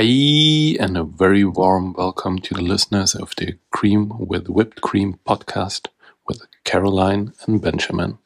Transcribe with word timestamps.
Hi, 0.00 0.76
and 0.78 0.96
a 0.96 1.02
very 1.02 1.44
warm 1.44 1.92
welcome 1.92 2.38
to 2.38 2.54
the 2.54 2.62
listeners 2.62 3.16
of 3.16 3.34
the 3.36 3.58
Cream 3.72 4.12
with 4.16 4.46
Whipped 4.46 4.80
Cream 4.80 5.18
podcast 5.26 5.88
with 6.28 6.40
Caroline 6.62 7.32
and 7.44 7.60
Benjamin, 7.60 8.18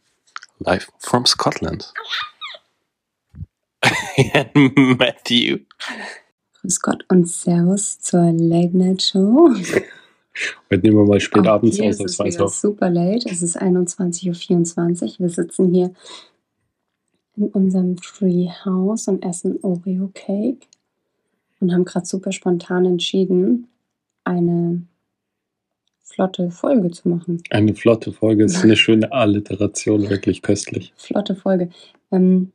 live 0.61 0.91
from 0.99 1.25
Scotland. 1.25 1.87
and 4.35 4.53
Matthew. 4.99 5.61
Grüß 6.63 6.83
Gott 6.83 7.07
und 7.09 7.27
Servus 7.27 8.01
zur 8.01 8.33
Late 8.33 8.77
Night 8.77 9.01
Show. 9.01 9.55
Heute 10.71 10.83
nehmen 10.83 10.99
wir 10.99 11.07
mal 11.07 11.21
spät 11.21 11.49
Auch 11.49 11.53
abends 11.55 11.79
es 11.79 11.87
ausnahmsweise 11.87 12.35
wieder 12.35 12.45
auf. 12.45 12.55
super 12.55 12.91
late. 12.91 13.31
Es 13.31 13.41
ist 13.41 13.59
21.24 13.59 15.03
Uhr. 15.03 15.19
Wir 15.21 15.31
sitzen 15.31 15.73
hier 15.73 15.95
in 17.39 17.49
unserem 17.49 17.97
Treehouse 17.97 19.09
und 19.09 19.25
essen 19.25 19.59
Oreo 19.63 20.11
Cake 20.13 20.67
und 21.63 21.73
haben 21.73 21.85
gerade 21.85 22.05
super 22.05 22.33
spontan 22.33 22.85
entschieden, 22.85 23.69
eine 24.25 24.83
flotte 26.03 26.51
Folge 26.51 26.91
zu 26.91 27.09
machen. 27.09 27.41
Eine 27.51 27.75
flotte 27.75 28.13
Folge, 28.13 28.45
ist 28.45 28.57
eine 28.65 28.77
schöne 28.77 29.13
Alliteration, 29.13 30.11
wirklich 30.11 30.43
köstlich. 30.43 30.93
Flotte 30.97 31.37
Folge. 31.37 31.71
Ähm, 32.11 32.53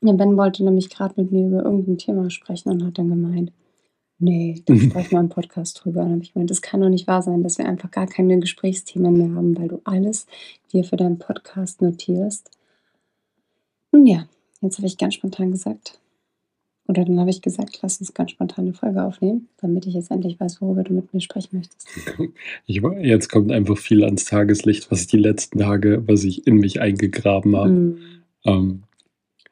Ben 0.00 0.36
wollte 0.38 0.64
nämlich 0.64 0.88
gerade 0.88 1.20
mit 1.20 1.30
mir 1.30 1.46
über 1.46 1.62
irgendein 1.62 1.98
Thema 1.98 2.30
sprechen 2.30 2.70
und 2.70 2.82
hat 2.84 2.96
dann 2.96 3.10
gemeint, 3.10 3.52
nee, 4.18 4.62
da 4.64 4.74
sprechen 4.76 5.10
wir 5.12 5.20
im 5.20 5.28
Podcast 5.28 5.84
drüber. 5.84 6.00
Und 6.00 6.06
dann 6.06 6.14
habe 6.14 6.22
ich 6.22 6.32
gemeint, 6.32 6.50
das 6.50 6.62
kann 6.62 6.80
doch 6.80 6.88
nicht 6.88 7.06
wahr 7.06 7.20
sein, 7.20 7.42
dass 7.42 7.58
wir 7.58 7.66
einfach 7.66 7.90
gar 7.90 8.06
keine 8.06 8.38
Gesprächsthemen 8.38 9.18
mehr 9.18 9.36
haben, 9.36 9.56
weil 9.58 9.68
du 9.68 9.82
alles 9.84 10.26
dir 10.72 10.84
für 10.84 10.96
deinen 10.96 11.18
Podcast 11.18 11.82
notierst. 11.82 12.50
Nun 13.92 14.06
ja, 14.06 14.26
jetzt 14.62 14.78
habe 14.78 14.86
ich 14.86 14.96
ganz 14.96 15.14
spontan 15.14 15.50
gesagt, 15.50 15.99
oder 16.90 17.04
dann 17.04 17.20
habe 17.20 17.30
ich 17.30 17.40
gesagt, 17.40 17.78
lass 17.82 18.00
uns 18.00 18.14
ganz 18.14 18.32
spontan 18.32 18.64
eine 18.64 18.74
Folge 18.74 19.04
aufnehmen, 19.04 19.48
damit 19.60 19.86
ich 19.86 19.94
jetzt 19.94 20.10
endlich 20.10 20.40
weiß, 20.40 20.60
worüber 20.60 20.82
du 20.82 20.92
mit 20.92 21.14
mir 21.14 21.20
sprechen 21.20 21.56
möchtest. 21.56 21.88
Ich, 22.66 22.82
jetzt 23.00 23.28
kommt 23.28 23.52
einfach 23.52 23.78
viel 23.78 24.04
ans 24.04 24.24
Tageslicht, 24.24 24.90
was 24.90 25.06
die 25.06 25.16
letzten 25.18 25.60
Tage, 25.60 26.02
was 26.06 26.24
ich 26.24 26.46
in 26.48 26.56
mich 26.56 26.80
eingegraben 26.80 27.56
habe. 27.56 27.70
Mm, 27.70 27.98
Ähm, 28.44 28.82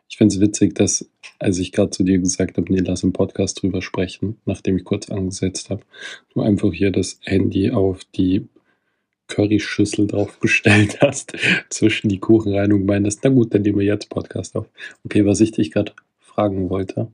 ich 0.09 0.17
finde 0.17 0.35
es 0.35 0.41
witzig, 0.41 0.75
dass, 0.75 1.09
als 1.39 1.59
ich 1.59 1.71
gerade 1.71 1.91
zu 1.91 2.03
dir 2.03 2.19
gesagt 2.19 2.57
habe, 2.57 2.73
nee, 2.73 2.81
lass 2.81 3.05
im 3.05 3.13
Podcast 3.13 3.63
drüber 3.63 3.83
sprechen, 3.83 4.39
nachdem 4.45 4.77
ich 4.77 4.85
kurz 4.85 5.09
angesetzt 5.09 5.71
habe, 5.71 5.83
du 6.35 6.41
einfach 6.41 6.73
hier 6.73 6.91
das 6.91 7.21
Handy 7.23 7.71
auf 7.71 8.05
die 8.17 8.49
Curryschüssel 9.29 10.07
draufgestellt 10.09 10.99
hast, 11.03 11.35
zwischen 11.69 12.09
die 12.09 12.19
Kuchen 12.19 12.55
rein 12.55 12.73
und 12.73 12.87
meintest, 12.87 13.21
na 13.23 13.31
gut, 13.31 13.55
dann 13.55 13.63
nehmen 13.63 13.79
wir 13.79 13.87
jetzt 13.87 14.09
Podcast 14.09 14.57
auf. 14.57 14.67
Okay, 15.05 15.25
was 15.25 15.41
ich 15.41 15.53
dich 15.53 15.71
gerade 15.71 15.93
fragen 16.19 16.71
wollte, 16.71 17.13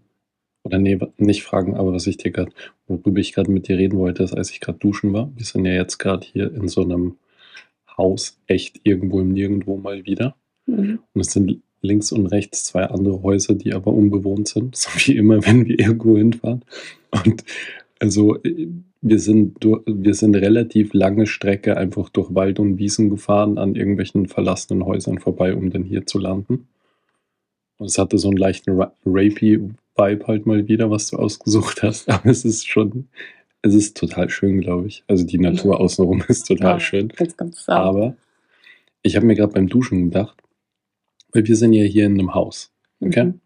oder 0.64 0.78
nee, 0.78 0.98
nicht 1.18 1.44
fragen, 1.44 1.76
aber 1.76 1.92
was 1.92 2.06
ich 2.06 2.16
dir 2.16 2.30
gerade, 2.30 2.50
worüber 2.88 3.20
ich 3.20 3.32
gerade 3.32 3.50
mit 3.50 3.68
dir 3.68 3.78
reden 3.78 3.98
wollte, 3.98 4.22
ist, 4.24 4.34
als 4.34 4.50
ich 4.50 4.60
gerade 4.60 4.78
duschen 4.78 5.12
war. 5.12 5.30
Wir 5.36 5.44
sind 5.44 5.64
ja 5.66 5.72
jetzt 5.72 5.98
gerade 5.98 6.26
hier 6.26 6.52
in 6.52 6.68
so 6.68 6.82
einem 6.82 7.16
Haus, 7.96 8.40
echt 8.46 8.80
irgendwo 8.82 9.20
im 9.20 9.32
Nirgendwo 9.32 9.76
mal 9.76 10.04
wieder. 10.06 10.36
mm, 10.66 10.98
Und 11.12 11.20
es 11.20 11.32
sind 11.32 11.60
links 11.82 12.12
und 12.12 12.26
rechts 12.26 12.64
zwei 12.64 12.84
andere 12.84 13.22
Häuser, 13.22 13.54
die 13.54 13.74
aber 13.74 13.92
unbewohnt 13.92 14.48
sind, 14.48 14.74
so 14.76 14.90
wie 15.06 15.16
immer, 15.16 15.44
wenn 15.46 15.66
wir 15.66 15.78
irgendwo 15.78 16.16
hinfahren. 16.16 16.64
Und 17.10 17.44
also 18.00 18.42
äh, 18.42 18.68
wir 19.02 19.18
sind, 19.18 19.62
durch, 19.62 19.82
wir 19.86 20.14
sind 20.14 20.34
relativ 20.34 20.94
lange 20.94 21.26
Strecke 21.26 21.76
einfach 21.76 22.08
durch 22.08 22.34
Wald 22.34 22.58
und 22.58 22.78
Wiesen 22.78 23.10
gefahren, 23.10 23.58
an 23.58 23.74
irgendwelchen 23.74 24.26
verlassenen 24.26 24.86
Häusern 24.86 25.18
vorbei, 25.18 25.54
um 25.54 25.70
dann 25.70 25.84
hier 25.84 26.06
zu 26.06 26.18
landen. 26.18 26.68
Und 27.84 27.90
es 27.90 27.98
hatte 27.98 28.16
so 28.16 28.28
einen 28.28 28.38
leichten 28.38 28.80
Ra- 28.80 28.94
Rapey-Vibe 29.04 30.26
halt 30.26 30.46
mal 30.46 30.66
wieder, 30.68 30.90
was 30.90 31.10
du 31.10 31.18
ausgesucht 31.18 31.82
hast. 31.82 32.08
Aber 32.10 32.30
es 32.30 32.46
ist 32.46 32.66
schon, 32.66 33.08
es 33.60 33.74
ist 33.74 33.94
total 33.94 34.30
schön, 34.30 34.62
glaube 34.62 34.86
ich. 34.86 35.04
Also 35.06 35.26
die 35.26 35.36
Natur 35.36 35.78
außenrum 35.78 36.24
ist 36.28 36.46
total 36.46 36.76
ah, 36.76 36.80
schön. 36.80 37.12
Aber 37.66 38.16
ich 39.02 39.16
habe 39.16 39.26
mir 39.26 39.34
gerade 39.34 39.52
beim 39.52 39.68
Duschen 39.68 40.04
gedacht, 40.04 40.34
weil 41.32 41.46
wir 41.46 41.56
sind 41.56 41.74
ja 41.74 41.84
hier 41.84 42.06
in 42.06 42.14
einem 42.14 42.34
Haus. 42.34 42.72
Okay? 43.00 43.24
Mhm. 43.24 43.40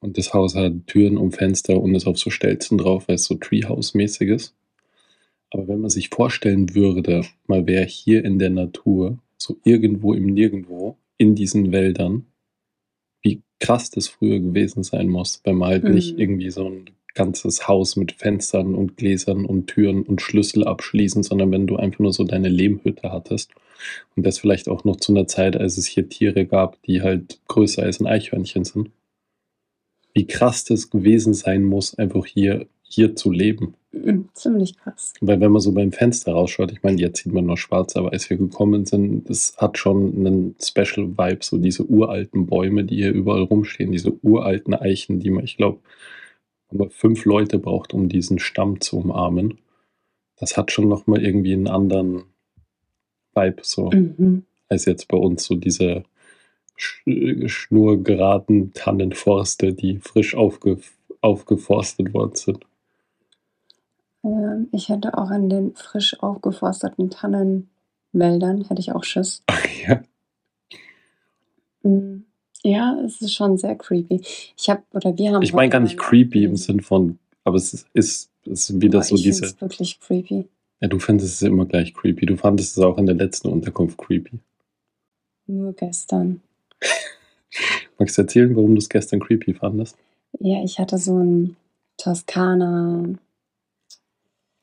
Und 0.00 0.16
das 0.16 0.32
Haus 0.32 0.54
hat 0.54 0.72
Türen 0.86 1.18
und 1.18 1.32
Fenster 1.32 1.78
und 1.78 1.94
ist 1.94 2.06
auf 2.06 2.16
so 2.16 2.30
Stelzen 2.30 2.78
drauf, 2.78 3.06
weil 3.06 3.16
es 3.16 3.24
so 3.24 3.34
Treehouse-mäßig 3.34 4.30
ist. 4.30 4.54
Aber 5.50 5.68
wenn 5.68 5.82
man 5.82 5.90
sich 5.90 6.08
vorstellen 6.08 6.74
würde, 6.74 7.26
mal 7.46 7.66
wäre 7.66 7.84
hier 7.84 8.24
in 8.24 8.38
der 8.38 8.48
Natur, 8.48 9.18
so 9.36 9.58
irgendwo 9.62 10.14
im 10.14 10.24
Nirgendwo, 10.24 10.96
in 11.18 11.34
diesen 11.34 11.70
Wäldern, 11.70 12.24
krass 13.60 13.90
das 13.90 14.08
früher 14.08 14.40
gewesen 14.40 14.82
sein 14.82 15.08
muss, 15.08 15.40
wenn 15.44 15.56
man 15.56 15.68
halt 15.70 15.84
nicht 15.84 16.14
Mhm. 16.14 16.18
irgendwie 16.20 16.50
so 16.50 16.66
ein 16.66 16.84
ganzes 17.14 17.68
Haus 17.68 17.96
mit 17.96 18.12
Fenstern 18.12 18.74
und 18.74 18.96
Gläsern 18.96 19.44
und 19.44 19.66
Türen 19.66 20.02
und 20.02 20.20
Schlüssel 20.22 20.64
abschließen, 20.66 21.22
sondern 21.22 21.50
wenn 21.50 21.66
du 21.66 21.76
einfach 21.76 21.98
nur 22.00 22.12
so 22.12 22.24
deine 22.24 22.48
Lehmhütte 22.48 23.12
hattest. 23.12 23.50
Und 24.14 24.26
das 24.26 24.38
vielleicht 24.38 24.68
auch 24.68 24.84
noch 24.84 24.96
zu 24.96 25.12
einer 25.12 25.26
Zeit, 25.26 25.56
als 25.56 25.78
es 25.78 25.86
hier 25.86 26.08
Tiere 26.08 26.46
gab, 26.46 26.80
die 26.82 27.02
halt 27.02 27.40
größer 27.48 27.82
als 27.82 28.00
ein 28.00 28.06
Eichhörnchen 28.06 28.64
sind. 28.64 28.90
Wie 30.12 30.26
krass 30.26 30.64
das 30.64 30.90
gewesen 30.90 31.34
sein 31.34 31.64
muss, 31.64 31.96
einfach 31.98 32.26
hier, 32.26 32.66
hier 32.90 33.14
zu 33.14 33.30
leben. 33.30 33.74
Mhm, 33.92 34.28
Ziemlich 34.34 34.76
krass. 34.76 35.14
Weil 35.20 35.40
wenn 35.40 35.52
man 35.52 35.60
so 35.62 35.72
beim 35.72 35.92
Fenster 35.92 36.32
rausschaut, 36.32 36.72
ich 36.72 36.82
meine, 36.82 37.00
jetzt 37.00 37.22
sieht 37.22 37.32
man 37.32 37.46
nur 37.46 37.56
schwarz, 37.56 37.96
aber 37.96 38.12
als 38.12 38.28
wir 38.30 38.36
gekommen 38.36 38.84
sind, 38.84 39.28
das 39.28 39.56
hat 39.58 39.78
schon 39.78 40.14
einen 40.16 40.56
Special 40.62 41.08
Vibe, 41.16 41.38
so 41.42 41.58
diese 41.58 41.84
uralten 41.86 42.46
Bäume, 42.46 42.84
die 42.84 42.96
hier 42.96 43.12
überall 43.12 43.42
rumstehen, 43.42 43.92
diese 43.92 44.12
uralten 44.22 44.74
Eichen, 44.74 45.20
die 45.20 45.30
man, 45.30 45.44
ich 45.44 45.56
glaube, 45.56 45.80
fünf 46.90 47.24
Leute 47.24 47.58
braucht, 47.58 47.94
um 47.94 48.08
diesen 48.08 48.38
Stamm 48.38 48.80
zu 48.80 48.98
umarmen, 48.98 49.58
das 50.38 50.56
hat 50.56 50.72
schon 50.72 50.88
nochmal 50.88 51.22
irgendwie 51.24 51.52
einen 51.52 51.68
anderen 51.68 52.24
Vibe, 53.34 53.60
so, 53.62 53.90
Mhm. 53.90 54.44
als 54.68 54.84
jetzt 54.84 55.08
bei 55.08 55.16
uns 55.16 55.44
so 55.44 55.54
diese 55.54 56.04
sch 56.76 57.02
schnurgeraden 57.46 58.72
Tannenforste, 58.72 59.74
die 59.74 59.98
frisch 59.98 60.34
aufge 60.34 60.78
aufgeforstet 61.22 62.14
worden 62.14 62.34
sind. 62.34 62.64
Ähm, 64.24 64.68
ich 64.72 64.88
hätte 64.88 65.16
auch 65.16 65.30
an 65.30 65.48
den 65.48 65.74
frisch 65.74 66.20
aufgeforsteten 66.22 67.10
Tannenwäldern, 67.10 68.64
hätte 68.68 68.80
ich 68.80 68.92
auch 68.92 69.04
Schiss. 69.04 69.42
ja. 69.86 70.02
Mm, 71.82 72.24
Ja, 72.62 73.00
es 73.04 73.20
ist 73.22 73.34
schon 73.34 73.56
sehr 73.56 73.76
creepy. 73.76 74.20
Ich 74.56 74.68
habe, 74.68 74.82
oder 74.92 75.16
wir 75.16 75.32
haben. 75.32 75.42
Ich 75.42 75.52
meine 75.54 75.70
gar 75.70 75.80
nicht 75.80 75.98
creepy 75.98 76.44
im 76.44 76.56
Sinn 76.56 76.80
von, 76.80 77.18
aber 77.44 77.56
es 77.56 77.72
ist, 77.72 77.86
ist, 77.94 78.30
es 78.44 78.70
ist 78.70 78.80
wieder 78.82 78.98
Boah, 78.98 79.04
so 79.04 79.14
ich 79.14 79.22
diese. 79.22 79.46
find's 79.46 79.60
wirklich 79.60 80.00
creepy. 80.00 80.48
Ja, 80.80 80.88
du 80.88 80.98
findest 80.98 81.34
es 81.34 81.42
immer 81.42 81.66
gleich 81.66 81.92
creepy. 81.94 82.26
Du 82.26 82.36
fandest 82.36 82.76
es 82.76 82.82
auch 82.82 82.96
in 82.98 83.06
der 83.06 83.14
letzten 83.14 83.48
Unterkunft 83.48 83.98
creepy. 83.98 84.38
Nur 85.46 85.72
gestern. 85.74 86.40
Magst 87.98 88.16
du 88.16 88.22
erzählen, 88.22 88.54
warum 88.56 88.74
du 88.74 88.78
es 88.78 88.88
gestern 88.88 89.20
creepy 89.20 89.52
fandest? 89.54 89.96
Ja, 90.38 90.62
ich 90.62 90.78
hatte 90.78 90.96
so 90.98 91.18
ein 91.18 91.56
Toskana 91.98 93.04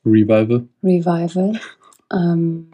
Revival? 0.08 0.68
Revival. 0.84 1.60
Ähm, 2.14 2.72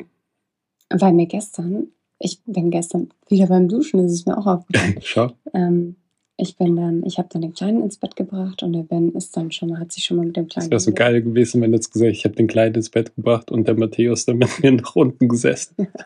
weil 0.90 1.14
mir 1.14 1.26
gestern, 1.28 1.88
ich 2.20 2.40
bin 2.46 2.72
gestern 2.72 3.10
wieder 3.28 3.48
beim 3.48 3.68
Duschen, 3.68 4.02
das 4.04 4.12
ist 4.14 4.28
mir 4.28 4.38
auch 4.38 4.46
aufgefallen. 4.46 4.98
Schau. 5.02 5.32
ähm, 5.54 5.96
ich 6.36 6.58
bin 6.58 6.76
dann, 6.76 7.04
ich 7.06 7.20
habe 7.20 7.30
dann 7.32 7.44
den 7.44 7.54
Kleinen 7.54 7.84
ins 7.84 7.98
Bett 7.98 8.16
gebracht 8.16 8.64
und 8.64 8.74
der 8.74 8.82
Ben 8.84 9.12
ist 9.14 9.38
dann 9.38 9.52
schon, 9.52 9.80
hat 9.80 9.92
sich 9.92 10.04
schon 10.04 10.18
mal 10.18 10.26
mit 10.26 10.36
dem 10.36 10.48
Kleinen. 10.48 10.72
wäre 10.72 10.80
so 10.80 10.92
geil 10.92 11.22
gewesen, 11.22 11.62
wenn 11.62 11.72
du 11.72 11.78
jetzt 11.78 11.92
gesagt 11.92 12.12
ich 12.12 12.26
habe 12.26 12.36
den 12.36 12.48
Kleid 12.48 12.76
ins 12.76 12.90
Bett 12.90 13.16
gebracht 13.16 13.52
und 13.52 13.68
der 13.68 13.76
Matthäus 13.78 14.26
dann 14.26 14.38
mit 14.40 14.50
mir 14.64 14.72
nach 14.72 14.96
unten 14.96 15.28
gesessen. 15.28 15.88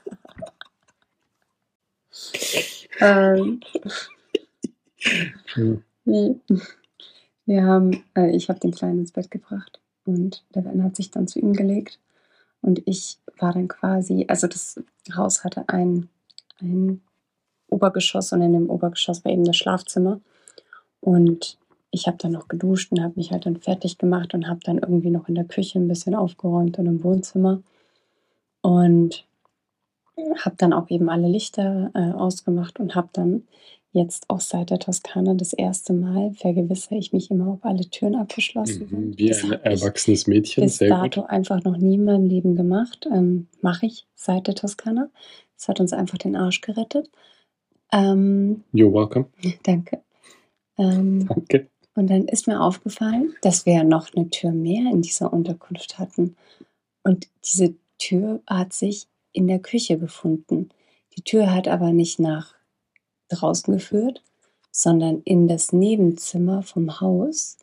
Ähm, 2.99 3.59
Ja. 5.55 5.77
wir 7.45 7.63
haben, 7.63 8.03
äh, 8.15 8.35
ich 8.35 8.49
habe 8.49 8.59
den 8.59 8.71
Kleinen 8.71 9.01
ins 9.01 9.11
Bett 9.11 9.29
gebracht 9.29 9.76
und 10.07 10.43
der 10.55 10.61
Ben 10.61 10.83
hat 10.83 10.95
sich 10.95 11.11
dann 11.11 11.27
zu 11.27 11.39
ihm 11.39 11.53
gelegt. 11.53 11.99
Und 12.61 12.81
ich 12.85 13.17
war 13.37 13.53
dann 13.53 13.67
quasi, 13.67 14.25
also 14.27 14.47
das 14.47 14.79
Haus 15.15 15.43
hatte 15.43 15.65
ein, 15.67 16.09
ein 16.59 17.01
Obergeschoss 17.69 18.31
und 18.33 18.41
in 18.41 18.53
dem 18.53 18.69
Obergeschoss 18.69 19.23
war 19.23 19.31
eben 19.31 19.45
das 19.45 19.57
Schlafzimmer. 19.57 20.19
Und 21.01 21.57
ich 21.91 22.07
habe 22.07 22.17
dann 22.17 22.31
noch 22.31 22.47
geduscht 22.47 22.91
und 22.91 23.01
habe 23.01 23.13
mich 23.15 23.31
halt 23.31 23.45
dann 23.45 23.57
fertig 23.57 23.97
gemacht 23.97 24.33
und 24.33 24.47
habe 24.47 24.59
dann 24.63 24.79
irgendwie 24.79 25.09
noch 25.09 25.27
in 25.27 25.35
der 25.35 25.45
Küche 25.45 25.79
ein 25.79 25.87
bisschen 25.87 26.15
aufgeräumt 26.15 26.79
und 26.79 26.85
im 26.85 27.03
Wohnzimmer. 27.03 27.61
Und 28.61 29.25
habe 30.39 30.55
dann 30.57 30.73
auch 30.73 30.89
eben 30.89 31.09
alle 31.09 31.27
Lichter 31.27 31.91
äh, 31.93 32.11
ausgemacht 32.11 32.79
und 32.79 32.95
habe 32.95 33.09
dann 33.13 33.43
jetzt 33.91 34.29
auch 34.29 34.39
seit 34.41 34.69
der 34.69 34.79
Toskana 34.79 35.33
das 35.33 35.53
erste 35.53 35.93
Mal 35.93 36.33
vergewissere 36.33 36.95
ich 36.97 37.13
mich 37.13 37.31
immer, 37.31 37.53
ob 37.53 37.65
alle 37.65 37.89
Türen 37.89 38.15
abgeschlossen 38.15 38.87
sind. 38.87 38.91
Mhm, 38.91 39.17
Wie 39.17 39.27
Das 39.29 39.43
ein 39.43 39.51
erwachsenes 39.53 40.27
Mädchen, 40.27 40.63
bis 40.65 40.77
sehr 40.77 40.89
dato 40.89 41.21
gut. 41.21 41.29
einfach 41.29 41.63
noch 41.63 41.77
nie 41.77 41.95
in 41.95 42.03
meinem 42.05 42.25
Leben 42.25 42.55
gemacht. 42.55 43.07
Ähm, 43.11 43.47
Mache 43.61 43.85
ich 43.87 44.05
seit 44.15 44.47
der 44.47 44.55
Toskana. 44.55 45.09
Das 45.57 45.67
hat 45.67 45.79
uns 45.79 45.93
einfach 45.93 46.17
den 46.17 46.35
Arsch 46.35 46.61
gerettet. 46.61 47.09
Ähm, 47.91 48.63
You're 48.73 48.93
welcome. 48.93 49.25
danke. 49.63 50.01
Ähm, 50.77 51.25
Danke. 51.27 51.67
Und 51.95 52.09
dann 52.11 52.27
ist 52.27 52.45
mir 52.45 52.61
aufgefallen, 52.61 53.33
dass 53.41 53.65
wir 53.65 53.73
ja 53.73 53.83
noch 53.83 54.13
eine 54.13 54.29
Tür 54.29 54.51
mehr 54.51 54.91
in 54.91 55.01
dieser 55.01 55.33
Unterkunft 55.33 55.97
hatten. 55.97 56.35
Und 57.03 57.27
diese 57.43 57.73
Tür 57.97 58.41
hat 58.45 58.73
sich 58.73 59.07
in 59.31 59.47
der 59.47 59.57
Küche 59.59 59.97
befunden. 59.97 60.69
Die 61.15 61.23
Tür 61.23 61.51
hat 61.51 61.67
aber 61.67 61.91
nicht 61.93 62.19
nach 62.19 62.53
draußen 63.29 63.73
geführt, 63.73 64.23
sondern 64.71 65.21
in 65.23 65.47
das 65.47 65.73
Nebenzimmer 65.73 66.63
vom 66.63 66.99
Haus. 67.01 67.57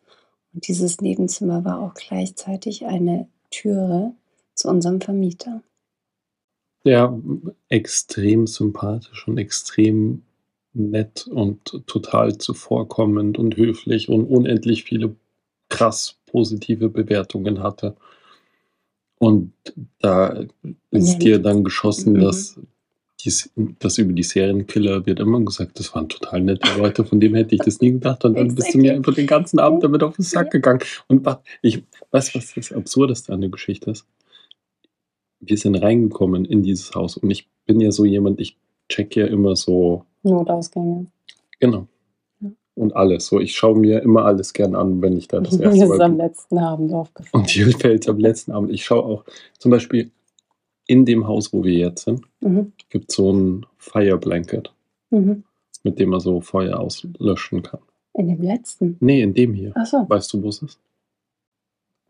Und 0.55 0.69
dieses 0.69 1.00
Nebenzimmer 1.00 1.64
war 1.64 1.81
auch 1.81 1.94
gleichzeitig 1.94 2.87
eine 2.87 3.28
Türe 3.50 4.12
zu 4.55 4.69
unserem 4.69 5.00
Vermieter. 5.00 5.62
Ja, 6.84 7.19
extrem 7.70 8.46
sympathisch 8.46 9.26
und 9.26 9.38
extrem 9.38 10.22
nett 10.75 11.26
und 11.28 11.82
total 11.87 12.37
zuvorkommend 12.37 13.38
und 13.38 13.56
höflich 13.56 14.08
und 14.11 14.26
unendlich 14.26 14.84
viele 14.84 15.16
krass 15.70 16.19
positive 16.26 16.90
Bewertungen 16.90 17.62
hatte. 17.62 17.96
Und 19.19 19.52
da 20.00 20.44
ist 20.90 21.12
Ja. 21.14 21.19
dir 21.19 21.38
dann 21.38 21.64
geschossen, 21.64 22.14
Mhm. 22.14 22.20
dass, 22.20 22.61
dies, 23.25 23.50
dass 23.79 23.99
über 23.99 24.12
die 24.12 24.23
Serienkiller 24.23 25.06
wird 25.06 25.21
immer 25.21 25.41
gesagt, 25.41 25.79
das 25.79 25.94
waren 25.94 26.09
total 26.09 26.43
nette 26.43 26.79
Leute, 26.79 27.05
von 27.05 27.21
dem 27.21 27.35
hätte 27.35 27.55
ich 27.55 27.61
das 27.62 27.81
nie 27.81 27.93
gedacht. 27.93 28.25
Und 28.25 28.37
dann 28.37 28.55
bist 28.55 28.75
du 28.75 28.79
mir 28.79 28.94
einfach 28.94 29.15
den 29.15 29.26
ganzen 29.26 29.59
Abend 29.59 29.82
damit 29.82 30.03
auf 30.03 30.17
den 30.17 30.23
Sack 30.23 30.50
gegangen. 30.50 30.81
Und 31.09 31.26
ich 31.62 31.82
weiß, 32.11 32.35
was 32.35 32.55
das 32.55 32.73
Absurdeste 32.73 33.32
an 33.32 33.41
der 33.41 33.50
Geschichte 33.50 33.91
ist. 33.91 34.06
Wir 35.41 35.56
sind 35.56 35.76
reingekommen 35.76 36.44
in 36.44 36.62
dieses 36.62 36.94
Haus 36.94 37.17
und 37.17 37.31
ich 37.31 37.49
bin 37.67 37.81
ja 37.81 37.91
so 37.91 38.05
jemand, 38.05 38.41
ich 38.41 38.56
check 38.88 39.17
ja 39.17 39.26
immer 39.26 39.56
so 39.56 40.05
Notausgänge. 40.23 41.06
Genau. 41.61 41.87
Ja. 42.41 42.50
Und 42.75 42.97
alles. 42.97 43.26
So, 43.26 43.41
ich 43.41 43.55
schaue 43.55 43.79
mir 43.79 44.03
immer 44.03 44.25
alles 44.25 44.53
gern 44.53 44.75
an, 44.75 45.03
wenn 45.03 45.17
ich 45.17 45.29
da 45.29 45.41
das 45.41 45.56
erste 45.61 45.85
ist 45.85 46.00
am 46.00 46.17
Mal. 46.17 46.26
letzten 46.26 46.59
Abend 46.59 46.93
aufgefallen. 46.93 47.43
Und 47.43 47.50
hier 47.50 47.69
fällt 47.71 48.09
am 48.09 48.19
letzten 48.19 48.53
Abend. 48.53 48.71
Ich 48.73 48.85
schaue 48.85 49.05
auch, 49.05 49.25
zum 49.59 49.71
Beispiel 49.71 50.11
in 50.86 51.04
dem 51.04 51.26
Haus, 51.26 51.52
wo 51.52 51.64
wir 51.64 51.72
jetzt 51.75 52.04
sind, 52.04 52.22
Mhm. 52.40 52.72
gibt 52.90 53.10
es 53.10 53.16
so 53.16 53.32
ein 53.32 53.66
Fire 53.78 54.19
Blanket, 54.19 54.72
Mhm. 55.10 55.44
mit 55.82 55.98
dem 55.98 56.10
man 56.10 56.20
so 56.20 56.40
Feuer 56.40 56.78
auslöschen 56.78 57.62
kann. 57.62 57.81
In 58.14 58.28
dem 58.28 58.42
letzten. 58.42 58.96
Nee, 59.00 59.22
in 59.22 59.34
dem 59.34 59.54
hier. 59.54 59.76
Achso, 59.76 60.08
Weißt 60.08 60.32
du, 60.32 60.42
wo 60.42 60.48
es 60.48 60.62
ist? 60.62 60.78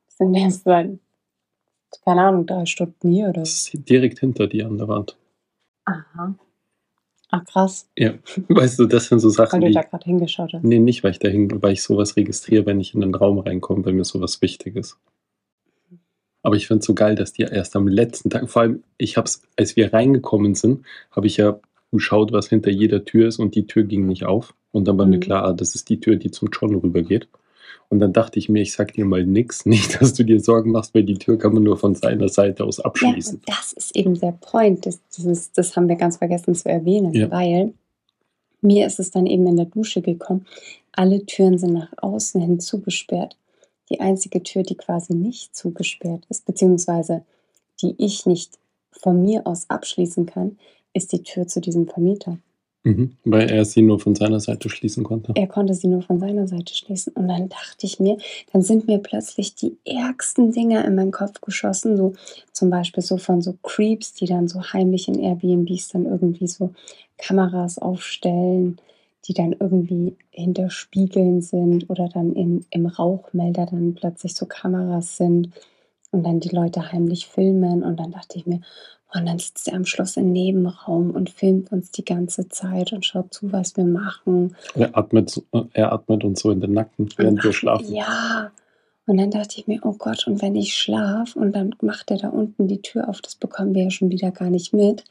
sind 0.09 0.35
erst 0.35 0.65
seit, 0.65 0.99
keine 2.05 2.23
Ahnung, 2.23 2.47
drei 2.47 2.67
Stunden 2.67 3.11
hier 3.11 3.25
oder 3.31 3.41
Das 3.41 3.65
so. 3.65 3.79
ist 3.79 3.89
direkt 3.89 4.21
hinter 4.21 4.47
dir 4.47 4.67
an 4.67 4.79
der 4.79 4.89
Wand. 4.89 5.17
Aha. 5.87 6.35
Ach 7.31 7.45
krass, 7.47 7.89
Ja. 7.99 8.15
Weißt 8.49 8.79
du, 8.79 8.87
das 8.87 9.07
sind 9.07 9.19
so 9.21 9.29
weil 9.29 9.35
Sachen, 9.35 9.61
du 9.61 9.67
die. 9.69 9.73
da 9.73 9.83
gerade 9.83 10.05
hingeschaut 10.05 10.53
hast. 10.53 10.63
Nee, 10.63 10.79
nicht, 10.79 11.03
weil 11.03 11.11
ich 11.13 11.19
dahin, 11.19 11.63
weil 11.63 11.73
ich 11.73 11.83
sowas 11.83 12.17
registriere, 12.17 12.65
wenn 12.67 12.79
ich 12.81 12.95
in 12.95 13.01
den 13.01 13.15
Raum 13.15 13.39
reinkomme, 13.41 13.85
wenn 13.87 13.97
mir 13.97 14.05
sowas 14.05 14.41
wichtig 14.41 14.77
ist. 14.77 14.99
Aber 16.45 16.55
ich 16.57 16.69
finde 16.69 16.81
es 16.81 16.87
so 16.87 16.95
geil, 16.95 17.17
dass 17.17 17.33
die 17.33 17.43
erst 17.43 17.75
am 17.75 17.89
letzten 17.89 18.31
Tag, 18.31 18.49
vor 18.49 18.63
allem, 18.63 18.85
ich 18.99 19.17
habe 19.17 19.27
es, 19.27 19.43
als 19.57 19.75
wir 19.77 19.93
reingekommen 19.93 20.55
sind, 20.55 20.85
habe 21.11 21.27
ich 21.27 21.39
ja 21.39 21.59
geschaut, 21.91 22.33
was 22.33 22.49
hinter 22.49 22.71
jeder 22.71 23.05
Tür 23.05 23.29
ist 23.29 23.39
und 23.39 23.55
die 23.57 23.67
Tür 23.67 23.85
ging 23.85 24.07
nicht 24.07 24.25
auf. 24.27 24.55
Und 24.71 24.87
dann 24.87 24.99
war 24.99 25.07
mir 25.07 25.17
Mhm. 25.17 25.21
klar, 25.21 25.45
ah, 25.45 25.53
das 25.53 25.75
ist 25.75 25.89
die 25.89 26.01
Tür, 26.01 26.17
die 26.17 26.31
zum 26.31 26.51
John 26.53 26.75
rübergeht. 26.77 27.29
Und 27.89 28.01
dann 28.01 28.13
dachte 28.13 28.39
ich 28.39 28.49
mir, 28.49 28.61
ich 28.63 28.73
sag 28.73 28.93
dir 28.93 29.05
mal 29.05 29.25
nix, 29.25 29.65
nicht, 29.67 30.01
dass 30.01 30.13
du 30.15 30.23
dir 30.25 30.39
Sorgen 30.41 30.71
machst, 30.73 30.95
weil 30.95 31.05
die 31.05 31.19
Tür 31.19 31.39
kann 31.39 31.55
man 31.55 31.63
nur 31.63 31.77
von 31.79 31.95
seiner 31.95 32.29
Seite 32.29 32.65
aus 32.65 32.79
Ja, 32.79 32.85
abschließen. 32.85 33.37
und 33.37 33.49
das 33.49 33.73
ist 33.73 33.97
eben 33.97 34.19
der 34.21 34.33
Point. 34.33 34.85
Das, 34.87 35.01
das, 35.17 35.25
ist, 35.25 35.57
das 35.59 35.77
haben 35.77 35.89
wir 35.89 35.97
ganz 35.97 36.19
vergessen 36.19 36.55
zu 36.55 36.69
erwähnen, 36.69 37.13
Ja. 37.15 37.31
weil 37.31 37.73
mir 38.61 38.87
ist 38.87 38.99
es 39.01 39.11
dann 39.11 39.27
eben 39.27 39.47
in 39.47 39.57
der 39.57 39.67
Dusche 39.67 40.03
gekommen. 40.03 40.47
Alle 40.93 41.25
Türen 41.27 41.59
sind 41.59 41.73
nach 41.75 41.93
außen 41.99 42.41
hin 42.41 42.61
zugesperrt. 42.61 43.37
Die 43.91 44.01
einzige 44.01 44.43
Tür, 44.43 44.63
die 44.63 44.77
quasi 44.77 45.15
nicht 45.15 45.55
zugesperrt 45.55 46.25
ist, 46.29 46.47
beziehungsweise 46.47 47.25
die 47.83 47.95
ich 47.99 48.27
nicht 48.27 48.59
von 48.93 49.23
mir 49.23 49.47
aus 49.47 49.69
abschließen 49.69 50.27
kann, 50.27 50.59
ist 50.93 51.13
die 51.13 51.23
Tür 51.23 51.47
zu 51.47 51.61
diesem 51.61 51.87
Vermieter. 51.87 52.39
Mhm. 52.85 53.17
Weil 53.25 53.51
er 53.51 53.65
sie 53.65 53.81
nur 53.81 53.99
von 53.99 54.15
seiner 54.15 54.41
Seite 54.41 54.69
schließen 54.69 55.05
konnte. 55.05 55.33
Er 55.37 55.47
konnte 55.47 55.73
sie 55.73 55.89
nur 55.89 56.03
von 56.03 56.21
seiner 56.21 56.47
Seite 56.47 56.75
schließen. 56.75 57.15
Und 57.15 57.29
dann 57.29 57.49
dachte 57.49 57.87
ich 57.87 57.99
mir, 57.99 58.19
dann 58.53 58.61
sind 58.61 58.87
mir 58.87 58.99
plötzlich 58.99 59.55
die 59.55 59.77
ärgsten 59.87 60.53
Dinger 60.53 60.85
in 60.85 60.95
meinen 60.95 61.11
Kopf 61.11 61.41
geschossen. 61.41 61.97
So 61.97 62.13
zum 62.53 62.69
Beispiel 62.69 63.03
so 63.03 63.17
von 63.17 63.41
so 63.41 63.55
Creeps, 63.63 64.13
die 64.13 64.27
dann 64.27 64.49
so 64.49 64.63
heimlich 64.63 65.09
in 65.09 65.19
Airbnbs 65.19 65.89
dann 65.89 66.05
irgendwie 66.05 66.47
so 66.47 66.75
Kameras 67.17 67.79
aufstellen, 67.79 68.79
die 69.27 69.35
dann 69.35 69.55
irgendwie 69.59 70.17
hinter 70.31 70.71
Spiegeln 70.71 71.41
sind 71.41 71.89
oder 71.89 72.09
dann 72.09 72.35
in, 72.35 72.65
im 72.71 72.87
Rauchmelder 72.87 73.67
dann 73.67 73.95
plötzlich 73.95 74.35
so 74.35 74.47
Kameras 74.47 75.17
sind 75.17 75.51
und 76.11 76.25
dann 76.25 76.41
die 76.41 76.55
Leute 76.55 76.93
heimlich 76.93 77.27
filmen. 77.27 77.83
Und 77.83 77.99
dann 77.99 78.11
dachte 78.11 78.39
ich 78.39 78.47
mir, 78.47 78.61
und 79.15 79.27
dann 79.27 79.39
sitzt 79.39 79.69
er 79.69 79.75
am 79.75 79.85
Schluss 79.85 80.17
im 80.17 80.33
Nebenraum 80.33 81.11
und 81.11 81.31
filmt 81.31 81.71
uns 81.71 81.93
die 81.93 82.05
ganze 82.05 82.49
Zeit 82.49 82.93
und 82.93 83.07
schaut 83.07 83.33
zu, 83.33 83.53
was 83.53 83.77
wir 83.77 83.85
machen. 83.85 84.57
Er 84.75 84.97
atmet, 84.97 85.41
er 85.73 85.93
atmet 85.93 86.25
uns 86.25 86.41
so 86.41 86.51
in 86.51 86.61
den 86.61 86.73
Nacken, 86.73 87.09
während 87.17 87.43
wir 87.45 87.53
schlafen. 87.53 87.95
Ja. 87.95 88.51
Und 89.07 89.19
dann 89.19 89.31
dachte 89.31 89.59
ich 89.59 89.67
mir, 89.67 89.81
oh 89.85 89.93
Gott, 89.93 90.27
und 90.27 90.43
wenn 90.43 90.57
ich 90.57 90.75
schlafe 90.75 91.39
und 91.39 91.55
dann 91.55 91.75
macht 91.83 92.11
er 92.11 92.17
da 92.17 92.29
unten 92.29 92.67
die 92.67 92.83
Tür 92.83 93.09
auf, 93.09 93.21
das 93.21 93.37
bekommen 93.37 93.75
wir 93.75 93.85
ja 93.85 93.91
schon 93.91 94.11
wieder 94.11 94.31
gar 94.31 94.51
nicht 94.51 94.73
mit. 94.73 95.05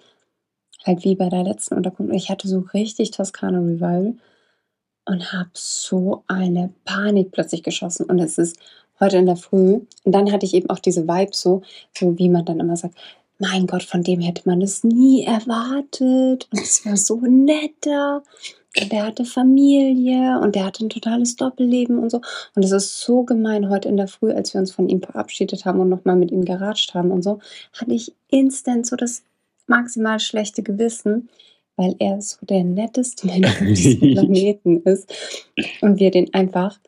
Halt 0.85 1.03
wie 1.03 1.15
bei 1.15 1.30
der 1.30 1.44
letzten 1.44 1.75
Unterkunft. 1.75 2.13
Ich 2.13 2.30
hatte 2.30 2.47
so 2.47 2.65
richtig 2.74 3.12
Toskana 3.12 3.59
Revival 3.59 4.15
und 5.06 5.33
habe 5.33 5.50
so 5.53 6.24
eine 6.27 6.74
Panik 6.85 7.31
plötzlich 7.31 7.63
geschossen. 7.63 8.06
Und 8.06 8.19
es 8.19 8.38
ist 8.38 8.57
heute 9.00 9.18
in 9.18 9.25
der 9.25 9.35
Früh. 9.35 9.81
Und 10.03 10.12
dann 10.12 10.31
hatte 10.31 10.45
ich 10.45 10.53
eben 10.53 10.69
auch 10.69 10.80
diese 10.80 11.07
Vibe 11.07 11.33
so, 11.33 11.62
so 11.97 12.18
wie 12.18 12.30
man 12.30 12.45
dann 12.45 12.59
immer 12.59 12.77
sagt, 12.77 12.95
mein 13.39 13.68
Gott, 13.68 13.83
von 13.83 14.03
dem 14.03 14.21
hätte 14.21 14.44
man 14.45 14.62
es 14.62 14.83
nie 14.83 15.24
erwartet. 15.24 16.47
Und 16.51 16.62
es 16.62 16.85
war 16.85 16.97
so 16.97 17.19
netter. 17.21 18.24
Und 18.80 18.91
der 18.91 19.06
hatte 19.06 19.25
Familie 19.25 20.39
und 20.41 20.56
der 20.56 20.65
hatte 20.65 20.83
ein 20.83 20.89
totales 20.89 21.35
Doppelleben 21.35 22.00
und 22.00 22.09
so. 22.09 22.21
Und 22.56 22.63
es 22.63 22.71
ist 22.71 23.01
so 23.01 23.24
gemein, 23.24 23.69
heute 23.69 23.88
in 23.88 23.97
der 23.97 24.07
Früh, 24.07 24.31
als 24.31 24.53
wir 24.53 24.62
uns 24.62 24.71
von 24.71 24.89
ihm 24.89 25.01
verabschiedet 25.01 25.65
haben 25.65 25.80
und 25.80 25.89
nochmal 25.89 26.15
mit 26.15 26.31
ihm 26.31 26.44
geratscht 26.44 26.94
haben 26.95 27.12
und 27.12 27.21
so, 27.21 27.39
hatte 27.74 27.94
ich 27.94 28.13
instant 28.30 28.88
so 28.88 28.95
das 28.95 29.24
maximal 29.68 30.19
schlechte 30.19 30.63
Gewissen, 30.63 31.30
weil 31.75 31.95
er 32.00 32.21
so 32.21 32.45
der 32.45 32.63
netteste 32.63 33.27
Mensch 33.27 33.48
auf 33.48 33.60
diesem 33.60 34.00
Planeten 34.13 34.81
ist. 34.83 35.14
Und 35.81 35.99
wir 35.99 36.11
den 36.11 36.33
einfach 36.33 36.80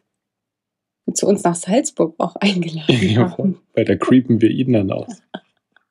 zu 1.13 1.27
uns 1.27 1.43
nach 1.43 1.55
Salzburg 1.55 2.15
auch 2.17 2.35
eingeladen 2.37 2.85
Ja, 3.09 3.37
haben. 3.37 3.59
Weil 3.73 3.85
da 3.85 3.95
creepen 3.95 4.41
wir 4.41 4.49
ihn 4.49 4.73
dann 4.73 4.91
aus. 4.91 5.21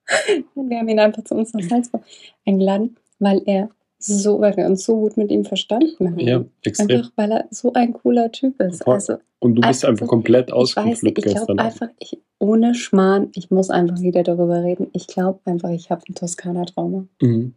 Wir 0.54 0.78
haben 0.78 0.88
ihn 0.88 0.99
einfach 0.99 1.25
zu 1.25 1.35
uns 1.35 1.54
nach 1.54 1.62
Salzburg 1.62 2.04
eingeladen, 2.44 2.97
weil 3.20 3.42
er 3.47 3.70
so, 4.06 4.40
weil 4.40 4.56
wir 4.56 4.66
uns 4.66 4.84
so 4.84 4.96
gut 4.96 5.16
mit 5.16 5.30
ihm 5.30 5.44
verstanden 5.44 6.11
haben. 6.11 6.18
Ja, 6.18 6.44
extrem. 6.62 6.99
Einfach, 6.99 7.12
weil 7.16 7.32
er 7.32 7.44
so 7.50 7.73
ein 7.73 7.92
cooler 7.94 8.30
Typ 8.30 8.61
ist. 8.61 8.87
Also, 8.87 9.16
Und 9.38 9.56
du 9.56 9.62
bist 9.62 9.84
einfach 9.84 9.88
einfach 9.88 10.06
komplett 10.06 10.49
ich 10.49 10.54
weiß 10.54 10.76
ausgeflippt 10.76 11.18
ich 11.25 11.34
glaube 11.34 11.58
einfach, 11.58 11.88
ich, 11.99 12.18
ohne 12.38 12.75
Schmarrn, 12.75 13.30
ich 13.34 13.50
muss 13.50 13.70
einfach 13.70 14.00
wieder 14.00 14.23
darüber 14.23 14.62
reden. 14.62 14.88
Ich 14.92 15.06
glaube 15.06 15.40
einfach, 15.46 15.70
ich 15.70 15.90
habe 15.90 16.02
ein 16.08 16.14
Toskana-Trauma. 16.14 17.06
Mhm. 17.23 17.54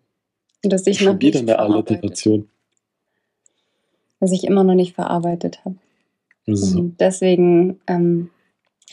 Das 0.61 0.87
ich 0.87 1.01
noch 1.01 1.19
wieder 1.19 1.41
nicht 1.41 1.49
eine 1.49 1.59
Alliteration. 1.59 2.47
das 4.19 4.31
ich 4.31 4.43
immer 4.45 4.63
noch 4.63 4.75
nicht 4.75 4.95
verarbeitet 4.95 5.63
habe. 5.65 5.75
So. 6.45 6.79
Und 6.79 6.99
deswegen 6.99 7.79
ähm, 7.87 8.29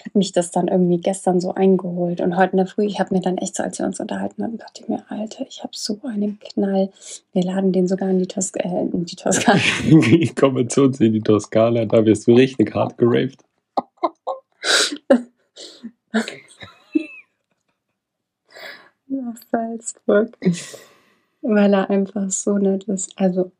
hat 0.03 0.15
mich 0.15 0.33
das 0.33 0.51
dann 0.51 0.69
irgendwie 0.69 0.99
gestern 0.99 1.41
so 1.41 1.55
eingeholt. 1.55 2.21
Und 2.21 2.37
heute 2.37 2.53
in 2.53 2.57
der 2.59 2.67
Früh, 2.67 2.85
ich 2.85 2.99
habe 2.99 3.15
mir 3.15 3.21
dann 3.21 3.39
echt 3.39 3.55
so, 3.55 3.63
als 3.63 3.79
wir 3.79 3.87
uns 3.87 4.01
unterhalten 4.01 4.43
hatten, 4.43 4.59
dachte 4.59 4.83
ich 4.83 4.89
mir, 4.89 5.05
Alter, 5.09 5.47
ich 5.49 5.63
habe 5.63 5.73
so 5.73 6.01
einen 6.03 6.39
Knall. 6.41 6.91
Wir 7.33 7.45
laden 7.45 7.73
den 7.73 7.87
sogar 7.87 8.11
in 8.11 8.19
die, 8.19 8.27
Tos 8.27 8.51
äh, 8.57 8.69
in 8.69 9.05
die 9.05 9.17
Toskana. 9.17 9.61
Ich 10.11 10.35
komme 10.35 10.67
zu 10.67 10.83
uns 10.83 11.01
in 11.01 11.13
die 11.13 11.21
Toskana, 11.21 11.85
da 11.85 12.05
wirst 12.05 12.27
du 12.27 12.35
richtig 12.35 12.75
hart 12.75 12.99
geraved. 12.99 13.39
nach 19.09 19.37
Salzburg. 19.53 20.37
Weil 21.43 21.75
er 21.75 21.91
einfach 21.91 22.31
so 22.31 22.59
nett 22.59 22.85
ist. 22.85 23.13
Also 23.17 23.53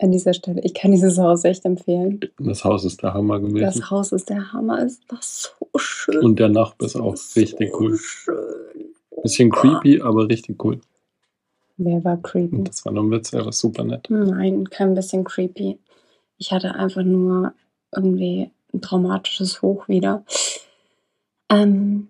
an 0.00 0.12
dieser 0.12 0.32
Stelle, 0.32 0.60
ich 0.62 0.74
kann 0.74 0.92
dieses 0.92 1.18
Haus 1.18 1.44
echt 1.44 1.64
empfehlen. 1.64 2.20
Das 2.38 2.64
Haus 2.64 2.84
ist 2.84 3.02
der 3.02 3.14
Hammer 3.14 3.38
gewesen. 3.40 3.60
Das 3.60 3.90
Haus 3.90 4.12
ist 4.12 4.30
der 4.30 4.52
Hammer, 4.52 4.82
ist 4.84 5.02
das 5.08 5.54
so 5.60 5.78
schön. 5.78 6.24
Und 6.24 6.38
der 6.38 6.48
Nachbar 6.48 6.86
ist 6.86 6.96
auch 6.96 7.14
ist 7.14 7.36
richtig 7.36 7.70
so 7.72 7.80
cool. 7.80 7.96
Schön. 7.98 8.34
Bisschen 9.22 9.50
creepy, 9.50 10.00
aber 10.00 10.28
richtig 10.28 10.64
cool. 10.64 10.80
Wer 11.76 12.02
war 12.04 12.16
creepy? 12.16 12.56
Und 12.56 12.68
das 12.68 12.84
war 12.84 12.92
nur 12.92 13.04
ein 13.04 13.10
Witz, 13.10 13.32
er 13.32 13.44
war 13.44 13.52
super 13.52 13.84
nett. 13.84 14.06
Nein, 14.08 14.68
kein 14.70 14.94
bisschen 14.94 15.24
creepy. 15.24 15.78
Ich 16.38 16.52
hatte 16.52 16.74
einfach 16.74 17.02
nur 17.02 17.52
irgendwie 17.94 18.50
ein 18.72 18.80
traumatisches 18.80 19.60
Hoch 19.62 19.88
wieder. 19.88 20.24
Ähm, 21.50 22.08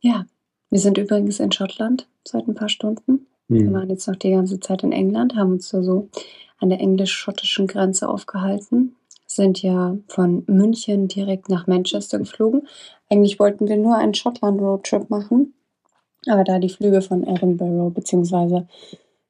ja, 0.00 0.26
wir 0.70 0.78
sind 0.78 0.98
übrigens 0.98 1.40
in 1.40 1.50
Schottland 1.52 2.06
seit 2.24 2.46
ein 2.46 2.54
paar 2.54 2.68
Stunden. 2.68 3.26
Wir 3.48 3.66
Hm. 3.66 3.72
waren 3.74 3.90
jetzt 3.90 4.06
noch 4.06 4.16
die 4.16 4.30
ganze 4.30 4.60
Zeit 4.60 4.82
in 4.82 4.92
England, 4.92 5.34
haben 5.34 5.52
uns 5.52 5.68
da 5.70 5.82
so 5.82 6.08
an 6.58 6.70
der 6.70 6.80
englisch-schottischen 6.80 7.66
Grenze 7.66 8.08
aufgehalten. 8.08 8.96
sind 9.26 9.62
ja 9.62 9.96
von 10.06 10.44
München 10.46 11.08
direkt 11.08 11.48
nach 11.48 11.66
Manchester 11.66 12.18
geflogen. 12.18 12.68
Eigentlich 13.10 13.38
wollten 13.38 13.68
wir 13.68 13.76
nur 13.76 13.96
einen 13.96 14.14
Schottland-Roadtrip 14.14 15.10
machen, 15.10 15.54
aber 16.26 16.44
da 16.44 16.58
die 16.58 16.68
Flüge 16.68 17.02
von 17.02 17.26
Edinburgh 17.26 17.90
bzw. 17.90 18.62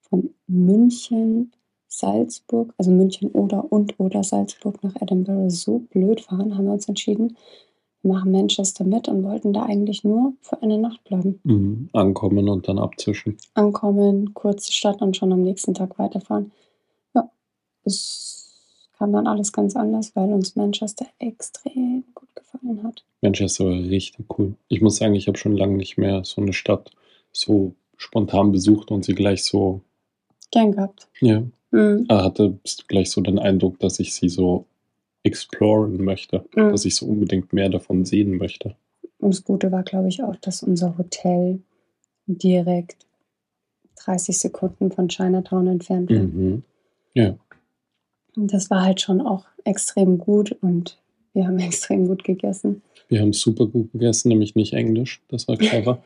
von 0.02 0.34
München, 0.46 1.52
Salzburg, 1.88 2.74
also 2.76 2.90
München 2.90 3.30
oder 3.30 3.70
und 3.72 3.98
oder 3.98 4.22
Salzburg 4.22 4.82
nach 4.82 4.94
Edinburgh 5.00 5.48
so 5.48 5.78
blöd 5.78 6.30
waren, 6.30 6.56
haben 6.56 6.66
wir 6.66 6.72
uns 6.72 6.88
entschieden, 6.88 7.36
wir 8.02 8.12
machen 8.12 8.32
Manchester 8.32 8.84
mit 8.84 9.08
und 9.08 9.24
wollten 9.24 9.54
da 9.54 9.62
eigentlich 9.62 10.04
nur 10.04 10.34
für 10.42 10.60
eine 10.60 10.76
Nacht 10.76 11.02
bleiben. 11.04 11.40
Mhm. 11.44 11.88
Ankommen 11.94 12.48
und 12.50 12.68
dann 12.68 12.78
abzischen. 12.78 13.38
Ankommen, 13.54 14.34
kurze 14.34 14.72
Stadt 14.72 15.00
und 15.00 15.16
schon 15.16 15.32
am 15.32 15.42
nächsten 15.42 15.72
Tag 15.72 15.98
weiterfahren. 15.98 16.52
Es 17.84 18.88
kam 18.96 19.12
dann 19.12 19.26
alles 19.26 19.52
ganz 19.52 19.74
anders, 19.76 20.14
weil 20.14 20.32
uns 20.32 20.56
Manchester 20.56 21.06
extrem 21.18 22.04
gut 22.14 22.28
gefallen 22.34 22.82
hat. 22.82 23.04
Manchester 23.22 23.64
war 23.66 23.72
richtig 23.78 24.26
cool. 24.38 24.54
Ich 24.68 24.80
muss 24.80 24.96
sagen, 24.96 25.14
ich 25.14 25.26
habe 25.28 25.38
schon 25.38 25.56
lange 25.56 25.76
nicht 25.76 25.98
mehr 25.98 26.24
so 26.24 26.40
eine 26.40 26.52
Stadt 26.52 26.90
so 27.32 27.74
spontan 27.96 28.52
besucht 28.52 28.90
und 28.90 29.04
sie 29.04 29.14
gleich 29.14 29.44
so, 29.44 29.80
Gern 30.50 30.72
gehabt. 30.72 31.08
ja, 31.20 31.42
Mhm. 31.70 32.04
er 32.08 32.22
hatte 32.24 32.58
gleich 32.86 33.10
so 33.10 33.20
den 33.20 33.38
Eindruck, 33.38 33.80
dass 33.80 33.98
ich 33.98 34.14
sie 34.14 34.28
so 34.28 34.66
exploren 35.24 35.96
möchte, 36.04 36.44
Mhm. 36.54 36.70
dass 36.70 36.84
ich 36.84 36.94
so 36.96 37.06
unbedingt 37.06 37.52
mehr 37.52 37.68
davon 37.70 38.04
sehen 38.04 38.36
möchte. 38.36 38.76
Und 39.18 39.34
das 39.34 39.42
Gute 39.42 39.72
war, 39.72 39.82
glaube 39.82 40.08
ich, 40.08 40.22
auch, 40.22 40.36
dass 40.36 40.62
unser 40.62 40.96
Hotel 40.98 41.60
direkt 42.26 43.06
30 44.04 44.38
Sekunden 44.38 44.90
von 44.92 45.08
Chinatown 45.08 45.66
entfernt 45.66 46.10
war. 46.10 46.18
Mhm. 46.18 46.62
Ja, 47.14 47.36
Und 48.36 48.52
das 48.52 48.70
war 48.70 48.82
halt 48.84 49.00
schon 49.00 49.20
auch 49.20 49.44
extrem 49.64 50.18
gut 50.18 50.52
und 50.60 50.98
wir 51.32 51.46
haben 51.46 51.58
extrem 51.68 52.06
gut 52.08 52.24
gegessen. 52.24 52.82
wir 53.08 53.20
haben 53.20 53.32
super 53.32 53.66
gut 53.66 53.92
gegessen, 53.92 54.28
nämlich 54.28 54.54
nicht 54.54 54.72
Englisch, 54.72 55.20
das 55.28 55.46
war 55.48 55.56
clever. 55.56 56.02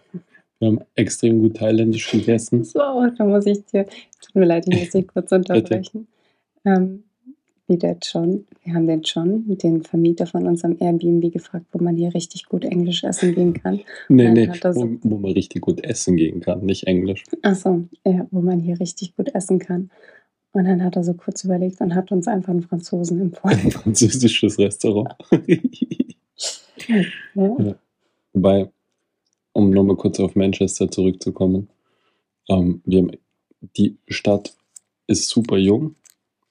Wir 0.60 0.68
haben 0.68 0.80
extrem 0.96 1.40
gut 1.40 1.56
Thailändisch 1.56 2.10
gegessen. 2.10 2.66
Auch, 2.74 3.06
da 3.16 3.24
muss 3.24 3.46
ich 3.46 3.64
dir, 3.66 3.84
tut 4.20 4.34
mir 4.34 4.44
leid, 4.44 4.64
ich 4.68 4.78
muss 4.78 4.90
dich 4.90 5.06
kurz 5.06 5.30
unterbrechen. 5.32 6.08
Ähm, 6.64 7.04
wie 7.68 7.76
der 7.76 7.96
John, 8.02 8.44
wir 8.64 8.74
haben 8.74 8.86
den 8.86 9.02
John, 9.02 9.44
den 9.58 9.82
Vermieter 9.82 10.26
von 10.26 10.46
unserem 10.46 10.76
Airbnb, 10.80 11.30
gefragt, 11.32 11.66
wo 11.72 11.82
man 11.84 11.96
hier 11.96 12.12
richtig 12.14 12.46
gut 12.46 12.64
Englisch 12.64 13.04
essen 13.04 13.34
gehen 13.34 13.52
kann. 13.54 13.80
Nee, 14.08 14.30
nee, 14.30 14.50
so- 14.60 14.74
wo, 14.74 14.88
wo 15.02 15.18
man 15.18 15.32
richtig 15.32 15.60
gut 15.60 15.84
essen 15.84 16.16
gehen 16.16 16.40
kann, 16.40 16.64
nicht 16.64 16.86
Englisch. 16.86 17.24
Achso, 17.42 17.84
ja, 18.06 18.26
wo 18.30 18.40
man 18.40 18.58
hier 18.60 18.80
richtig 18.80 19.14
gut 19.16 19.34
essen 19.34 19.58
kann. 19.58 19.90
Und 20.52 20.64
dann 20.64 20.82
hat 20.82 20.96
er 20.96 21.04
so 21.04 21.14
kurz 21.14 21.44
überlegt 21.44 21.80
und 21.80 21.94
hat 21.94 22.10
uns 22.10 22.26
einfach 22.26 22.50
einen 22.50 22.62
Franzosen 22.62 23.20
empfohlen. 23.20 23.58
Ein 23.60 23.70
französisches 23.70 24.58
Restaurant. 24.58 25.14
Ja. 26.86 27.04
Wobei, 28.32 28.70
um 29.52 29.70
nochmal 29.70 29.96
kurz 29.96 30.20
auf 30.20 30.34
Manchester 30.36 30.90
zurückzukommen, 30.90 31.68
ähm, 32.48 32.82
wir 32.84 32.98
haben, 33.02 33.10
die 33.76 33.98
Stadt 34.08 34.54
ist 35.06 35.28
super 35.28 35.56
jung, 35.58 35.96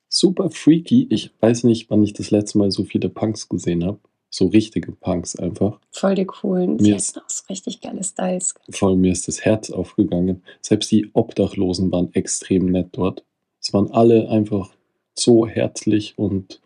super 0.09 0.49
freaky. 0.49 1.07
Ich 1.09 1.31
weiß 1.39 1.63
nicht, 1.63 1.89
wann 1.89 2.03
ich 2.03 2.13
das 2.13 2.31
letzte 2.31 2.57
Mal 2.57 2.71
so 2.71 2.83
viele 2.83 3.09
Punks 3.09 3.47
gesehen 3.49 3.83
habe. 3.85 3.99
So 4.29 4.47
richtige 4.47 4.91
Punks 4.91 5.37
einfach. 5.37 5.79
Voll 5.91 6.15
die 6.15 6.25
coolen. 6.25 6.75
Mir 6.75 6.83
Die 6.83 6.91
ist- 6.91 7.17
auch 7.17 7.29
so 7.29 7.43
richtig 7.49 7.79
geile 7.81 8.03
Styles. 8.03 8.55
Vor 8.69 8.89
allem 8.89 8.99
mir 9.01 9.11
ist 9.13 9.27
das 9.29 9.45
Herz 9.45 9.69
aufgegangen. 9.71 10.43
Selbst 10.61 10.91
die 10.91 11.09
Obdachlosen 11.13 11.91
waren 11.91 12.13
extrem 12.13 12.65
nett 12.71 12.89
dort. 12.91 13.23
Es 13.67 13.73
waren 13.73 13.91
alle 13.91 14.29
einfach 14.29 14.69
so 15.13 15.45
herzlich 15.45 16.17
und 16.17 16.61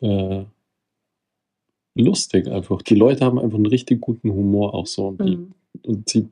äh, 0.00 0.42
lustig 1.94 2.48
einfach. 2.48 2.82
Die 2.82 2.96
Leute 2.96 3.24
haben 3.24 3.38
einfach 3.38 3.54
einen 3.58 3.66
richtig 3.66 4.00
guten 4.00 4.32
Humor 4.32 4.74
auch 4.74 4.86
so. 4.88 5.06
Und, 5.06 5.20
die, 5.20 5.36
Mhm. 5.36 5.52
und 5.86 6.08
sie, 6.08 6.26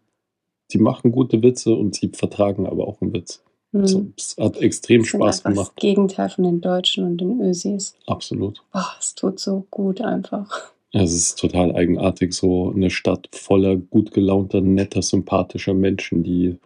sie 0.67 0.79
machen 0.79 1.13
gute 1.13 1.45
Witze 1.45 1.77
und 1.77 1.95
sie 1.95 2.09
vertragen 2.13 2.67
aber 2.67 2.89
auch 2.89 3.01
einen 3.01 3.13
Witz. 3.13 3.45
Mhm. 3.71 3.87
So, 3.87 4.07
es 4.17 4.37
hat 4.37 4.57
extrem 4.57 5.03
Das 5.03 5.11
Spaß 5.11 5.45
gemacht. 5.45 5.69
Das 5.69 5.77
Gegenteil 5.77 6.29
von 6.29 6.43
den 6.43 6.61
Deutschen 6.61 7.05
und 7.05 7.21
den 7.21 7.41
Ösis. 7.41 7.95
Absolut. 8.09 8.65
Boah, 8.73 8.89
es 8.99 9.15
tut 9.15 9.39
so 9.39 9.65
gut 9.71 10.01
einfach. 10.01 10.73
Es 10.93 11.13
ist 11.15 11.39
total 11.39 11.77
eigenartig, 11.77 12.33
so 12.33 12.73
eine 12.73 12.91
Stadt 12.91 13.29
voller 13.31 13.77
gut 13.77 14.11
gelaunter, 14.11 14.61
netter, 14.61 15.03
sympathischer 15.03 15.75
Menschen, 15.75 16.25
die 16.25 16.59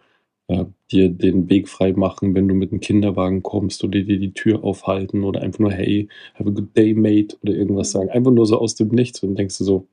äh, 0.47 0.65
dir 0.91 1.09
den 1.09 1.49
Weg 1.49 1.67
frei 1.69 1.93
machen, 1.93 2.35
wenn 2.35 2.47
du 2.47 2.53
mit 2.53 2.71
einem 2.71 2.79
Kinderwagen 2.81 3.41
kommst 3.43 3.83
oder 3.83 3.99
dir 4.01 4.19
die 4.19 4.33
Tür 4.33 4.63
aufhalten 4.63 5.23
oder 5.23 5.41
einfach 5.41 5.59
nur 5.59 5.71
Hey, 5.71 6.07
have 6.35 6.49
a 6.49 6.51
good 6.51 6.75
day, 6.77 6.93
mate 6.93 7.35
oder 7.41 7.53
irgendwas 7.53 7.91
sagen. 7.91 8.09
Einfach 8.09 8.31
nur 8.31 8.45
so 8.45 8.59
aus 8.59 8.75
dem 8.75 8.89
Nichts 8.89 9.21
und 9.23 9.35
denkst 9.35 9.57
du 9.57 9.63
so, 9.63 9.87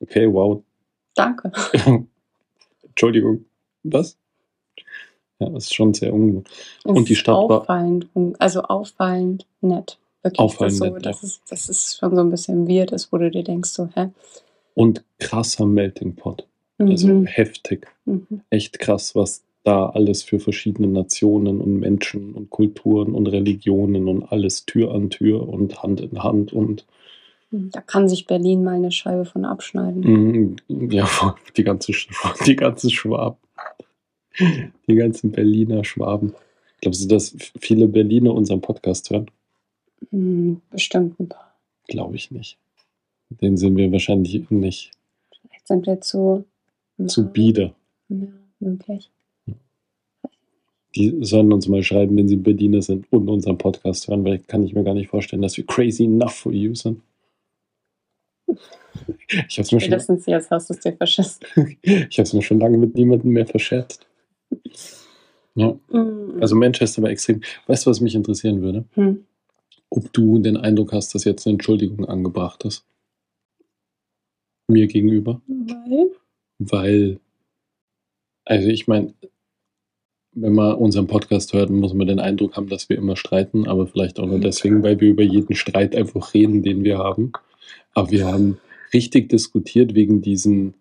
okay, 0.00 0.32
wow, 0.32 0.62
Danke. 1.14 1.52
Entschuldigung, 2.82 3.44
was? 3.82 4.16
Ja, 5.38 5.48
das 5.50 5.64
ist 5.64 5.74
schon 5.74 5.92
sehr 5.94 6.12
ungewohnt. 6.14 6.48
Und 6.84 7.08
die 7.08 7.12
ist 7.12 7.18
Stadt 7.18 7.34
war- 7.34 7.60
auffallend, 7.62 8.08
also 8.38 8.62
auffallend 8.62 9.46
nett. 9.60 9.98
Wirklich, 10.22 10.38
Auffallend 10.40 10.72
das, 10.80 10.88
so, 10.88 10.94
nett, 10.94 11.06
dass, 11.06 11.22
es, 11.22 11.42
dass 11.48 11.68
es 11.68 11.96
schon 11.98 12.14
so 12.14 12.22
ein 12.22 12.30
bisschen 12.30 12.68
weird 12.68 12.92
ist, 12.92 13.12
wo 13.12 13.18
du 13.18 13.30
dir 13.30 13.42
denkst, 13.42 13.70
so, 13.70 13.88
hä? 13.94 14.10
Und 14.74 15.04
krasser 15.18 15.66
Melting 15.66 16.14
Pot. 16.16 16.46
Also 16.78 17.08
Mhm. 17.08 17.26
heftig. 17.26 17.86
Mhm. 18.06 18.40
echt 18.50 18.78
krass, 18.78 19.14
was 19.14 19.44
da 19.64 19.86
alles 19.90 20.22
für 20.22 20.40
verschiedene 20.40 20.88
Nationen 20.88 21.60
und 21.60 21.78
Menschen 21.78 22.34
und 22.34 22.50
Kulturen 22.50 23.14
und 23.14 23.26
Religionen 23.28 24.08
und 24.08 24.24
alles 24.24 24.66
Tür 24.66 24.92
an 24.92 25.10
Tür 25.10 25.48
und 25.48 25.82
Hand 25.82 26.00
in 26.00 26.22
Hand 26.22 26.52
und 26.52 26.84
Da 27.50 27.80
kann 27.80 28.08
sich 28.08 28.26
Berlin 28.26 28.64
mal 28.64 28.74
eine 28.74 28.90
Scheibe 28.90 29.24
von 29.24 29.44
abschneiden. 29.44 30.56
mm, 30.68 30.90
ja, 30.90 31.08
die 31.56 31.64
ganze, 31.64 31.92
die 32.46 32.56
ganze 32.56 32.90
Schwaben. 32.90 33.36
Die 34.88 34.94
ganzen 34.94 35.30
Berliner 35.30 35.84
Schwaben. 35.84 36.34
Glaubst 36.80 37.04
du, 37.04 37.08
dass 37.08 37.36
viele 37.60 37.86
Berliner 37.86 38.32
unseren 38.32 38.60
Podcast 38.62 39.10
hören? 39.10 39.30
Mhm, 40.10 40.62
bestimmt 40.70 41.20
ein 41.20 41.28
paar. 41.28 41.54
Glaube 41.86 42.16
ich 42.16 42.30
nicht. 42.30 42.58
Den 43.28 43.56
sind 43.56 43.76
wir 43.76 43.92
wahrscheinlich 43.92 44.50
nicht 44.50 44.90
Vielleicht 45.42 45.68
sind 45.68 45.86
wir 45.86 46.00
zu, 46.00 46.44
zu 47.06 47.26
bieder. 47.30 47.74
Ja, 48.08 48.26
möglich. 48.60 49.10
Die 50.94 51.16
sollen 51.24 51.52
uns 51.52 51.68
mal 51.68 51.82
schreiben, 51.82 52.16
wenn 52.16 52.28
sie 52.28 52.36
Berliner 52.36 52.82
sind 52.82 53.06
und 53.10 53.28
unseren 53.28 53.56
Podcast 53.58 54.08
hören, 54.08 54.24
weil 54.24 54.38
kann 54.40 54.62
ich 54.64 54.74
mir 54.74 54.84
gar 54.84 54.94
nicht 54.94 55.08
vorstellen, 55.08 55.42
dass 55.42 55.56
wir 55.56 55.64
crazy 55.66 56.04
enough 56.04 56.34
for 56.34 56.52
you 56.52 56.74
sind. 56.74 57.00
Ich 59.48 59.56
habe 59.58 59.62
es 59.62 59.72
mir, 59.72 59.80
schon- 59.80 59.80
Spätestens 59.80 60.26
jetzt 60.26 60.50
hast 60.50 60.68
du 60.68 60.74
es 60.74 60.80
dir 60.80 60.92
verschissen. 60.92 61.40
ich 61.82 62.18
hab's 62.18 62.34
mir 62.34 62.42
schon 62.42 62.60
lange 62.60 62.76
mit 62.76 62.94
niemandem 62.94 63.30
mehr 63.32 63.46
verscherzt. 63.46 64.06
Ja, 65.54 65.78
Mhm. 65.88 66.38
also 66.40 66.54
Manchester 66.56 67.02
war 67.02 67.10
extrem. 67.10 67.40
Weißt 67.66 67.86
du, 67.86 67.90
was 67.90 68.00
mich 68.00 68.14
interessieren 68.14 68.60
würde? 68.60 68.84
Hm. 68.92 69.24
Ob 69.88 70.12
du 70.12 70.38
den 70.38 70.56
Eindruck 70.58 70.92
hast, 70.92 71.14
dass 71.14 71.24
jetzt 71.24 71.46
eine 71.46 71.54
Entschuldigung 71.54 72.04
angebracht 72.04 72.64
ist? 72.64 72.84
Mir 74.68 74.86
gegenüber? 74.86 75.40
Weil? 75.48 76.10
Weil, 76.58 77.20
also 78.44 78.68
ich 78.68 78.86
meine, 78.86 79.14
wenn 80.34 80.54
man 80.54 80.74
unseren 80.74 81.06
Podcast 81.06 81.52
hört, 81.52 81.70
muss 81.70 81.94
man 81.94 82.06
den 82.06 82.20
Eindruck 82.20 82.56
haben, 82.56 82.68
dass 82.68 82.88
wir 82.88 82.96
immer 82.96 83.16
streiten, 83.16 83.66
aber 83.68 83.86
vielleicht 83.86 84.18
auch 84.18 84.26
nur 84.26 84.40
deswegen, 84.40 84.82
weil 84.82 85.00
wir 85.00 85.10
über 85.10 85.22
jeden 85.22 85.54
Streit 85.54 85.94
einfach 85.94 86.34
reden, 86.34 86.62
den 86.62 86.84
wir 86.84 86.98
haben. 86.98 87.32
Aber 87.94 88.10
wir 88.10 88.26
haben 88.26 88.58
richtig 88.94 89.28
diskutiert 89.28 89.94
wegen 89.94 90.22
diesem 90.22 90.74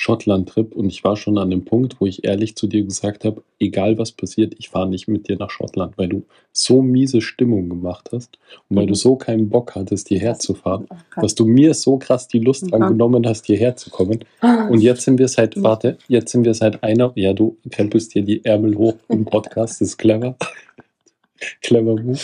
Schottland-Trip 0.00 0.76
und 0.76 0.86
ich 0.90 1.02
war 1.02 1.16
schon 1.16 1.38
an 1.38 1.50
dem 1.50 1.64
Punkt, 1.64 2.00
wo 2.00 2.06
ich 2.06 2.24
ehrlich 2.24 2.54
zu 2.54 2.68
dir 2.68 2.84
gesagt 2.84 3.24
habe, 3.24 3.42
egal 3.58 3.98
was 3.98 4.12
passiert, 4.12 4.54
ich 4.56 4.68
fahre 4.68 4.88
nicht 4.88 5.08
mit 5.08 5.28
dir 5.28 5.36
nach 5.36 5.50
Schottland, 5.50 5.98
weil 5.98 6.08
du 6.08 6.22
so 6.52 6.82
miese 6.82 7.20
Stimmung 7.20 7.68
gemacht 7.68 8.10
hast 8.12 8.38
und 8.68 8.76
weil 8.76 8.84
Mhm. 8.84 8.88
du 8.90 8.94
so 8.94 9.16
keinen 9.16 9.48
Bock 9.48 9.74
hattest, 9.74 10.06
hierher 10.06 10.38
zu 10.38 10.54
fahren, 10.54 10.86
dass 11.20 11.34
du 11.34 11.46
mir 11.46 11.74
so 11.74 11.98
krass 11.98 12.28
die 12.28 12.38
Lust 12.38 12.66
Mhm. 12.68 12.74
angenommen 12.74 13.26
hast, 13.26 13.46
hierher 13.46 13.74
zu 13.74 13.90
kommen. 13.90 14.20
Und 14.70 14.80
jetzt 14.82 15.02
sind 15.02 15.18
wir 15.18 15.26
seit, 15.26 15.56
Mhm. 15.56 15.62
warte, 15.64 15.98
jetzt 16.06 16.30
sind 16.30 16.44
wir 16.44 16.54
seit 16.54 16.80
einer, 16.84 17.10
ja, 17.16 17.32
du 17.32 17.56
krempelst 17.68 18.14
dir 18.14 18.22
die 18.22 18.44
Ärmel 18.44 18.76
hoch 18.78 18.94
im 19.08 19.24
Podcast, 19.24 19.80
das 19.80 19.88
ist 19.88 19.98
clever. 19.98 20.36
clever 21.60 21.96
Move. 22.00 22.18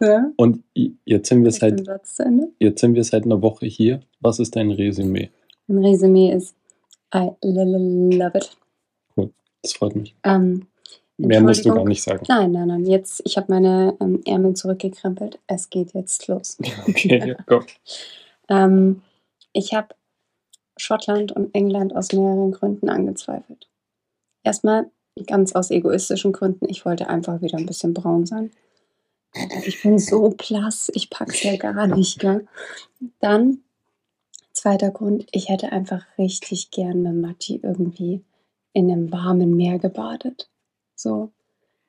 ja, 0.00 0.30
Und 0.36 0.62
jetzt 1.04 1.28
sind 1.28 1.42
wir 1.42 1.50
seit, 1.50 1.82
jetzt 2.60 2.78
sind 2.80 2.94
wir 2.94 3.02
seit 3.04 3.24
einer 3.24 3.42
Woche 3.42 3.66
hier. 3.66 4.02
Was 4.20 4.38
ist 4.38 4.54
dein 4.54 4.70
Resümee? 4.70 5.30
Ein 5.68 5.78
Resümee 5.78 6.32
ist, 6.32 6.54
I 7.14 7.30
love 7.42 8.36
it. 8.36 8.56
Das 9.62 9.74
freut 9.74 9.94
mich. 9.94 10.14
Ähm, 10.24 10.66
Mehr 11.18 11.40
musst 11.40 11.64
du 11.64 11.72
gar 11.72 11.84
nicht 11.84 12.02
sagen. 12.02 12.24
nein, 12.28 12.52
nein, 12.52 12.68
nein. 12.68 12.84
Jetzt, 12.84 13.22
ich 13.24 13.36
habe 13.36 13.46
meine 13.52 13.96
ähm, 14.00 14.20
Ärmel 14.26 14.54
zurückgekrempelt. 14.54 15.38
Es 15.46 15.70
geht 15.70 15.94
jetzt 15.94 16.26
los. 16.28 16.58
Okay, 16.88 17.36
komm. 17.46 17.64
Ähm, 18.48 19.02
ich 19.52 19.72
habe 19.72 19.94
Schottland 20.76 21.30
und 21.30 21.54
England 21.54 21.94
aus 21.94 22.12
mehreren 22.12 22.50
Gründen 22.50 22.88
angezweifelt. 22.88 23.68
Erstmal 24.42 24.90
ganz 25.26 25.54
aus 25.54 25.70
egoistischen 25.70 26.32
Gründen. 26.32 26.68
Ich 26.68 26.84
wollte 26.84 27.08
einfach 27.08 27.40
wieder 27.40 27.56
ein 27.56 27.66
bisschen 27.66 27.94
braun 27.94 28.26
sein. 28.26 28.50
Ich 29.64 29.80
bin 29.82 29.98
so 29.98 30.30
blass, 30.30 30.90
ich 30.92 31.08
pack's 31.08 31.42
ja 31.44 31.56
gar 31.56 31.86
nicht, 31.86 32.18
gell? 32.18 32.46
Dann, 33.20 33.62
zweiter 34.52 34.90
Grund, 34.90 35.26
ich 35.32 35.48
hätte 35.48 35.72
einfach 35.72 36.04
richtig 36.18 36.70
gern 36.70 37.02
mit 37.02 37.14
Matti 37.14 37.60
irgendwie 37.62 38.22
in 38.72 38.90
einem 38.90 39.12
warmen 39.12 39.56
Meer 39.56 39.78
gebadet. 39.78 40.48
So, 40.94 41.30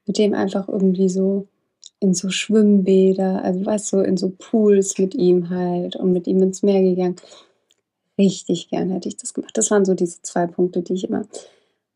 mit 0.06 0.18
dem 0.18 0.34
einfach 0.34 0.68
irgendwie 0.68 1.10
so 1.10 1.48
in 2.00 2.14
so 2.14 2.30
Schwimmbäder, 2.30 3.44
also 3.44 3.66
weißt 3.66 3.94
du, 3.94 4.00
in 4.00 4.18
so 4.18 4.34
Pools 4.38 4.98
mit 4.98 5.16
ihm 5.16 5.50
halt 5.50 5.96
und 5.96 6.12
mit 6.12 6.28
ihm 6.28 6.42
ins 6.42 6.62
Meer 6.62 6.82
gegangen. 6.82 7.16
Richtig 8.18 8.70
gern 8.70 8.90
hätte 8.92 9.08
ich 9.08 9.18
das 9.18 9.34
gemacht. 9.34 9.58
Das 9.58 9.72
waren 9.72 9.86
so 9.86 9.94
diese 9.94 10.22
zwei 10.22 10.46
Punkte, 10.46 10.82
die 10.82 10.94
ich 10.94 11.06
immer. 11.06 11.26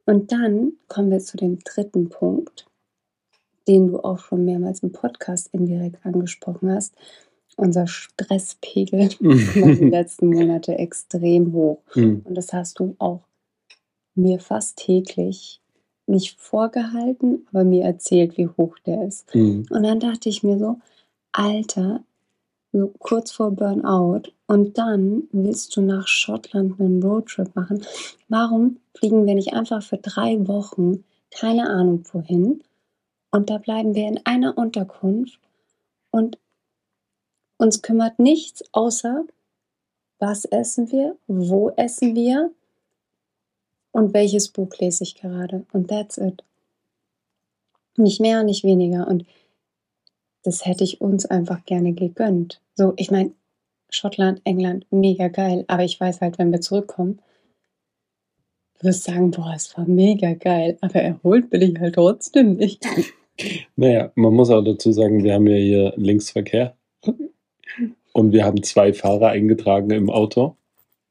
Und 0.05 0.31
dann 0.31 0.73
kommen 0.87 1.11
wir 1.11 1.19
zu 1.19 1.35
dem 1.35 1.59
dritten 1.59 2.09
Punkt, 2.09 2.65
den 3.67 3.87
du 3.87 3.99
auch 3.99 4.19
schon 4.19 4.45
mehrmals 4.45 4.81
im 4.81 4.93
Podcast 4.93 5.49
indirekt 5.51 6.05
angesprochen 6.05 6.71
hast. 6.71 6.95
Unser 7.57 7.87
Stresspegel 7.87 9.09
war 9.19 9.75
die 9.75 9.89
letzten 9.89 10.27
Monate 10.27 10.77
extrem 10.77 11.51
hoch. 11.53 11.81
Mhm. 11.95 12.21
Und 12.23 12.35
das 12.35 12.53
hast 12.53 12.79
du 12.79 12.95
auch 12.99 13.21
mir 14.15 14.39
fast 14.39 14.77
täglich 14.77 15.61
nicht 16.07 16.39
vorgehalten, 16.39 17.45
aber 17.49 17.65
mir 17.65 17.83
erzählt, 17.83 18.37
wie 18.37 18.47
hoch 18.47 18.77
der 18.85 19.05
ist. 19.05 19.33
Mhm. 19.35 19.65
Und 19.69 19.83
dann 19.83 19.99
dachte 19.99 20.29
ich 20.29 20.41
mir 20.41 20.57
so, 20.57 20.79
Alter, 21.33 22.03
so 22.71 22.93
kurz 22.99 23.31
vor 23.31 23.51
Burnout 23.51 24.31
und 24.47 24.77
dann 24.77 25.23
willst 25.31 25.75
du 25.75 25.81
nach 25.81 26.07
Schottland 26.07 26.79
einen 26.79 27.03
Roadtrip 27.03 27.53
machen. 27.55 27.83
Warum 28.29 28.77
fliegen 28.95 29.25
wir 29.25 29.35
nicht 29.35 29.53
einfach 29.53 29.83
für 29.83 29.97
drei 29.97 30.47
Wochen, 30.47 31.03
keine 31.31 31.69
Ahnung 31.69 32.03
wohin, 32.13 32.63
und 33.31 33.49
da 33.49 33.57
bleiben 33.57 33.93
wir 33.93 34.07
in 34.07 34.25
einer 34.25 34.57
Unterkunft 34.57 35.39
und 36.11 36.37
uns 37.57 37.81
kümmert 37.81 38.19
nichts 38.19 38.63
außer, 38.71 39.25
was 40.19 40.45
essen 40.45 40.91
wir, 40.91 41.17
wo 41.27 41.69
essen 41.71 42.15
wir 42.15 42.51
und 43.91 44.13
welches 44.13 44.49
Buch 44.49 44.69
lese 44.79 45.03
ich 45.03 45.15
gerade. 45.15 45.65
Und 45.73 45.89
that's 45.89 46.17
it. 46.17 46.43
Nicht 47.97 48.21
mehr, 48.21 48.43
nicht 48.43 48.63
weniger. 48.63 49.07
Und 49.07 49.25
das 50.43 50.65
hätte 50.65 50.83
ich 50.83 51.01
uns 51.01 51.25
einfach 51.25 51.65
gerne 51.65 51.93
gegönnt. 51.93 52.61
So, 52.75 52.93
ich 52.97 53.11
meine, 53.11 53.31
Schottland, 53.89 54.41
England, 54.43 54.85
mega 54.91 55.27
geil. 55.27 55.65
Aber 55.67 55.83
ich 55.83 55.99
weiß 55.99 56.21
halt, 56.21 56.37
wenn 56.37 56.51
wir 56.51 56.61
zurückkommen, 56.61 57.19
du 58.79 58.87
wirst 58.87 59.03
sagen, 59.03 59.31
boah, 59.31 59.53
es 59.55 59.75
war 59.77 59.85
mega 59.85 60.33
geil. 60.33 60.77
Aber 60.81 61.01
erholt 61.01 61.49
bin 61.49 61.61
ich 61.61 61.79
halt 61.79 61.95
trotzdem 61.95 62.53
nicht. 62.53 62.85
Naja, 63.75 64.11
man 64.15 64.33
muss 64.33 64.49
auch 64.49 64.63
dazu 64.63 64.91
sagen, 64.91 65.23
wir 65.23 65.35
haben 65.35 65.45
ja 65.45 65.57
hier 65.57 65.93
Linksverkehr 65.95 66.75
und 68.17 68.31
wir 68.31 68.43
haben 68.45 68.63
zwei 68.63 68.93
Fahrer 68.93 69.27
eingetragen 69.29 69.91
im 69.91 70.09
Auto. 70.09 70.55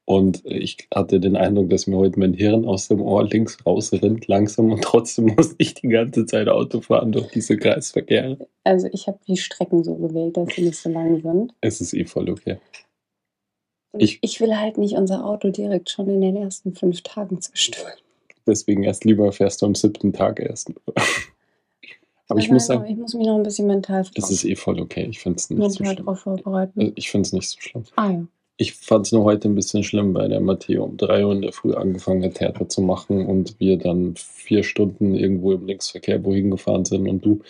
Und 0.03 0.41
ich 0.45 0.87
hatte 0.93 1.19
den 1.19 1.35
Eindruck, 1.35 1.69
dass 1.69 1.85
mir 1.87 1.97
heute 1.97 2.19
mein 2.19 2.33
Hirn 2.33 2.65
aus 2.65 2.87
dem 2.87 3.01
Ohr 3.01 3.25
links 3.25 3.57
rausrinnt, 3.65 4.27
langsam 4.27 4.71
und 4.71 4.81
trotzdem 4.81 5.25
muss 5.37 5.55
ich 5.57 5.73
die 5.73 5.87
ganze 5.89 6.25
Zeit 6.25 6.47
Auto 6.49 6.81
fahren 6.81 7.11
durch 7.11 7.27
diese 7.31 7.57
Kreisverkehre. 7.57 8.37
Also 8.63 8.87
ich 8.93 9.07
habe 9.07 9.19
die 9.27 9.37
Strecken 9.37 9.83
so 9.83 9.95
gewählt, 9.95 10.35
dass 10.37 10.53
sie 10.55 10.63
nicht 10.63 10.77
so 10.77 10.89
lang 10.89 11.21
sind. 11.21 11.53
Es 11.61 11.81
ist 11.81 11.93
eh 11.93 12.05
voll 12.05 12.29
okay. 12.29 12.57
Ich- 13.97 14.19
ich 14.21 14.39
will 14.41 14.55
halt 14.57 14.77
nicht 14.77 14.95
unser 14.95 15.25
Auto 15.25 15.49
direkt 15.49 15.89
schon 15.89 16.09
in 16.09 16.21
den 16.21 16.35
ersten 16.35 16.73
fünf 16.75 17.01
Tagen 17.03 17.41
zerstören. 17.41 17.93
Deswegen 18.45 18.83
erst 18.83 19.03
lieber 19.05 19.31
fährst 19.31 19.61
du 19.61 19.65
am 19.65 19.75
siebten 19.75 20.11
Tag 20.13 20.39
erst. 20.39 20.73
Aber 22.29 22.39
ich 22.39 22.47
Nein, 22.47 22.55
muss 22.55 22.65
sagen, 22.65 22.85
ich 22.85 22.97
muss 22.97 23.13
mich 23.13 23.25
noch 23.25 23.37
ein 23.37 23.43
bisschen 23.43 23.67
mental, 23.67 24.05
es 24.15 24.29
ist 24.31 24.43
eh 24.43 24.55
voll 24.55 24.79
okay. 24.81 25.07
Ich 25.09 25.19
finde 25.19 25.37
es 25.37 25.49
nicht 25.49 25.57
so 25.59 25.63
mental 25.83 25.85
schlimm. 25.95 26.05
darauf 26.05 26.19
vorbereiten. 26.19 26.81
Äh, 26.81 26.91
Ich 26.95 27.09
finde 27.09 27.25
es 27.27 27.33
nicht 27.33 27.49
so 27.49 27.59
schlimm. 27.59 27.83
ah 27.95 28.11
ja. 28.11 28.25
Ich 28.59 28.73
fand 28.73 29.05
es 29.05 29.11
nur 29.11 29.23
heute 29.23 29.47
ein 29.47 29.55
bisschen 29.55 29.83
schlimm, 29.83 30.15
weil 30.15 30.29
der 30.29 30.39
Matteo 30.41 30.83
um 30.85 30.97
drei 30.97 31.23
Uhr 31.25 31.31
in 31.31 31.43
der 31.43 31.53
Früh 31.53 31.73
angefangen 31.73 32.23
hat, 32.23 32.35
Theater 32.35 32.67
zu 32.67 32.81
machen 32.81 33.25
und 33.25 33.59
wir 33.59 33.77
dann 33.77 34.15
vier 34.17 34.63
Stunden 34.63 35.13
irgendwo 35.13 35.51
im 35.53 35.67
Linksverkehr 35.67 36.23
wohin 36.25 36.49
gefahren 36.49 36.83
sind 36.83 37.07
und 37.07 37.23
du 37.23 37.41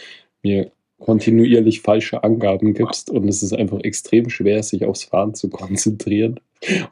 mir 0.44 0.70
kontinuierlich 1.00 1.82
falsche 1.82 2.24
Angaben 2.24 2.74
gibst 2.74 3.10
und 3.12 3.28
es 3.28 3.44
ist 3.44 3.54
einfach 3.54 3.80
extrem 3.82 4.30
schwer, 4.30 4.64
sich 4.64 4.84
aufs 4.86 5.04
Fahren 5.04 5.36
zu 5.36 5.50
konzentrieren 5.50 6.40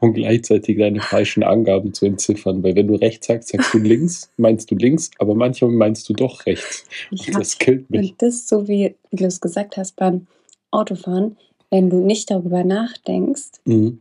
und 0.00 0.14
gleichzeitig 0.14 0.78
deine 0.78 1.00
falschen 1.00 1.42
Angaben 1.42 1.92
zu 1.92 2.06
entziffern, 2.06 2.62
weil 2.62 2.76
wenn 2.76 2.86
du 2.86 2.94
rechts 2.94 3.26
sagst, 3.26 3.48
sagst 3.48 3.74
du 3.74 3.78
links, 3.78 4.30
meinst 4.36 4.70
du 4.70 4.76
links, 4.76 5.10
aber 5.18 5.34
manchmal 5.34 5.72
meinst 5.72 6.08
du 6.08 6.12
doch 6.12 6.46
rechts. 6.46 6.84
Und 7.10 7.20
hab, 7.26 7.40
das 7.40 7.58
killt 7.58 7.90
mich. 7.90 8.12
und 8.12 8.22
das, 8.22 8.46
so 8.48 8.68
wie, 8.68 8.94
wie 9.10 9.16
du 9.16 9.24
es 9.26 9.40
gesagt 9.40 9.76
hast 9.76 9.96
beim 9.96 10.28
Autofahren, 10.70 11.36
wenn 11.70 11.90
du 11.90 11.96
nicht 11.98 12.30
darüber 12.30 12.62
nachdenkst, 12.62 13.60
Mhm. 13.64 13.98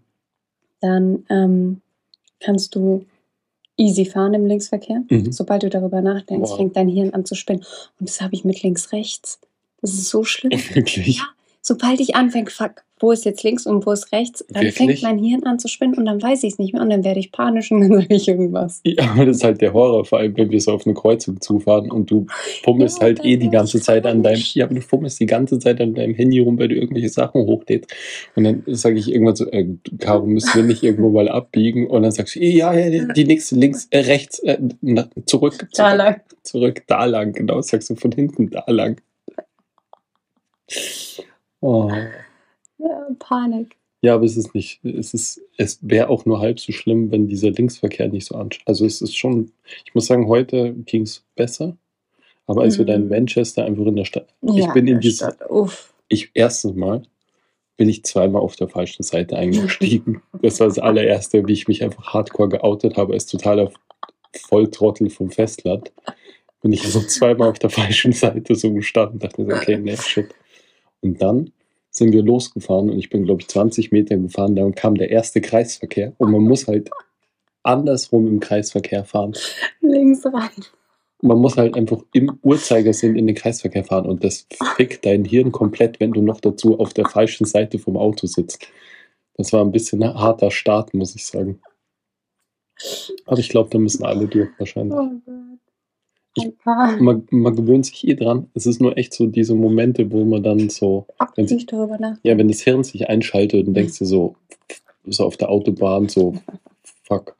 dann 0.81 1.25
ähm, 1.29 1.81
kannst 2.39 2.75
du 2.75 3.05
easy 3.77 4.05
fahren 4.05 4.35
im 4.35 4.45
Linksverkehr. 4.45 5.03
Mhm. 5.09 5.31
Sobald 5.31 5.63
du 5.63 5.69
darüber 5.69 6.01
nachdenkst, 6.01 6.49
Wow. 6.51 6.57
fängt 6.57 6.75
dein 6.77 6.87
Hirn 6.87 7.09
an 7.13 7.25
zu 7.25 7.33
spinnen. 7.33 7.63
Und 7.99 8.07
das 8.07 8.21
habe 8.21 8.35
ich 8.35 8.45
mit 8.45 8.61
links-rechts. 8.61 9.39
Das 9.85 9.93
ist 9.93 10.09
so 10.09 10.23
schlimm. 10.23 10.51
Wirklich? 10.73 11.17
Ja, 11.17 11.23
sobald 11.61 11.99
ich 11.99 12.15
anfange, 12.15 12.49
fuck, 12.49 12.83
wo 12.99 13.11
ist 13.11 13.25
jetzt 13.25 13.43
links 13.43 13.65
und 13.65 13.85
wo 13.85 13.91
ist 13.91 14.11
rechts, 14.13 14.45
dann 14.49 14.63
Wirklich? 14.63 14.99
fängt 14.99 15.01
mein 15.03 15.17
Hirn 15.19 15.43
an 15.43 15.59
zu 15.59 15.67
spinnen 15.67 15.95
und 15.95 16.05
dann 16.05 16.21
weiß 16.21 16.43
ich 16.43 16.53
es 16.53 16.59
nicht 16.59 16.71
mehr 16.73 16.81
und 16.81 16.89
dann 16.89 17.03
werde 17.03 17.19
ich 17.19 17.31
panisch 17.33 17.69
und 17.71 17.81
dann 17.89 17.91
sage 17.91 18.15
ich 18.15 18.27
irgendwas. 18.27 18.79
Ja, 18.85 19.11
aber 19.11 19.25
das 19.25 19.37
ist 19.37 19.43
halt 19.43 19.59
der 19.61 19.73
Horror, 19.73 20.05
vor 20.05 20.19
allem 20.19 20.35
wenn 20.37 20.49
wir 20.49 20.61
so 20.61 20.71
auf 20.71 20.85
eine 20.87 20.93
Kreuzung 20.95 21.41
zufahren 21.41 21.91
und 21.91 22.09
du 22.09 22.25
fummelst 22.63 22.99
Ja, 22.99 23.03
halt 23.03 23.25
eh 23.25 23.35
die 23.35 23.49
ganze 23.49 23.81
Zeit 23.81 24.05
an 24.05 24.23
deinem, 24.23 24.41
ja, 24.53 24.63
aber 24.65 24.75
du 24.75 24.81
fummelst 24.81 25.19
die 25.19 25.25
ganze 25.25 25.59
Zeit 25.59 25.81
an 25.81 25.93
deinem 25.93 26.13
Handy 26.15 26.39
rum, 26.39 26.57
weil 26.57 26.69
du 26.69 26.75
irgendwelche 26.75 27.09
Sachen 27.09 27.41
hochlädst. 27.41 27.93
Und 28.35 28.45
dann 28.45 28.63
sage 28.67 28.97
ich 28.97 29.11
irgendwann 29.11 29.35
so, 29.35 29.45
äh, 29.51 29.67
Caro, 29.99 30.25
müssen 30.25 30.51
wir 30.55 30.63
nicht 30.63 30.81
irgendwo 30.81 31.09
mal 31.09 31.27
abbiegen? 31.27 31.87
Und 31.87 32.03
dann 32.03 32.11
sagst 32.11 32.35
du, 32.35 32.39
ja, 32.39 32.73
ja, 32.73 33.05
die- 33.13 33.25
nächste 33.25 33.55
links, 33.55 33.87
äh, 33.91 33.99
rechts, 33.99 34.39
äh, 34.39 34.57
na, 34.81 35.09
zurück, 35.25 35.57
Da 35.59 35.67
zurück, 35.89 35.97
lang. 35.97 36.21
zurück, 36.43 36.83
da 36.87 37.03
lang, 37.05 37.33
genau, 37.33 37.61
sagst 37.61 37.89
du 37.89 37.95
von 37.95 38.13
hinten 38.13 38.49
da 38.51 38.63
lang. 38.67 39.01
Oh. 41.61 41.91
Ja, 42.77 43.07
Panik. 43.19 43.77
Ja, 44.01 44.15
aber 44.15 44.25
es 44.25 44.37
ist 44.37 44.53
nicht, 44.53 44.83
es 44.85 45.13
ist, 45.13 45.41
es 45.57 45.79
wäre 45.81 46.09
auch 46.09 46.25
nur 46.25 46.39
halb 46.39 46.59
so 46.59 46.71
schlimm, 46.71 47.11
wenn 47.11 47.27
dieser 47.27 47.49
Linksverkehr 47.51 48.07
nicht 48.07 48.27
so 48.27 48.35
anschaut. 48.35 48.61
Also 48.67 48.85
es 48.85 49.01
ist 49.01 49.15
schon, 49.15 49.51
ich 49.85 49.95
muss 49.95 50.05
sagen, 50.07 50.27
heute 50.27 50.73
ging 50.73 51.03
es 51.03 51.23
besser. 51.35 51.75
Aber 52.45 52.61
als 52.61 52.77
wir 52.77 52.85
da 52.85 52.93
in 52.93 53.05
Mhm. 53.05 53.09
Manchester 53.09 53.65
einfach 53.65 53.85
in 53.85 53.95
der 53.95 54.05
Stadt, 54.05 54.27
ich 54.43 54.55
Ja, 54.57 54.71
bin 54.73 54.85
in 54.87 54.99
diese, 54.99 55.25
Stadt. 55.31 55.49
Uff. 55.49 55.93
ich 56.09 56.29
erstens 56.35 56.75
mal 56.75 57.01
bin 57.77 57.89
ich 57.89 58.03
zweimal 58.05 58.41
auf 58.41 58.55
der 58.55 58.69
falschen 58.69 59.03
Seite 59.03 59.35
eingestiegen. 59.35 60.21
das 60.41 60.59
war 60.59 60.67
das 60.67 60.77
allererste, 60.79 61.45
wie 61.47 61.53
ich 61.53 61.67
mich 61.67 61.83
einfach 61.83 62.13
hardcore 62.13 62.47
geoutet 62.49 62.95
habe, 62.97 63.13
als 63.13 63.25
totaler 63.25 63.71
Volltrottel 64.47 65.09
vom 65.09 65.31
Festland. 65.31 65.91
Bin 66.61 66.71
ich 66.71 66.85
also 66.85 67.01
zweimal 67.01 67.49
auf 67.49 67.59
der 67.59 67.69
falschen 67.71 68.13
Seite 68.13 68.55
so 68.55 68.71
gestanden, 68.71 69.19
dachte 69.19 69.41
mir 69.41 69.55
so, 69.55 69.61
okay, 69.61 69.77
nee, 69.77 69.97
shit. 69.97 70.33
Und 71.05 71.21
dann 71.21 71.51
sind 71.91 72.11
wir 72.11 72.23
losgefahren 72.23 72.89
und 72.89 72.97
ich 72.97 73.09
bin, 73.09 73.25
glaube 73.25 73.41
ich, 73.41 73.47
20 73.47 73.91
Meter 73.91 74.17
gefahren, 74.17 74.55
dann 74.55 74.73
kam 74.73 74.95
der 74.95 75.11
erste 75.11 75.39
Kreisverkehr 75.39 76.13
und 76.17 76.31
man 76.31 76.41
muss 76.41 76.67
halt 76.67 76.89
andersrum 77.63 78.27
im 78.27 78.39
Kreisverkehr 78.39 79.05
fahren. 79.05 79.33
Links 79.81 80.25
rein. 80.25 80.49
Man 81.21 81.37
muss 81.37 81.57
halt 81.57 81.75
einfach 81.75 82.03
im 82.11 82.37
Uhrzeigersinn 82.41 83.15
in 83.15 83.27
den 83.27 83.35
Kreisverkehr 83.35 83.83
fahren 83.83 84.07
und 84.07 84.23
das 84.23 84.47
fickt 84.75 85.05
dein 85.05 85.23
Hirn 85.23 85.51
komplett, 85.51 85.99
wenn 85.99 86.11
du 86.11 86.21
noch 86.21 86.41
dazu 86.41 86.79
auf 86.79 86.93
der 86.93 87.05
falschen 87.05 87.45
Seite 87.45 87.79
vom 87.79 87.97
Auto 87.97 88.27
sitzt. 88.27 88.67
Das 89.35 89.53
war 89.53 89.63
ein 89.63 89.71
bisschen 89.71 90.03
ein 90.03 90.15
harter 90.15 90.51
Start, 90.51 90.93
muss 90.93 91.15
ich 91.15 91.25
sagen. 91.25 91.61
Aber 93.25 93.39
ich 93.39 93.49
glaube, 93.49 93.69
da 93.69 93.77
müssen 93.77 94.03
alle 94.03 94.27
durch 94.27 94.49
wahrscheinlich. 94.57 94.97
Oh. 94.97 95.44
Ich- 96.35 96.51
Man, 96.65 97.27
man 97.31 97.55
gewöhnt 97.55 97.85
sich 97.85 98.07
eh 98.07 98.13
dran. 98.15 98.49
Es 98.53 98.65
ist 98.65 98.81
nur 98.81 98.97
echt 98.97 99.13
so 99.13 99.25
diese 99.27 99.55
Momente, 99.55 100.11
wo 100.11 100.23
man 100.25 100.43
dann 100.43 100.69
so, 100.69 101.05
aktiv 101.17 101.65
darüber 101.65 101.97
nach. 101.97 102.17
ja, 102.23 102.37
wenn 102.37 102.47
das 102.49 102.61
Hirn 102.61 102.83
sich 102.83 103.07
einschaltet 103.09 103.67
und 103.67 103.73
denkst 103.73 103.99
dir 103.99 104.05
so, 104.05 104.35
so 105.05 105.25
auf 105.25 105.37
der 105.37 105.49
Autobahn, 105.49 106.09
so, 106.09 106.35
fuck. 107.03 107.35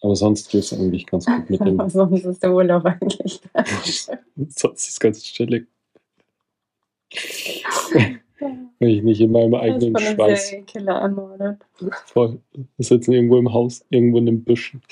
Aber 0.00 0.16
sonst 0.16 0.50
geht 0.50 0.64
es 0.64 0.72
eigentlich 0.72 1.06
ganz 1.06 1.26
gut 1.26 1.48
mit 1.50 1.60
dem. 1.60 1.78
Sonst 1.88 2.24
ist 2.24 2.42
der 2.42 2.52
Urlaub 2.52 2.84
eigentlich. 2.84 3.40
Sonst 4.48 4.82
ist 4.86 4.88
es 4.88 4.98
ganz 5.00 5.22
chillig. 5.22 5.66
Wenn 8.78 8.88
ich 8.88 9.02
nicht 9.04 9.20
in 9.20 9.30
meinem 9.30 9.54
eigenen 9.54 9.94
einem 9.94 10.14
Schweiß 10.16 10.48
Serienkiller 10.48 10.94
ermordet. 10.94 11.58
voll. 12.06 12.40
Wir 12.76 12.84
sitzen 12.84 13.12
irgendwo 13.12 13.38
im 13.38 13.52
Haus, 13.52 13.84
irgendwo 13.90 14.18
in 14.18 14.26
den 14.26 14.42
Büschen. 14.42 14.82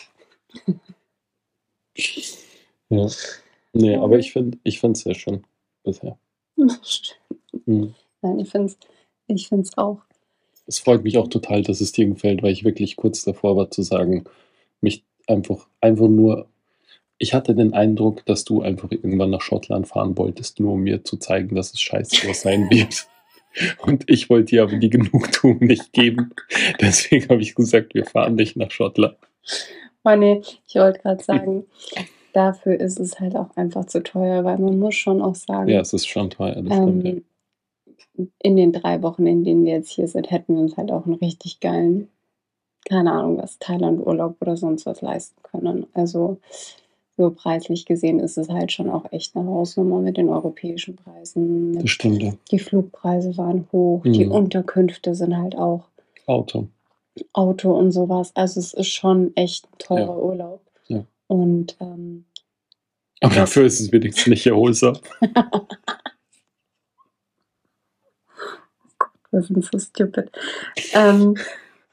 Ja. 2.91 3.09
Nee, 3.73 3.97
aber 3.97 4.19
ich 4.19 4.33
finde 4.33 4.59
ich 4.65 4.83
es 4.83 5.01
sehr 5.01 5.15
schön 5.15 5.45
bisher. 5.85 6.19
Mhm. 7.67 7.95
Nein, 8.23 8.39
ich 8.41 8.51
finde 8.51 8.67
es 8.67 8.79
ich 9.29 9.49
find's 9.49 9.77
auch. 9.79 10.01
Es 10.67 10.79
freut 10.79 11.05
mich 11.05 11.17
auch 11.19 11.29
total, 11.29 11.63
dass 11.63 11.81
es 11.81 11.93
dir 11.93 12.07
gefällt, 12.07 12.43
weil 12.43 12.53
ich 12.53 12.65
wirklich 12.65 12.97
kurz 12.97 13.25
davor 13.25 13.57
war 13.57 13.71
zu 13.71 13.83
sagen, 13.83 14.25
mich 14.81 15.05
einfach, 15.27 15.67
einfach 15.81 16.09
nur 16.09 16.49
Ich 17.19 17.35
hatte 17.35 17.55
den 17.55 17.75
Eindruck, 17.75 18.25
dass 18.27 18.45
du 18.45 18.63
einfach 18.63 18.91
irgendwann 18.91 19.31
nach 19.31 19.43
Schottland 19.43 19.87
fahren 19.87 20.17
wolltest, 20.17 20.59
nur 20.59 20.73
um 20.73 20.81
mir 20.81 21.05
zu 21.05 21.17
zeigen, 21.17 21.55
dass 21.55 21.73
es 21.73 21.81
scheiße 21.81 22.33
sein 22.35 22.71
wird. 22.71 23.07
Und 23.79 24.09
ich 24.09 24.31
wollte 24.31 24.47
dir 24.47 24.63
aber 24.63 24.77
die 24.77 24.91
Genugtuung 24.91 25.59
nicht 25.59 25.93
geben. 25.93 26.33
Deswegen 26.81 27.29
habe 27.29 27.43
ich 27.43 27.55
gesagt, 27.55 27.95
wir 27.95 28.07
fahren 28.07 28.37
nicht 28.37 28.57
nach 28.57 28.71
Schottland. 28.71 29.17
Oh 30.05 30.17
nee, 30.17 30.41
ich 30.67 30.75
wollte 30.77 31.01
gerade 31.01 31.23
sagen, 31.23 31.67
dafür 32.33 32.79
ist 32.79 32.99
es 33.01 33.21
halt 33.21 33.37
auch 33.37 33.57
einfach 33.57 33.85
zu 33.87 34.03
teuer, 34.03 34.45
weil 34.45 34.59
man 34.59 34.79
muss 34.79 34.95
schon 34.95 35.21
auch 35.23 35.35
sagen. 35.35 35.69
Ja, 35.69 35.81
es 35.81 35.93
ist 35.93 36.07
schon 36.07 36.31
teuer. 36.31 36.57
Ähm, 36.57 36.67
stimmt, 36.67 37.05
ja. 38.19 38.25
in 38.43 38.57
den 38.57 38.73
drei 38.73 39.03
Wochen, 39.03 39.27
in 39.27 39.45
denen 39.45 39.65
wir 39.65 39.73
jetzt 39.75 39.91
hier 39.91 40.09
sind, 40.09 40.31
hätten 40.31 40.55
wir 40.55 40.63
uns 40.63 40.77
halt 40.77 40.91
auch 40.93 41.05
einen 41.07 41.15
richtig 41.15 41.61
geilen, 41.61 42.09
keine 42.89 43.13
Ahnung 43.13 43.39
was, 43.39 43.59
Thailand-Urlaub 43.59 44.37
oder 44.41 44.57
sonst 44.57 44.87
was 44.87 45.01
leisten 45.03 45.41
können. 45.43 45.87
Also 45.95 46.39
so 47.17 47.31
preislich 47.31 47.85
gesehen 47.85 48.19
ist 48.19 48.39
es 48.39 48.49
halt 48.49 48.73
schon 48.73 48.89
auch 48.89 49.05
echt 49.13 49.37
eine 49.37 49.47
Hausnummer 49.47 49.99
mit 50.01 50.17
den 50.17 50.29
europäischen 50.31 50.97
Preisen. 50.97 51.79
Das 51.79 51.91
stimmt, 51.91 52.23
ja. 52.23 52.33
Die 52.51 52.59
Flugpreise 52.59 53.37
waren 53.37 53.67
hoch, 53.73 54.03
die 54.05 54.25
Mhm. 54.25 54.33
Unterkünfte 54.33 55.15
sind 55.15 55.37
halt 55.37 55.55
auch 55.57 55.83
Auto. 56.27 56.69
Auto 57.35 57.73
und 57.77 57.93
sowas. 57.93 58.31
Also 58.35 58.61
es 58.61 58.73
ist 58.73 58.89
schon 58.89 59.37
echt 59.37 59.67
ein 59.67 59.79
teurer 59.79 60.01
Ja. 60.07 60.17
Urlaub. 60.17 60.61
Und 61.31 61.77
ähm, 61.79 62.25
Aber 63.21 63.35
dafür 63.37 63.65
ist 63.65 63.79
es 63.79 63.93
wenigstens 63.93 64.27
nicht 64.27 64.47
erholsam. 64.49 64.99
wir 69.31 69.43
sind 69.43 69.65
so 69.65 69.79
stupid. 69.79 70.29
Ähm, 70.93 71.37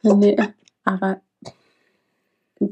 nee, 0.01 0.35
aber 0.85 1.21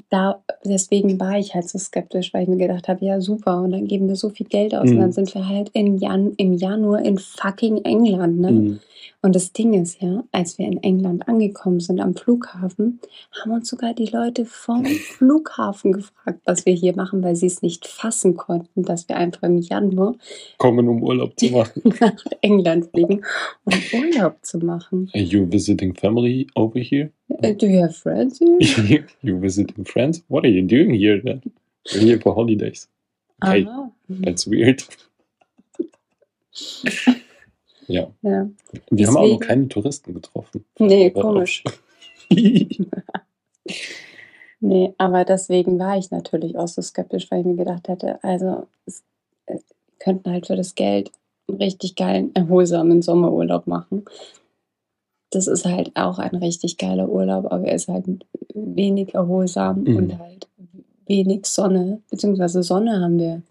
da, 0.09 0.43
deswegen 0.63 1.19
war 1.19 1.37
ich 1.37 1.53
halt 1.53 1.69
so 1.69 1.77
skeptisch, 1.77 2.33
weil 2.33 2.43
ich 2.43 2.49
mir 2.49 2.57
gedacht 2.57 2.87
habe, 2.87 3.05
ja 3.05 3.21
super, 3.21 3.61
und 3.61 3.71
dann 3.71 3.85
geben 3.87 4.07
wir 4.07 4.15
so 4.15 4.29
viel 4.29 4.47
Geld 4.47 4.73
aus 4.73 4.89
und 4.89 4.95
Mhm. 4.95 4.99
dann 5.01 5.11
sind 5.11 5.33
wir 5.35 5.47
halt 5.47 5.69
in 5.73 5.97
Jan 5.97 6.33
im 6.37 6.53
Januar 6.53 7.01
in 7.03 7.17
fucking 7.17 7.83
England, 7.85 8.39
ne? 8.39 8.51
Mhm. 8.51 8.79
Und 9.21 9.35
das 9.35 9.51
Ding 9.53 9.73
ist 9.73 10.01
ja, 10.01 10.23
als 10.31 10.57
wir 10.59 10.67
in 10.67 10.81
England 10.83 11.27
angekommen 11.27 11.79
sind 11.79 11.99
am 11.99 12.15
Flughafen, 12.15 12.99
haben 13.41 13.51
uns 13.53 13.69
sogar 13.69 13.93
die 13.95 14.05
Leute 14.05 14.45
vom 14.45 14.85
Flughafen 14.85 15.93
gefragt, 15.93 16.41
was 16.45 16.65
wir 16.67 16.73
hier 16.73 16.95
machen, 16.95 17.23
weil 17.23 17.35
sie 17.35 17.47
es 17.47 17.61
nicht 17.63 17.87
fassen 17.87 18.35
konnten, 18.37 18.83
dass 18.83 19.09
wir 19.09 19.17
einfach 19.17 19.43
im 19.43 19.57
Januar 19.57 20.15
Kommen, 20.57 20.87
um 20.87 21.01
Urlaub 21.01 21.39
zu 21.39 21.45
machen. 21.51 21.81
nach 21.99 22.13
England 22.41 22.85
fliegen, 22.91 23.21
um 23.63 23.73
Urlaub 23.99 24.37
zu 24.43 24.59
machen. 24.59 25.09
Are 25.13 25.23
you 25.23 25.47
visiting 25.51 25.95
family 25.95 26.45
over 26.55 26.79
here? 26.79 27.11
Äh, 27.29 27.55
Do 27.55 27.65
you 27.67 27.81
have 27.81 27.93
friends 27.95 28.39
here? 28.39 29.05
you 29.21 29.39
visiting 29.41 29.85
friends? 29.85 30.23
What 30.27 30.43
are 30.45 30.49
you 30.51 30.61
doing 30.61 30.93
here 30.93 31.21
then? 31.21 31.41
We're 31.93 32.01
here 32.01 32.19
for 32.19 32.33
holidays. 32.35 32.87
Okay, 33.43 33.65
Aha. 33.67 33.91
that's 34.09 34.47
weird. 34.47 34.83
ja. 37.87 38.07
Ja. 38.21 38.49
Wir 38.89 39.07
haben 39.07 39.17
auch 39.17 39.21
noch 39.21 39.27
Deswegen- 39.27 39.39
keine 39.39 39.67
Touristen 39.67 40.13
getroffen. 40.13 40.65
Nee, 40.79 41.11
Aber- 41.13 41.21
komisch. 41.21 41.63
Nee, 44.61 44.93
aber 44.97 45.25
deswegen 45.25 45.77
war 45.77 45.97
ich 45.97 46.09
natürlich 46.11 46.57
auch 46.57 46.67
so 46.67 46.81
skeptisch, 46.81 47.29
weil 47.29 47.41
ich 47.41 47.45
mir 47.45 47.55
gedacht 47.57 47.87
hätte, 47.87 48.23
also 48.23 48.67
es 48.85 49.03
äh, 49.47 49.57
könnten 49.99 50.31
halt 50.31 50.47
für 50.47 50.55
das 50.55 50.73
Geld 50.75 51.11
einen 51.47 51.57
richtig 51.61 51.95
geilen, 51.95 52.33
erholsamen 52.33 53.01
Sommerurlaub 53.03 53.67
machen. 53.67 54.05
Das 55.35 55.47
ist 55.47 55.65
halt 55.65 55.91
auch 55.95 56.17
ein 56.17 56.35
richtig 56.35 56.77
geiler 56.77 57.09
Urlaub, 57.09 57.51
aber 57.51 57.65
er 57.67 57.75
ist 57.75 57.89
halt 57.89 58.05
wenig 58.53 59.13
erholsam 59.13 59.83
Mhm. 59.83 59.95
und 59.97 60.19
halt 60.19 60.47
wenig 61.07 61.45
Sonne, 61.45 62.01
beziehungsweise 62.09 62.63
Sonne 62.63 63.01
haben 63.01 63.19
wir 63.19 63.41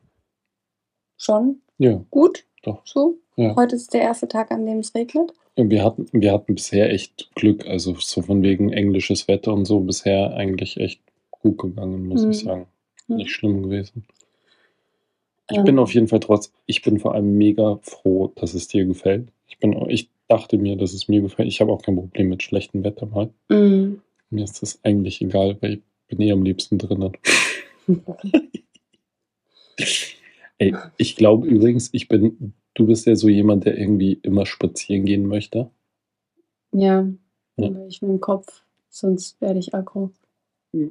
schon 1.18 1.60
ja, 1.78 2.02
gut, 2.10 2.44
doch. 2.62 2.80
so. 2.86 3.18
Ja. 3.36 3.54
Heute 3.56 3.76
ist 3.76 3.92
der 3.92 4.00
erste 4.02 4.28
Tag, 4.28 4.50
an 4.50 4.64
dem 4.64 4.78
es 4.78 4.94
regnet. 4.94 5.32
Ja, 5.56 5.68
Wir 5.68 5.84
hatten, 5.84 6.06
wir 6.12 6.32
hatten 6.32 6.54
bisher 6.54 6.90
echt 6.90 7.30
Glück, 7.34 7.66
also 7.66 7.94
so 7.98 8.22
von 8.22 8.42
wegen 8.42 8.72
englisches 8.72 9.28
Wetter 9.28 9.52
und 9.52 9.64
so 9.66 9.80
bisher 9.80 10.34
eigentlich 10.34 10.78
echt 10.78 11.00
gut 11.30 11.58
gegangen, 11.58 12.06
muss 12.08 12.24
Mhm. 12.24 12.30
ich 12.30 12.38
sagen. 12.40 12.66
Nicht 13.08 13.30
schlimm 13.30 13.62
gewesen. 13.64 14.04
Ich 15.50 15.58
Ähm. 15.58 15.64
bin 15.64 15.78
auf 15.78 15.92
jeden 15.92 16.08
Fall 16.08 16.20
trotz, 16.20 16.50
ich 16.66 16.80
bin 16.82 16.98
vor 16.98 17.14
allem 17.14 17.36
mega 17.36 17.78
froh, 17.82 18.32
dass 18.36 18.54
es 18.54 18.68
dir 18.68 18.84
gefällt. 18.86 19.28
Ich 19.48 19.58
bin, 19.58 19.74
ich 19.90 20.08
dachte 20.36 20.58
mir, 20.58 20.76
dass 20.76 20.92
es 20.92 21.08
mir 21.08 21.20
gefällt. 21.20 21.48
Ich 21.48 21.60
habe 21.60 21.72
auch 21.72 21.82
kein 21.82 21.96
Problem 21.96 22.28
mit 22.28 22.42
schlechtem 22.42 22.82
Wetter 22.84 23.06
mal. 23.06 23.30
Mhm. 23.48 24.00
Mir 24.30 24.44
ist 24.44 24.60
das 24.62 24.80
eigentlich 24.84 25.20
egal, 25.22 25.56
weil 25.60 25.74
ich 25.74 25.82
bin 26.08 26.20
eh 26.20 26.32
am 26.32 26.42
liebsten 26.42 26.78
drinnen. 26.78 27.12
Ey, 30.58 30.74
ich 30.96 31.16
glaube 31.16 31.46
übrigens, 31.46 31.90
ich 31.92 32.08
bin, 32.08 32.54
du 32.74 32.86
bist 32.86 33.06
ja 33.06 33.16
so 33.16 33.28
jemand, 33.28 33.64
der 33.64 33.76
irgendwie 33.76 34.14
immer 34.22 34.46
spazieren 34.46 35.04
gehen 35.04 35.26
möchte. 35.26 35.70
Ja, 36.72 37.06
Ja. 37.56 37.66
aber 37.68 37.86
ich 37.86 38.02
will 38.02 38.10
im 38.10 38.20
Kopf, 38.20 38.62
sonst 38.88 39.40
werde 39.40 39.58
ich 39.58 39.74
aggro. 39.74 40.10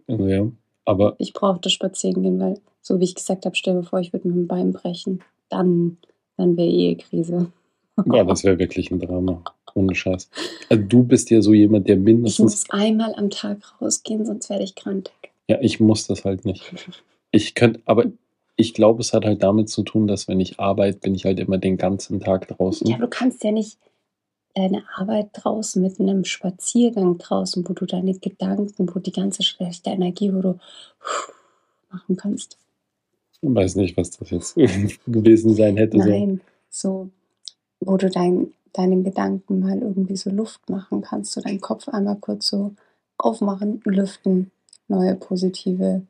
Also, 0.08 0.28
ja. 0.28 0.50
Aber 0.86 1.16
Ich 1.18 1.34
brauche 1.34 1.60
das 1.62 1.72
Spazierengehen, 1.74 2.40
weil, 2.40 2.60
so 2.82 3.00
wie 3.00 3.06
ich 3.06 3.16
gesagt 3.16 3.46
habe, 3.46 3.56
stell 3.56 3.76
dir 3.76 3.84
vor, 3.84 4.00
ich 4.00 4.12
würde 4.14 4.28
mir 4.28 4.36
ein 4.36 4.48
Bein 4.48 4.72
brechen. 4.74 5.22
Dann, 5.50 5.98
dann 6.38 6.58
wäre 6.58 6.68
Ehekrise. 6.70 7.52
Ja, 8.12 8.24
das 8.24 8.44
wäre 8.44 8.60
wirklich 8.60 8.92
ein 8.92 9.00
Drama. 9.00 9.44
Ohne 9.76 9.96
Scheiß. 9.96 10.30
Also, 10.70 10.84
du 10.84 11.04
bist 11.04 11.30
ja 11.32 11.42
so 11.42 11.54
jemand, 11.54 11.88
der 11.88 11.98
Ich 11.98 12.04
mindestens. 12.04 12.40
muss 12.44 12.70
einmal 12.70 13.16
am 13.16 13.30
Tag 13.30 13.58
rausgehen, 13.82 14.26
sonst 14.26 14.50
werde 14.50 14.64
ich 14.64 14.76
krank. 14.76 15.10
Ja, 15.48 15.58
ich 15.62 15.80
muss 15.80 16.06
das 16.08 16.26
halt 16.26 16.46
nicht. 16.46 16.74
Ich 17.32 17.56
könnte, 17.56 17.82
aber 17.86 18.06
ich 18.56 18.74
glaube, 18.76 19.02
es 19.02 19.14
hat 19.14 19.26
halt 19.26 19.42
damit 19.42 19.70
zu 19.70 19.82
tun, 19.84 20.08
dass 20.08 20.28
wenn 20.28 20.40
ich 20.40 20.60
arbeite, 20.60 21.00
bin 21.00 21.16
ich 21.16 21.26
halt 21.26 21.40
immer 21.40 21.58
den 21.58 21.78
ganzen 21.78 22.20
Tag 22.20 22.48
draußen. 22.48 22.88
Ja, 22.88 22.96
aber 22.98 23.06
du 23.06 23.10
kannst 23.10 23.44
ja 23.44 23.52
nicht 23.52 23.80
deine 24.54 24.84
Arbeit 24.96 25.30
draußen 25.34 25.82
mit 25.82 26.00
einem 26.00 26.26
Spaziergang 26.26 27.18
draußen, 27.18 27.68
wo 27.68 27.74
du 27.74 27.86
deine 27.86 28.14
Gedanken, 28.14 28.88
wo 28.94 29.00
die 29.00 29.12
ganze 29.12 29.42
schlechte 29.42 29.90
Energie, 29.90 30.32
wo 30.34 30.42
du 30.42 30.60
machen 31.90 32.16
kannst. 32.16 32.58
Ich 33.42 33.50
weiß 33.50 33.76
nicht, 33.76 33.98
was 33.98 34.12
das 34.12 34.30
jetzt 34.30 34.56
gewesen 35.08 35.56
sein 35.56 35.78
hätte. 35.78 36.00
So. 36.00 36.08
Nein, 36.10 36.42
so, 36.70 37.10
wo 37.86 37.98
du 37.98 38.10
dein, 38.10 38.54
deinen 38.74 39.04
Gedanken 39.04 39.60
mal 39.60 39.80
irgendwie 39.80 40.16
so 40.16 40.30
Luft 40.30 40.70
machen 40.70 41.02
kannst, 41.02 41.34
so 41.34 41.42
deinen 41.42 41.62
Kopf 41.62 41.88
einmal 41.88 42.18
kurz 42.18 42.48
so 42.48 42.74
aufmachen, 43.18 43.82
lüften, 43.86 44.52
neue 44.88 45.16
positive 45.16 46.02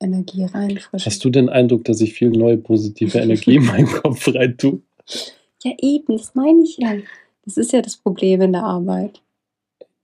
Energie 0.00 0.44
reinfrischen. 0.44 1.06
Hast 1.06 1.24
du 1.24 1.30
den 1.30 1.48
Eindruck, 1.48 1.84
dass 1.84 2.00
ich 2.00 2.14
viel 2.14 2.30
neue 2.30 2.58
positive 2.58 3.18
Energie 3.18 3.56
in 3.56 3.64
meinen 3.64 3.86
Kopf 3.86 4.28
rein 4.34 4.56
tue? 4.56 4.80
Ja, 5.62 5.72
eben, 5.80 6.16
das 6.16 6.34
meine 6.34 6.62
ich 6.62 6.76
ja. 6.78 6.94
Das 7.44 7.56
ist 7.56 7.72
ja 7.72 7.82
das 7.82 7.96
Problem 7.96 8.40
in 8.40 8.52
der 8.52 8.64
Arbeit. 8.64 9.20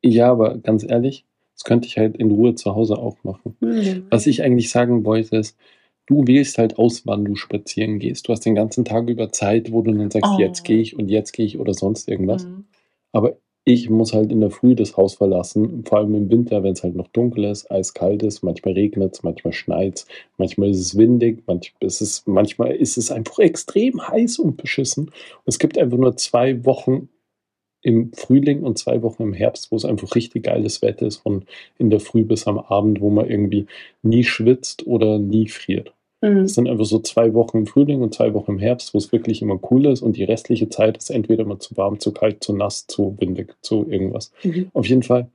Ja, 0.02 0.30
aber 0.30 0.58
ganz 0.58 0.84
ehrlich, 0.84 1.24
das 1.54 1.64
könnte 1.64 1.86
ich 1.86 1.98
halt 1.98 2.16
in 2.16 2.30
Ruhe 2.30 2.54
zu 2.54 2.74
Hause 2.74 2.98
auch 2.98 3.16
machen. 3.22 3.56
Hm. 3.60 4.06
Was 4.10 4.26
ich 4.26 4.42
eigentlich 4.42 4.70
sagen 4.70 5.04
wollte, 5.04 5.36
ist, 5.36 5.56
du 6.10 6.26
wählst 6.26 6.58
halt 6.58 6.76
aus, 6.78 7.06
wann 7.06 7.24
du 7.24 7.36
spazieren 7.36 7.98
gehst. 8.00 8.28
Du 8.28 8.32
hast 8.32 8.44
den 8.44 8.56
ganzen 8.56 8.84
Tag 8.84 9.08
über 9.08 9.30
Zeit, 9.32 9.72
wo 9.72 9.82
du 9.82 9.92
dann 9.92 10.10
sagst, 10.10 10.32
Oh. 10.36 10.40
jetzt 10.40 10.64
gehe 10.64 10.80
ich 10.80 10.96
und 10.98 11.08
jetzt 11.08 11.32
gehe 11.32 11.46
ich 11.46 11.58
oder 11.58 11.72
sonst 11.72 12.08
irgendwas. 12.08 12.44
Mhm. 12.44 12.64
Aber 13.12 13.36
ich 13.64 13.88
muss 13.90 14.12
halt 14.12 14.32
in 14.32 14.40
der 14.40 14.50
Früh 14.50 14.74
das 14.74 14.96
Haus 14.96 15.14
verlassen, 15.14 15.84
vor 15.84 15.98
allem 15.98 16.14
im 16.14 16.30
Winter, 16.30 16.62
wenn 16.64 16.72
es 16.72 16.82
halt 16.82 16.96
noch 16.96 17.08
dunkel 17.08 17.44
ist, 17.44 17.70
eiskalt 17.70 18.22
ist, 18.22 18.42
manchmal 18.42 18.74
regnet 18.74 19.14
es, 19.14 19.22
manchmal 19.22 19.52
schneit 19.52 19.98
es, 19.98 20.06
manchmal 20.38 20.70
ist 20.70 20.80
es 20.80 20.96
windig, 20.98 21.44
manchmal 21.46 21.86
ist 21.86 22.00
es, 22.00 22.24
manchmal 22.26 22.72
ist 22.74 22.96
es 22.96 23.10
einfach 23.12 23.38
extrem 23.38 24.06
heiß 24.08 24.38
und 24.40 24.56
beschissen. 24.56 25.04
Und 25.06 25.12
es 25.46 25.58
gibt 25.58 25.78
einfach 25.78 25.98
nur 25.98 26.16
zwei 26.16 26.64
Wochen 26.64 27.08
im 27.82 28.12
Frühling 28.12 28.62
und 28.62 28.78
zwei 28.78 29.02
Wochen 29.02 29.22
im 29.22 29.32
Herbst, 29.34 29.70
wo 29.70 29.76
es 29.76 29.84
einfach 29.84 30.14
richtig 30.14 30.44
geiles 30.44 30.82
Wetter 30.82 31.06
ist, 31.06 31.18
von 31.18 31.44
in 31.78 31.90
der 31.90 32.00
Früh 32.00 32.24
bis 32.24 32.46
am 32.46 32.58
Abend, 32.58 33.00
wo 33.00 33.10
man 33.10 33.28
irgendwie 33.30 33.66
nie 34.02 34.24
schwitzt 34.24 34.86
oder 34.86 35.18
nie 35.18 35.48
friert. 35.48 35.94
Mhm. 36.20 36.44
Es 36.44 36.54
sind 36.54 36.68
einfach 36.68 36.84
so 36.84 36.98
zwei 37.00 37.32
Wochen 37.34 37.58
im 37.58 37.66
Frühling 37.66 38.02
und 38.02 38.14
zwei 38.14 38.34
Wochen 38.34 38.52
im 38.52 38.58
Herbst, 38.58 38.92
wo 38.92 38.98
es 38.98 39.10
wirklich 39.12 39.42
immer 39.42 39.58
cool 39.70 39.86
ist 39.86 40.02
und 40.02 40.16
die 40.16 40.24
restliche 40.24 40.68
Zeit 40.68 40.96
ist 40.98 41.10
entweder 41.10 41.44
immer 41.44 41.58
zu 41.58 41.76
warm, 41.76 41.98
zu 41.98 42.12
kalt, 42.12 42.44
zu 42.44 42.54
nass, 42.54 42.86
zu 42.86 43.16
windig, 43.18 43.54
zu 43.62 43.86
irgendwas. 43.88 44.32
Mhm. 44.42 44.70
Auf 44.74 44.86
jeden 44.86 45.02
Fall, 45.02 45.28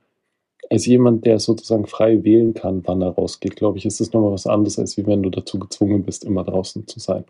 als 0.70 0.86
jemand, 0.86 1.24
der 1.24 1.38
sozusagen 1.38 1.86
frei 1.86 2.24
wählen 2.24 2.54
kann, 2.54 2.82
wann 2.86 3.02
er 3.02 3.10
rausgeht, 3.10 3.56
glaube 3.56 3.78
ich, 3.78 3.86
ist 3.86 4.00
das 4.00 4.12
nochmal 4.12 4.32
was 4.32 4.46
anderes, 4.46 4.78
als 4.78 4.96
wie 4.96 5.06
wenn 5.06 5.22
du 5.22 5.30
dazu 5.30 5.58
gezwungen 5.58 6.04
bist, 6.04 6.24
immer 6.24 6.44
draußen 6.44 6.86
zu 6.86 7.00
sein. 7.00 7.24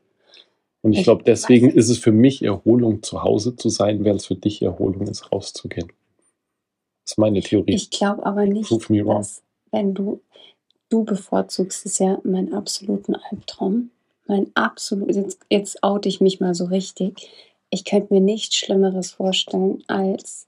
Und 0.82 0.92
ich 0.92 0.98
Ich 0.98 1.04
glaube, 1.04 1.24
deswegen 1.24 1.70
ist 1.70 1.88
es 1.88 1.98
für 1.98 2.12
mich 2.12 2.42
Erholung, 2.42 3.02
zu 3.02 3.22
Hause 3.22 3.56
zu 3.56 3.68
sein, 3.70 4.04
während 4.04 4.20
es 4.20 4.26
für 4.26 4.36
dich 4.36 4.62
Erholung 4.62 5.08
ist, 5.08 5.32
rauszugehen. 5.32 5.88
Das 7.04 7.12
ist 7.12 7.18
meine 7.18 7.40
Theorie. 7.40 7.74
Ich 7.74 7.90
glaube 7.90 8.24
aber 8.24 8.46
nicht, 8.46 8.70
dass 8.70 9.42
wenn 9.72 9.94
du, 9.94 10.20
du 10.88 11.04
bevorzugst 11.04 11.86
es 11.86 11.98
ja 11.98 12.18
meinen 12.24 12.54
absoluten 12.54 13.16
Albtraum. 13.30 13.90
Mein 14.26 14.50
absolut, 14.54 15.14
jetzt, 15.14 15.40
jetzt 15.50 15.82
oute 15.82 16.08
ich 16.08 16.20
mich 16.20 16.40
mal 16.40 16.54
so 16.54 16.64
richtig. 16.64 17.28
Ich 17.70 17.84
könnte 17.84 18.12
mir 18.14 18.20
nichts 18.20 18.56
Schlimmeres 18.56 19.12
vorstellen, 19.12 19.82
als 19.86 20.46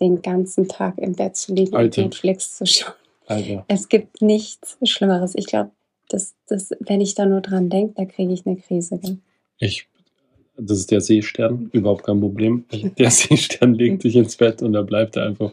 den 0.00 0.22
ganzen 0.22 0.68
Tag 0.68 0.98
im 0.98 1.14
Bett 1.14 1.36
zu 1.36 1.54
liegen 1.54 1.74
Alter. 1.74 2.02
und 2.02 2.08
Netflix 2.08 2.56
zu 2.56 2.66
schauen. 2.66 2.94
Alter. 3.26 3.64
Es 3.68 3.88
gibt 3.88 4.20
nichts 4.20 4.76
Schlimmeres. 4.84 5.34
Ich 5.34 5.46
glaube, 5.46 5.70
das, 6.08 6.34
das, 6.46 6.70
wenn 6.80 7.00
ich 7.00 7.14
da 7.14 7.26
nur 7.26 7.40
dran 7.40 7.70
denke, 7.70 7.94
da 7.96 8.04
kriege 8.04 8.32
ich 8.32 8.46
eine 8.46 8.56
Krise. 8.56 9.00
Ich, 9.58 9.88
das 10.56 10.78
ist 10.78 10.90
der 10.90 11.00
Seestern, 11.00 11.70
überhaupt 11.72 12.04
kein 12.04 12.20
Problem. 12.20 12.64
Der 12.98 13.10
Seestern 13.10 13.74
legt 13.74 14.02
sich 14.02 14.16
ins 14.16 14.36
Bett 14.36 14.62
und 14.62 14.74
er 14.74 14.82
bleibt 14.82 15.16
da 15.16 15.24
einfach. 15.24 15.52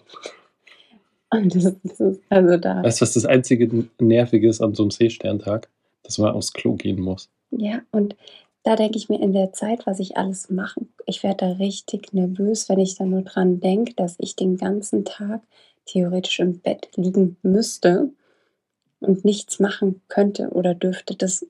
Das 1.54 1.63
ist, 1.65 2.22
also 2.30 2.58
da. 2.58 2.84
Weißt 2.84 3.00
du, 3.00 3.04
was 3.04 3.13
das 3.13 3.26
einzige 3.26 3.88
Nervige 4.00 4.50
ist 4.50 4.62
an 4.62 4.76
so 4.76 4.84
einem 4.84 4.91
Seesterntag? 4.91 5.70
Dass 6.04 6.17
man 6.17 6.34
aufs 6.34 6.52
Klo 6.52 6.76
gehen 6.76 7.00
muss. 7.00 7.30
Ja, 7.52 7.82
und 7.91 8.15
da 8.63 8.76
denke 8.76 8.98
ich 8.98 9.08
mir 9.08 9.22
in 9.22 9.34
der 9.34 9.54
Zeit, 9.54 9.86
was 9.86 10.00
ich 10.00 10.17
alles 10.17 10.50
machen, 10.50 10.91
ich 11.06 11.24
werde 11.24 11.46
da 11.46 11.52
richtig 11.54 12.13
nervös, 12.13 12.70
wenn 12.70 12.80
ich 12.80 12.96
da 12.96 13.06
nur 13.06 13.22
dran 13.22 13.60
denke, 13.60 13.94
dass 13.94 14.15
ich 14.20 14.36
den 14.36 14.58
ganzen 14.58 15.06
Tag 15.06 15.41
theoretisch 15.86 16.39
im 16.39 16.60
Bett 16.60 16.89
liegen 16.96 17.38
müsste 17.44 18.10
und 19.00 19.26
nichts 19.26 19.60
machen 19.60 20.02
könnte 20.08 20.50
oder 20.50 20.76
dürfte. 20.76 21.15
Das 21.15 21.46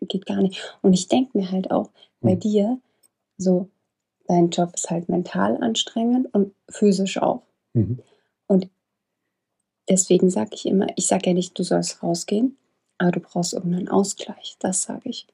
geht 0.00 0.26
gar 0.26 0.40
nicht. 0.42 0.60
Und 0.82 0.92
ich 0.92 1.08
denke 1.08 1.36
mir 1.38 1.50
halt 1.50 1.70
auch 1.70 1.90
bei 2.20 2.32
Hm. 2.32 2.40
dir, 2.40 2.78
so, 3.38 3.68
dein 4.26 4.50
Job 4.50 4.70
ist 4.74 4.90
halt 4.90 5.08
mental 5.08 5.56
anstrengend 5.62 6.32
und 6.32 6.54
physisch 6.68 7.18
auch. 7.18 7.42
Mhm. 7.74 7.98
Und 8.46 8.68
deswegen 9.88 10.30
sage 10.30 10.50
ich 10.54 10.66
immer, 10.66 10.86
ich 10.96 11.06
sage 11.06 11.30
ja 11.30 11.34
nicht, 11.34 11.58
du 11.58 11.62
sollst 11.62 12.02
rausgehen, 12.02 12.56
aber 12.98 13.12
du 13.12 13.20
brauchst 13.20 13.52
irgendeinen 13.52 13.88
Ausgleich. 13.88 14.56
Das 14.60 14.82
sage 14.82 15.08
ich. 15.08 15.26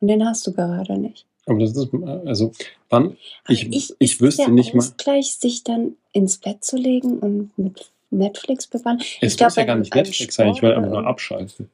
Und 0.00 0.08
den 0.08 0.26
hast 0.26 0.46
du 0.46 0.52
gerade 0.52 0.98
nicht. 0.98 1.26
Aber 1.46 1.58
das 1.58 1.76
ist, 1.76 1.88
also, 2.24 2.52
wann? 2.88 3.16
Ich, 3.48 3.72
ich, 3.72 3.94
ist 4.00 4.20
wüsste 4.20 4.50
nicht 4.50 4.74
mal. 4.74 4.80
Ausgleich, 4.80 5.34
sich 5.36 5.64
dann 5.64 5.96
ins 6.12 6.38
Bett 6.38 6.64
zu 6.64 6.76
legen 6.76 7.18
und 7.18 7.56
mit 7.58 7.90
Netflix 8.10 8.66
bewahren. 8.66 9.00
Es 9.20 9.32
ich 9.32 9.36
glaub, 9.36 9.48
muss 9.48 9.56
ja 9.56 9.64
gar 9.64 9.76
nicht 9.76 9.94
Netflix 9.94 10.34
sein, 10.34 10.52
ich 10.52 10.62
will 10.62 10.72
einfach 10.72 10.90
nur 10.90 11.06
abschalten. 11.06 11.68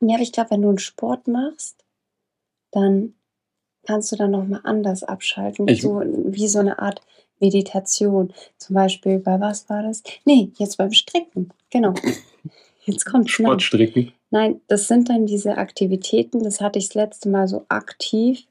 Ja, 0.00 0.14
aber 0.14 0.22
ich 0.22 0.32
glaube, 0.32 0.50
wenn 0.50 0.62
du 0.62 0.68
einen 0.68 0.78
Sport 0.78 1.28
machst, 1.28 1.84
dann 2.72 3.14
kannst 3.84 4.12
du 4.12 4.16
dann 4.16 4.32
nochmal 4.32 4.60
anders 4.64 5.02
abschalten. 5.02 5.68
Ich- 5.68 5.82
so 5.82 6.02
wie 6.04 6.48
so 6.48 6.58
eine 6.58 6.78
Art 6.78 7.00
Meditation. 7.40 8.32
Zum 8.58 8.74
Beispiel 8.74 9.18
bei 9.18 9.40
was 9.40 9.68
war 9.68 9.82
das? 9.82 10.02
Nee, 10.24 10.50
jetzt 10.56 10.76
beim 10.78 10.92
Stricken. 10.92 11.50
Genau. 11.70 11.94
Jetzt 12.84 13.04
kommt 13.06 13.30
Sportstricken. 13.30 14.12
Nein, 14.30 14.60
das 14.68 14.88
sind 14.88 15.08
dann 15.08 15.26
diese 15.26 15.58
Aktivitäten, 15.58 16.42
das 16.42 16.60
hatte 16.60 16.78
ich 16.78 16.88
das 16.88 16.94
letzte 16.94 17.28
Mal 17.28 17.48
so 17.48 17.64
aktiv 17.68 18.46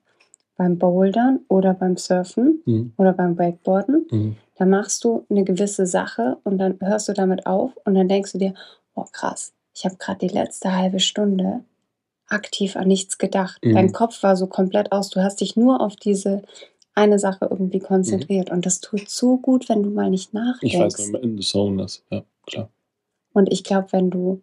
beim 0.58 0.78
Bouldern 0.78 1.40
oder 1.48 1.74
beim 1.74 1.96
Surfen 1.98 2.62
Mhm. 2.66 2.94
oder 2.98 3.14
beim 3.14 3.38
Wakeboarden. 3.38 4.06
Mhm. 4.12 4.36
Da 4.58 4.66
machst 4.66 5.04
du 5.06 5.26
eine 5.30 5.46
gewisse 5.46 5.86
Sache 5.88 6.38
und 6.44 6.58
dann 6.58 6.78
hörst 6.82 7.08
du 7.08 7.14
damit 7.14 7.46
auf 7.46 7.72
und 7.86 7.96
dann 7.96 8.10
denkst 8.10 8.34
du 8.34 8.38
dir, 8.40 8.54
oh 8.94 9.06
krass, 9.12 9.54
ich 9.74 9.86
habe 9.86 9.96
gerade 9.96 10.28
die 10.28 10.34
letzte 10.34 10.76
halbe 10.76 11.00
Stunde 11.00 11.64
aktiv 12.28 12.76
an 12.76 12.88
nichts 12.90 13.18
gedacht. 13.18 13.64
Mhm. 13.64 13.74
Dein 13.74 13.92
Kopf 13.94 14.22
war 14.22 14.36
so 14.36 14.48
komplett 14.48 14.92
aus, 14.92 15.10
du 15.10 15.24
hast 15.24 15.40
dich 15.40 15.56
nur 15.56 15.80
auf 15.82 15.96
diese 15.96 16.42
eine 17.00 17.18
Sache 17.20 17.48
irgendwie 17.50 17.80
konzentriert 17.80 18.50
und 18.52 18.66
das 18.66 18.80
tut 18.82 19.10
so 19.10 19.38
gut, 19.38 19.70
wenn 19.70 19.84
du 19.84 19.90
mal 19.90 20.10
nicht 20.10 20.34
Mhm. 20.34 20.40
Ich 20.62 20.74
nachdenkst. 20.74 20.80
weiß, 21.00 21.06
wenn 21.06 21.12
man 21.12 21.22
in 21.24 21.38
the 21.42 21.48
zone 21.48 21.84
ist. 21.84 22.04
Ja, 22.12 22.24
klar. 22.46 22.70
Und 23.34 23.52
ich 23.52 23.64
glaube, 23.64 23.88
wenn 23.92 24.10
du 24.10 24.42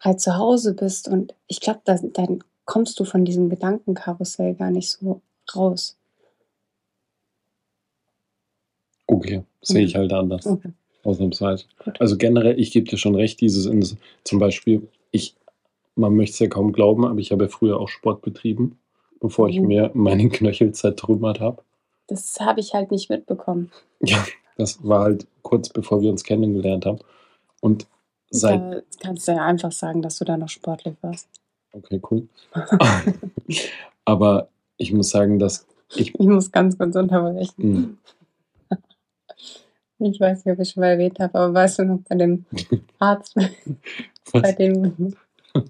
halt 0.00 0.20
zu 0.20 0.36
Hause 0.36 0.74
bist 0.74 1.08
und 1.08 1.34
ich 1.46 1.60
glaube, 1.60 1.80
dann, 1.84 2.12
dann 2.12 2.44
kommst 2.66 2.98
du 3.00 3.04
von 3.04 3.24
diesem 3.24 3.48
Gedankenkarussell 3.50 4.54
gar 4.54 4.70
nicht 4.70 4.90
so 4.90 5.20
raus. 5.54 5.96
Okay, 9.06 9.42
sehe 9.62 9.80
Mhm. 9.82 9.86
ich 9.86 9.94
halt 9.96 10.12
anders. 10.12 10.46
Okay. 10.46 10.70
Ausnahmsweise. 11.02 11.66
Gut. 11.84 12.00
Also 12.00 12.16
generell, 12.16 12.58
ich 12.58 12.70
gebe 12.72 12.88
dir 12.88 12.96
schon 12.96 13.14
recht, 13.14 13.40
dieses 13.40 13.66
in, 13.66 13.84
zum 14.24 14.38
Beispiel, 14.38 14.88
ich, 15.10 15.36
man 15.96 16.14
möchte 16.16 16.32
es 16.34 16.38
ja 16.38 16.46
kaum 16.48 16.72
glauben, 16.72 17.04
aber 17.04 17.18
ich 17.18 17.30
habe 17.30 17.44
ja 17.44 17.50
früher 17.50 17.78
auch 17.78 17.88
Sport 17.88 18.22
betrieben, 18.22 18.78
bevor 19.24 19.48
ich 19.48 19.58
Mhm. 19.58 19.66
mir 19.68 19.90
meinen 19.94 20.30
Knöchel 20.30 20.72
zertrümmert 20.72 21.40
habe. 21.40 21.62
Das 22.08 22.38
habe 22.40 22.60
ich 22.60 22.74
halt 22.74 22.90
nicht 22.90 23.08
mitbekommen. 23.08 23.70
Ja, 24.02 24.22
das 24.58 24.86
war 24.86 25.00
halt 25.04 25.26
kurz 25.40 25.70
bevor 25.70 26.02
wir 26.02 26.10
uns 26.10 26.22
kennengelernt 26.24 26.84
haben. 26.84 26.98
Und 27.62 27.86
seit, 28.28 28.60
Da 28.60 28.82
kannst 29.00 29.26
du 29.26 29.32
ja 29.32 29.46
einfach 29.46 29.72
sagen, 29.72 30.02
dass 30.02 30.18
du 30.18 30.26
da 30.26 30.36
noch 30.36 30.50
sportlich 30.50 30.94
warst. 31.00 31.28
okay, 31.72 32.00
cool. 32.10 32.28
aber 34.04 34.48
ich 34.76 34.92
muss 34.92 35.08
sagen, 35.10 35.38
dass 35.38 35.66
ich, 35.96 36.14
Ich 36.14 36.26
muss 36.26 36.50
ganz 36.52 36.76
kurz 36.76 36.94
unterbrechen. 36.96 37.62
Hm. 37.62 37.98
Ich 40.00 40.20
weiß 40.20 40.44
nicht, 40.44 40.52
ob 40.54 40.60
ich 40.60 40.70
schon 40.70 40.80
mal 40.82 40.88
erwähnt 40.88 41.18
habe, 41.20 41.38
aber 41.38 41.54
weißt 41.54 41.78
du 41.78 41.84
noch 41.84 42.00
bei 42.08 42.16
dem 42.16 42.44
Arzt, 42.98 43.34
bei 44.32 44.52
dem, 44.52 44.82
bei 45.54 45.62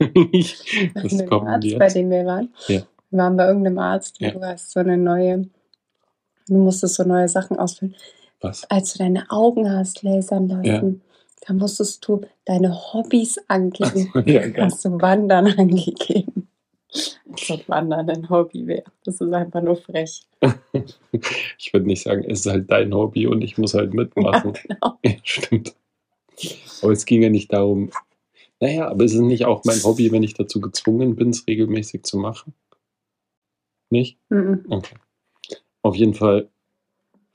dem 1.08 1.32
Arzt, 1.46 1.78
bei 1.78 1.88
dem 1.88 2.10
wir 2.10 2.24
waren? 2.24 2.48
Ja. 2.66 2.80
Wir 3.14 3.18
waren 3.22 3.36
bei 3.36 3.46
irgendeinem 3.46 3.78
Arzt, 3.78 4.16
Ja. 4.20 4.32
du 4.32 4.40
hast 4.42 4.72
so 4.72 4.80
eine 4.80 4.96
neue, 4.96 5.46
du 6.48 6.54
musstest 6.56 6.96
so 6.96 7.04
neue 7.04 7.28
Sachen 7.28 7.56
ausfüllen. 7.60 7.94
Was? 8.40 8.68
als 8.68 8.92
du 8.92 8.98
deine 8.98 9.30
Augen 9.30 9.70
hast 9.70 10.02
lasern 10.02 10.48
lassen, 10.48 11.00
da 11.46 11.54
musstest 11.54 12.06
du 12.08 12.22
deine 12.44 12.74
Hobbys 12.74 13.38
angeben. 13.46 14.10
Ach 14.12 14.14
so, 14.14 14.30
ja, 14.30 14.42
hast 14.58 14.84
du 14.84 15.00
Wandern 15.00 15.46
angegeben. 15.58 16.48
Als 16.92 17.50
ob 17.50 17.68
Wandern 17.68 18.10
ein 18.10 18.28
Hobby 18.28 18.66
wäre. 18.66 18.82
Das 19.04 19.20
ist 19.20 19.32
einfach 19.32 19.62
nur 19.62 19.76
frech. 19.76 20.22
Ich 21.58 21.72
würde 21.72 21.86
nicht 21.86 22.02
sagen, 22.02 22.24
es 22.28 22.40
ist 22.40 22.46
halt 22.52 22.68
dein 22.72 22.92
Hobby 22.92 23.28
und 23.28 23.42
ich 23.42 23.56
muss 23.58 23.74
halt 23.74 23.94
mitmachen. 23.94 24.54
genau. 24.68 24.98
Ja, 25.04 25.12
stimmt. 25.22 25.74
Aber 26.82 26.90
es 26.92 27.04
ging 27.06 27.22
ja 27.22 27.30
nicht 27.30 27.52
darum. 27.52 27.90
Naja, 28.58 28.88
aber 28.88 29.04
ist 29.04 29.14
es 29.14 29.20
nicht 29.20 29.44
auch 29.46 29.62
mein 29.64 29.82
Hobby, 29.84 30.10
wenn 30.10 30.24
ich 30.24 30.34
dazu 30.34 30.60
gezwungen 30.60 31.14
bin, 31.14 31.30
es 31.30 31.46
regelmäßig 31.46 32.02
zu 32.02 32.18
machen? 32.18 32.54
Nicht? 33.94 34.18
Mhm. 34.28 34.64
Okay. 34.70 34.96
Auf 35.82 35.94
jeden 35.94 36.14
Fall 36.14 36.48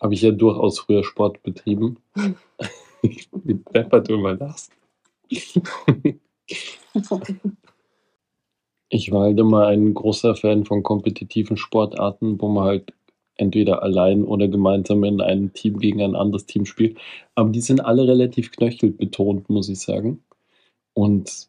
habe 0.01 0.13
ich 0.13 0.21
ja 0.21 0.31
durchaus 0.31 0.77
früher 0.79 1.05
Sport 1.05 1.41
betrieben. 1.41 1.99
Wie 3.01 3.53
deppert 3.73 4.09
du 4.09 4.15
immer 4.15 4.35
lachst. 4.35 4.73
Ich 8.89 9.09
war 9.09 9.21
halt 9.21 9.39
immer 9.39 9.67
ein 9.67 9.93
großer 9.93 10.35
Fan 10.35 10.65
von 10.65 10.83
kompetitiven 10.83 11.55
Sportarten, 11.55 12.41
wo 12.41 12.49
man 12.49 12.65
halt 12.65 12.93
entweder 13.35 13.81
allein 13.81 14.25
oder 14.25 14.49
gemeinsam 14.49 15.05
in 15.05 15.21
einem 15.21 15.53
Team 15.53 15.79
gegen 15.79 16.01
ein 16.01 16.17
anderes 16.17 16.45
Team 16.45 16.65
spielt. 16.65 16.97
Aber 17.35 17.51
die 17.51 17.61
sind 17.61 17.79
alle 17.79 18.05
relativ 18.05 18.51
knöchelbetont, 18.51 19.49
muss 19.49 19.69
ich 19.69 19.79
sagen. 19.79 20.25
Und 20.93 21.47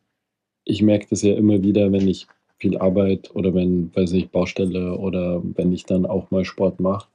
ich 0.65 0.83
merke 0.83 1.09
das 1.11 1.23
ja 1.23 1.35
immer 1.35 1.65
wieder, 1.65 1.91
wenn 1.91 2.07
ich 2.07 2.29
viel 2.61 2.79
Arbeit 2.79 3.35
oder 3.35 3.55
wenn, 3.55 3.91
weiß 3.95 4.13
ich, 4.13 4.31
Baustelle 4.31 4.97
oder 4.97 5.43
wenn 5.43 5.73
ich 5.73 5.85
dann 5.87 6.07
auch 6.07 6.31
mal 6.31 6.45
Sport 6.45 6.79
mache. 6.79 7.09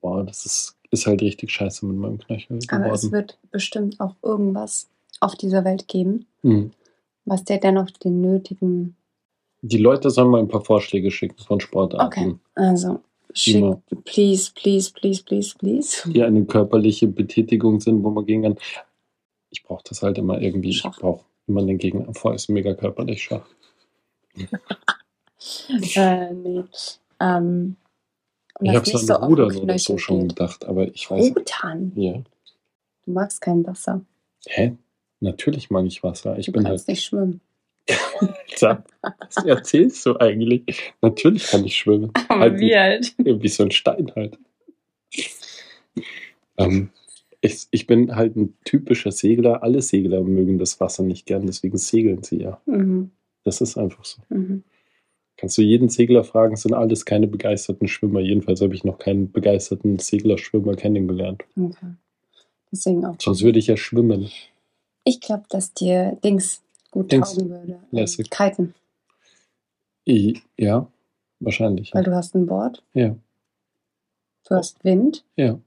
Boah, 0.00 0.24
das 0.24 0.44
ist, 0.46 0.76
ist 0.90 1.06
halt 1.06 1.22
richtig 1.22 1.50
scheiße 1.50 1.86
mit 1.86 1.96
meinem 1.96 2.18
Knöchel 2.18 2.58
Aber 2.70 2.92
es 2.92 3.02
geworden. 3.02 3.12
wird 3.12 3.38
bestimmt 3.50 3.98
auch 4.00 4.14
irgendwas 4.22 4.88
auf 5.20 5.34
dieser 5.36 5.64
Welt 5.64 5.88
geben, 5.88 6.26
Mhm. 6.42 6.70
was 7.24 7.44
dir 7.44 7.58
dennoch 7.58 7.90
den 7.90 8.20
nötigen. 8.20 8.96
Die 9.62 9.78
Leute 9.78 10.10
sollen 10.10 10.30
mal 10.30 10.38
ein 10.40 10.48
paar 10.48 10.64
Vorschläge 10.64 11.10
schicken 11.10 11.42
von 11.42 11.60
Sportarten, 11.60 12.06
Okay, 12.06 12.34
also 12.54 13.00
schick, 13.32 13.56
Immer. 13.56 13.82
please, 14.04 14.52
please, 14.54 14.92
please, 14.92 15.22
please, 15.24 15.54
please. 15.58 16.08
die 16.10 16.22
eine 16.22 16.44
körperliche 16.44 17.08
Betätigung 17.08 17.80
sind, 17.80 18.02
wo 18.04 18.10
man 18.10 18.24
gegen 18.26 18.42
kann. 18.42 18.56
Ich 19.50 19.62
brauche 19.64 19.82
das 19.88 20.02
halt 20.02 20.18
immer 20.18 20.40
irgendwie. 20.40 20.72
Schach. 20.74 20.92
Ich 20.94 21.00
brauche 21.00 21.24
immer 21.48 21.64
den 21.64 21.78
Gegner. 21.78 22.12
Vor 22.14 22.34
ist 22.34 22.48
mega 22.50 22.74
körperlich 22.74 23.22
Schach. 23.24 23.46
Äh, 25.94 26.32
nee. 26.34 26.64
Ähm, 27.20 27.76
Ich 28.60 28.74
habe 28.74 28.86
so 28.86 29.14
an 29.14 29.24
Rudern 29.24 29.46
oder 29.50 29.60
Knöchel 29.60 29.78
so 29.78 29.98
schon 29.98 30.28
gedacht, 30.28 30.64
aber 30.64 30.88
ich 30.88 31.10
weiß. 31.10 31.30
Rudern. 31.34 31.92
Ja. 31.96 32.12
Du 33.04 33.12
magst 33.12 33.40
kein 33.40 33.66
Wasser. 33.66 34.02
Hä? 34.46 34.76
Natürlich 35.20 35.70
mag 35.70 35.84
ich 35.86 36.02
Wasser. 36.02 36.38
Ich 36.38 36.46
Du 36.46 36.52
bin 36.52 36.64
kannst 36.64 36.86
halt. 36.86 36.94
nicht 36.96 37.04
schwimmen. 37.04 37.40
Alter, 38.20 38.84
Was 39.00 39.44
erzählst 39.44 40.04
du 40.04 40.16
eigentlich? 40.18 40.92
Natürlich 41.00 41.46
kann 41.46 41.64
ich 41.64 41.76
schwimmen. 41.76 42.12
Halt 42.28 42.60
wie, 42.60 42.76
halt. 42.76 43.14
wie 43.18 43.48
so 43.48 43.62
ein 43.64 43.70
Stein 43.70 44.12
halt. 44.14 44.38
Ähm, 46.58 46.90
ich, 47.40 47.66
ich 47.70 47.86
bin 47.86 48.14
halt 48.14 48.36
ein 48.36 48.54
typischer 48.64 49.10
Segler. 49.12 49.62
Alle 49.62 49.80
Segler 49.80 50.20
mögen 50.22 50.58
das 50.58 50.78
Wasser 50.80 51.02
nicht 51.02 51.24
gern, 51.26 51.46
deswegen 51.46 51.78
segeln 51.78 52.22
sie 52.22 52.42
ja. 52.42 52.60
Mhm. 52.66 53.10
Das 53.44 53.60
ist 53.60 53.76
einfach 53.78 54.04
so. 54.04 54.20
Mhm. 54.28 54.64
Kannst 55.36 55.56
du 55.56 55.62
jeden 55.62 55.88
Segler 55.88 56.24
fragen, 56.24 56.56
sind 56.56 56.74
alles 56.74 57.04
keine 57.04 57.28
begeisterten 57.28 57.86
Schwimmer. 57.86 58.20
Jedenfalls 58.20 58.60
habe 58.60 58.74
ich 58.74 58.82
noch 58.84 58.98
keinen 58.98 59.30
begeisterten 59.30 59.98
Seglerschwimmer 59.98 60.74
kennengelernt. 60.74 61.44
Okay. 61.56 61.94
Deswegen 62.72 63.04
auch. 63.04 63.16
Sonst 63.20 63.42
würde 63.42 63.58
ich 63.60 63.68
ja 63.68 63.76
schwimmen. 63.76 64.30
Ich 65.04 65.20
glaube, 65.20 65.44
dass 65.48 65.72
dir 65.72 66.18
Dings 66.24 66.62
gut 66.90 67.12
Dings. 67.12 67.34
taugen 67.34 67.50
würde. 67.50 67.72
Ähm, 67.74 67.78
Lässig. 67.92 68.30
Kiten. 68.30 68.74
I, 70.08 70.40
ja, 70.58 70.90
wahrscheinlich. 71.40 71.94
Weil 71.94 72.02
Ja. 72.04 72.10
du 72.10 72.16
hast 72.16 72.34
ein 72.34 72.46
Board, 72.46 72.82
ja. 72.94 73.16
du 74.48 74.54
hast 74.54 74.82
Wind, 74.84 75.24
ja. 75.36 75.60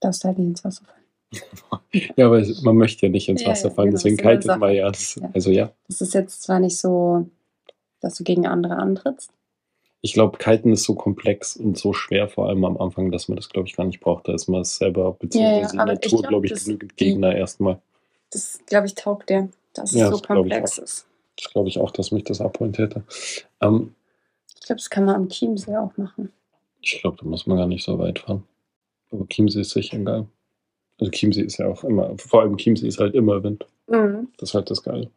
darfst 0.00 0.24
halt 0.24 0.38
nicht 0.38 0.48
ins 0.48 0.64
Wasser 0.64 0.84
fallen. 0.84 0.97
Ja, 2.16 2.26
aber 2.26 2.42
man 2.62 2.76
möchte 2.76 3.06
ja 3.06 3.12
nicht 3.12 3.28
ins 3.28 3.42
Ja, 3.42 3.48
Wasser 3.48 3.68
ja, 3.68 3.74
fallen, 3.74 3.88
genau, 3.90 3.96
deswegen 3.98 4.16
kitet 4.16 4.58
man 4.58 4.74
ja. 4.74 4.90
Das, 4.90 5.14
Ja. 5.16 5.30
Also 5.34 5.50
ja, 5.50 5.72
Das 5.88 6.00
ist 6.00 6.14
jetzt 6.14 6.42
zwar 6.42 6.60
nicht 6.60 6.76
so, 6.78 7.26
dass 8.00 8.14
du 8.16 8.24
gegen 8.24 8.46
andere 8.46 8.76
antrittst. 8.76 9.30
ich 10.02 10.12
glaube, 10.12 10.38
Kiten 10.38 10.72
ist 10.72 10.84
so 10.84 10.94
komplex 10.94 11.56
und 11.56 11.76
so 11.78 11.92
schwer, 11.92 12.28
vor 12.28 12.48
allem 12.48 12.64
am 12.64 12.76
Anfang, 12.78 13.10
dass 13.10 13.28
man 13.28 13.36
das, 13.36 13.48
glaube 13.48 13.68
ich, 13.68 13.76
gar 13.76 13.84
nicht 13.84 14.00
braucht. 14.00 14.28
Da 14.28 14.34
ist 14.34 14.48
man 14.48 14.64
selber, 14.64 15.12
beziehungsweise 15.14 15.74
in 15.74 15.80
ich 15.80 15.86
Natur, 15.86 16.18
glaub, 16.20 16.28
glaube 16.28 16.46
ich, 16.46 16.54
genügend 16.64 16.96
Gegner 16.96 17.34
erstmal. 17.34 17.80
Das, 18.30 18.60
glaube 18.66 18.86
ich, 18.86 18.94
taugt 18.94 19.30
dir, 19.30 19.48
dass 19.74 19.92
es 19.92 19.98
Ja, 20.00 20.06
so 20.10 20.18
das 20.18 20.22
komplex 20.26 20.78
ist. 20.78 21.06
Das 21.36 21.50
glaube 21.52 21.68
ich 21.68 21.78
auch, 21.78 21.90
dass 21.90 22.10
mich 22.10 22.24
das 22.24 22.40
abholen 22.40 22.74
hätte. 22.74 23.02
Ähm, 23.60 23.94
Ich 24.54 24.66
glaube, 24.66 24.78
das 24.80 24.90
kann 24.90 25.04
man 25.04 25.14
am 25.14 25.28
Chiemsee 25.28 25.76
auch 25.76 25.96
machen. 25.96 26.32
ich 26.82 27.00
glaube, 27.00 27.16
da 27.18 27.24
muss 27.26 27.46
man 27.46 27.56
gar 27.58 27.66
nicht 27.66 27.84
so 27.84 27.98
weit 27.98 28.18
fahren. 28.20 28.44
Aber 29.10 29.26
Chiemsee 29.28 29.60
ist 29.62 29.70
sicher 29.70 29.98
geil. 29.98 30.26
Also 31.00 31.10
Chiemsee 31.10 31.42
ist 31.42 31.58
ja 31.58 31.68
auch 31.68 31.84
immer, 31.84 32.16
vor 32.18 32.42
allem 32.42 32.56
Chiemsee 32.56 32.88
ist 32.88 32.98
halt 32.98 33.14
immer 33.14 33.42
Wind. 33.42 33.66
Mhm. 33.88 34.28
Das 34.38 34.50
ist 34.50 34.54
halt 34.54 34.70
das 34.70 34.82
Geile. 34.82 35.10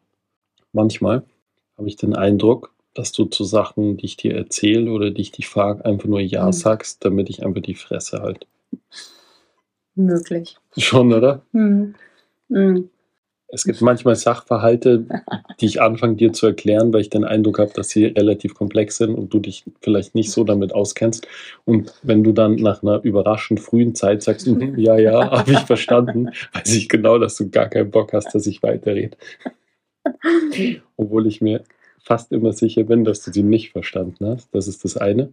Manchmal 0.72 1.24
habe 1.76 1.88
ich 1.88 1.96
den 1.96 2.14
Eindruck, 2.14 2.72
dass 2.94 3.12
du 3.12 3.24
zu 3.24 3.44
Sachen, 3.44 3.96
die 3.96 4.06
ich 4.06 4.16
dir 4.16 4.34
erzähle 4.34 4.90
oder 4.92 5.10
die 5.10 5.22
ich 5.22 5.32
dich 5.32 5.48
frage, 5.48 5.84
einfach 5.84 6.08
nur 6.08 6.20
Ja 6.20 6.46
Mhm. 6.46 6.52
sagst, 6.52 7.04
damit 7.04 7.30
ich 7.30 7.44
einfach 7.44 7.62
die 7.62 7.74
Fresse 7.74 8.22
halt. 8.22 8.46
Möglich. 9.94 10.56
Schon, 10.76 11.12
oder? 11.12 11.42
Mhm. 11.52 11.94
Es 13.54 13.64
gibt 13.64 13.82
manchmal 13.82 14.16
Sachverhalte, 14.16 15.04
die 15.60 15.66
ich 15.66 15.82
anfange 15.82 16.16
dir 16.16 16.32
zu 16.32 16.46
erklären, 16.46 16.90
weil 16.90 17.02
ich 17.02 17.10
den 17.10 17.24
Eindruck 17.24 17.58
habe, 17.58 17.70
dass 17.74 17.90
sie 17.90 18.06
relativ 18.06 18.54
komplex 18.54 18.96
sind 18.96 19.14
und 19.14 19.34
du 19.34 19.40
dich 19.40 19.64
vielleicht 19.82 20.14
nicht 20.14 20.30
so 20.30 20.42
damit 20.42 20.74
auskennst. 20.74 21.28
Und 21.66 21.92
wenn 22.02 22.24
du 22.24 22.32
dann 22.32 22.54
nach 22.56 22.82
einer 22.82 23.02
überraschend 23.04 23.60
frühen 23.60 23.94
Zeit 23.94 24.22
sagst, 24.22 24.46
"Mhm, 24.46 24.78
ja, 24.78 24.96
ja, 24.96 25.30
habe 25.30 25.52
ich 25.52 25.58
verstanden, 25.58 26.30
weiß 26.54 26.74
ich 26.74 26.88
genau, 26.88 27.18
dass 27.18 27.36
du 27.36 27.50
gar 27.50 27.68
keinen 27.68 27.90
Bock 27.90 28.14
hast, 28.14 28.34
dass 28.34 28.46
ich 28.46 28.62
weiterrede. 28.62 29.18
Obwohl 30.96 31.26
ich 31.26 31.42
mir 31.42 31.62
fast 32.02 32.32
immer 32.32 32.54
sicher 32.54 32.84
bin, 32.84 33.04
dass 33.04 33.22
du 33.22 33.32
sie 33.32 33.42
nicht 33.42 33.72
verstanden 33.72 34.26
hast. 34.26 34.48
Das 34.54 34.66
ist 34.66 34.82
das 34.84 34.96
eine. 34.96 35.32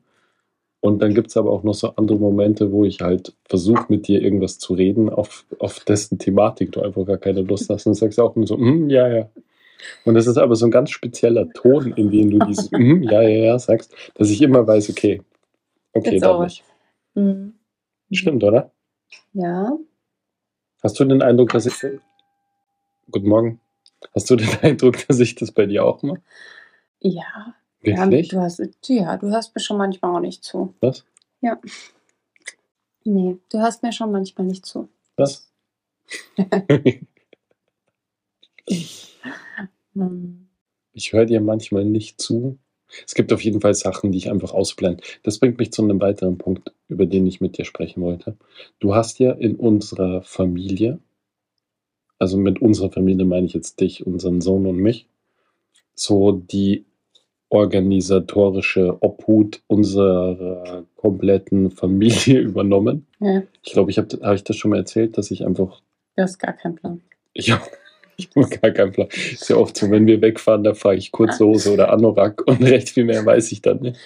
Und 0.81 1.01
dann 1.01 1.13
gibt 1.13 1.27
es 1.27 1.37
aber 1.37 1.51
auch 1.51 1.63
noch 1.63 1.73
so 1.73 1.89
andere 1.95 2.17
Momente, 2.17 2.71
wo 2.71 2.85
ich 2.85 3.01
halt 3.01 3.33
versuche, 3.45 3.85
mit 3.89 4.07
dir 4.07 4.21
irgendwas 4.21 4.59
zu 4.59 4.73
reden, 4.73 5.09
auf, 5.09 5.45
auf 5.59 5.81
dessen 5.81 6.19
Thematik 6.19 6.71
du 6.71 6.81
einfach 6.81 7.05
gar 7.05 7.17
keine 7.17 7.41
Lust 7.41 7.69
hast. 7.69 7.85
Und 7.85 7.95
sagst 7.95 8.19
auch 8.19 8.35
nur 8.35 8.47
so, 8.47 8.57
"Mm, 8.57 8.89
ja, 8.89 9.07
ja. 9.09 9.29
Und 10.05 10.15
das 10.15 10.27
ist 10.27 10.37
aber 10.37 10.55
so 10.55 10.65
ein 10.67 10.71
ganz 10.71 10.91
spezieller 10.91 11.49
Ton, 11.51 11.93
in 11.93 12.11
dem 12.11 12.31
du 12.31 12.39
dieses 12.47 12.71
"Mm, 12.71 13.03
ja, 13.11 13.21
ja, 13.23 13.29
ja 13.45 13.59
sagst, 13.59 13.93
dass 14.15 14.29
ich 14.29 14.41
immer 14.41 14.67
weiß, 14.67 14.89
okay, 14.91 15.21
okay, 15.93 16.15
Jetzt 16.15 16.23
dann 16.23 16.43
nicht. 16.43 16.63
Mhm. 17.15 17.53
Stimmt, 18.11 18.43
oder? 18.43 18.71
Ja. 19.33 19.77
Hast 20.83 20.99
du 20.99 21.05
den 21.05 21.21
Eindruck, 21.21 21.49
dass 21.51 21.65
ich. 21.65 21.75
Guten 23.11 23.27
Morgen. 23.29 23.59
Hast 24.15 24.29
du 24.29 24.35
den 24.37 24.49
Eindruck, 24.61 25.07
dass 25.07 25.19
ich 25.19 25.35
das 25.35 25.51
bei 25.51 25.65
dir 25.65 25.85
auch 25.85 26.03
mache? 26.03 26.21
Ja. 27.01 27.55
Ja. 27.81 27.97
Wirklich? 27.97 28.29
Du 28.29 28.39
hast, 28.39 28.61
ja, 28.87 29.17
du 29.17 29.29
hörst 29.29 29.55
mir 29.55 29.61
schon 29.61 29.77
manchmal 29.77 30.15
auch 30.15 30.19
nicht 30.19 30.43
zu. 30.43 30.73
Was? 30.81 31.05
Ja. 31.41 31.59
Nee, 33.03 33.37
du 33.49 33.59
hörst 33.59 33.83
mir 33.83 33.91
schon 33.91 34.11
manchmal 34.11 34.47
nicht 34.47 34.65
zu. 34.65 34.89
Was? 35.15 35.49
Ich 40.93 41.13
höre 41.13 41.25
dir 41.25 41.41
manchmal 41.41 41.85
nicht 41.85 42.21
zu. 42.21 42.57
Es 43.05 43.13
gibt 43.13 43.31
auf 43.31 43.43
jeden 43.43 43.61
Fall 43.61 43.73
Sachen, 43.73 44.11
die 44.11 44.17
ich 44.17 44.31
einfach 44.31 44.53
ausblende. 44.53 45.03
Das 45.23 45.39
bringt 45.39 45.59
mich 45.59 45.71
zu 45.71 45.83
einem 45.83 46.01
weiteren 46.01 46.37
Punkt, 46.37 46.73
über 46.87 47.05
den 47.05 47.27
ich 47.27 47.39
mit 47.39 47.57
dir 47.57 47.65
sprechen 47.65 48.01
wollte. 48.01 48.35
Du 48.79 48.95
hast 48.95 49.19
ja 49.19 49.31
in 49.31 49.55
unserer 49.55 50.23
Familie, 50.23 50.99
also 52.17 52.37
mit 52.37 52.61
unserer 52.61 52.91
Familie 52.91 53.25
meine 53.25 53.45
ich 53.45 53.53
jetzt 53.53 53.79
dich, 53.79 54.05
unseren 54.05 54.41
Sohn 54.41 54.65
und 54.65 54.77
mich, 54.77 55.07
so 55.93 56.31
die 56.31 56.85
organisatorische 57.49 58.97
Obhut 59.01 59.61
unserer 59.67 60.85
kompletten 60.95 61.71
Familie 61.71 62.39
übernommen. 62.41 63.05
Ja, 63.19 63.43
Ich 63.63 63.73
glaube, 63.73 63.91
ich 63.91 63.97
habe 63.97 64.07
hab 64.21 64.35
ich 64.35 64.43
das 64.43 64.55
schon 64.55 64.71
mal 64.71 64.77
erzählt, 64.77 65.17
dass 65.17 65.31
ich 65.31 65.45
einfach 65.45 65.81
du 66.15 66.23
hast 66.23 66.37
gar 66.39 66.53
keinen 66.53 66.75
Plan. 66.75 67.01
ich 67.33 67.51
habe 67.51 67.63
ich 68.17 68.29
hab 68.35 68.61
gar 68.61 68.71
keinen 68.71 68.91
Plan. 68.91 69.07
Ist 69.31 69.49
ja 69.49 69.55
oft 69.55 69.77
so, 69.77 69.89
wenn 69.89 70.05
wir 70.05 70.21
wegfahren, 70.21 70.63
da 70.63 70.73
fahre 70.73 70.95
ich 70.95 71.11
kurze 71.11 71.45
Hose 71.45 71.73
oder 71.73 71.91
Anorak 71.91 72.41
und 72.47 72.61
recht 72.63 72.89
viel 72.89 73.05
mehr 73.05 73.25
weiß 73.25 73.51
ich 73.51 73.61
dann 73.61 73.79
nicht. 73.81 73.97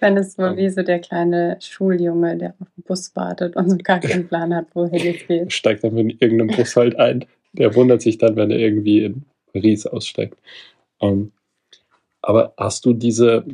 Wenn 0.00 0.16
es 0.16 0.34
so 0.34 0.42
Ja. 0.42 0.56
wie 0.56 0.68
so 0.70 0.82
der 0.82 0.98
kleine 1.00 1.56
Schuljunge, 1.60 2.36
der 2.36 2.54
auf 2.60 2.68
den 2.76 2.82
Bus 2.84 3.14
wartet 3.14 3.56
und 3.56 3.70
so 3.70 3.76
gar 3.82 4.00
keinen 4.00 4.26
Plan 4.26 4.54
hat, 4.54 4.66
wohin 4.74 5.14
es 5.14 5.26
geht. 5.26 5.52
Steigt 5.52 5.84
dann 5.84 5.96
in 5.98 6.10
irgendeinem 6.10 6.56
Bus 6.56 6.74
halt 6.76 6.96
ein. 6.96 7.24
Der 7.52 7.74
wundert 7.74 8.02
sich 8.02 8.18
dann, 8.18 8.36
wenn 8.36 8.50
er 8.50 8.58
irgendwie 8.58 9.04
in 9.04 9.24
Paris 9.52 9.86
aussteigt. 9.86 10.36
Ähm, 11.00 11.32
aber 12.22 12.52
hast 12.56 12.84
du 12.84 12.92
diese, 12.92 13.44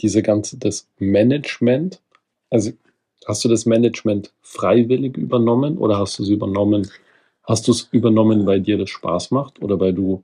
diese 0.00 0.22
ganze, 0.22 0.58
das 0.58 0.88
Management, 0.98 2.00
also 2.50 2.72
hast 3.26 3.44
du 3.44 3.48
das 3.48 3.66
Management 3.66 4.32
freiwillig 4.42 5.16
übernommen 5.16 5.78
oder 5.78 5.98
hast 5.98 6.18
du 6.18 6.22
es 6.22 6.28
übernommen, 6.30 6.88
hast 7.44 7.68
du 7.68 7.72
es 7.72 7.88
übernommen, 7.92 8.46
weil 8.46 8.60
dir 8.60 8.78
das 8.78 8.90
Spaß 8.90 9.30
macht 9.30 9.62
oder 9.62 9.78
weil 9.80 9.92
du 9.92 10.22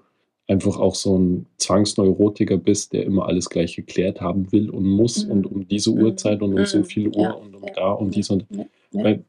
einfach 0.48 0.78
auch 0.78 0.94
so 0.94 1.18
ein 1.18 1.46
Zwangsneurotiker 1.58 2.56
bist, 2.56 2.92
der 2.92 3.04
immer 3.04 3.26
alles 3.26 3.50
gleich 3.50 3.74
geklärt 3.76 4.20
haben 4.20 4.52
will 4.52 4.70
und 4.70 4.84
muss 4.84 5.24
Mhm. 5.26 5.32
und 5.32 5.46
um 5.46 5.68
diese 5.68 5.90
Mhm. 5.90 6.02
Uhrzeit 6.02 6.40
und 6.42 6.54
um 6.58 6.64
so 6.66 6.78
Mhm. 6.78 6.84
viel 6.84 7.08
Uhr 7.08 7.22
Ja. 7.22 7.30
und 7.32 7.54
um 7.54 7.62
da 7.74 7.90
und 7.92 8.14
dies 8.14 8.30
und. 8.30 8.46
Ja. 8.50 8.64
weil 8.92 9.24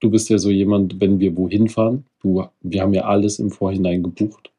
du 0.00 0.10
bist 0.10 0.28
ja 0.28 0.38
so 0.38 0.50
jemand, 0.50 1.00
wenn 1.00 1.20
wir 1.20 1.36
wohin 1.36 1.68
fahren, 1.68 2.04
du, 2.22 2.44
wir 2.62 2.82
haben 2.82 2.94
ja 2.94 3.04
alles 3.04 3.38
im 3.38 3.50
Vorhinein 3.50 4.02
gebucht. 4.02 4.50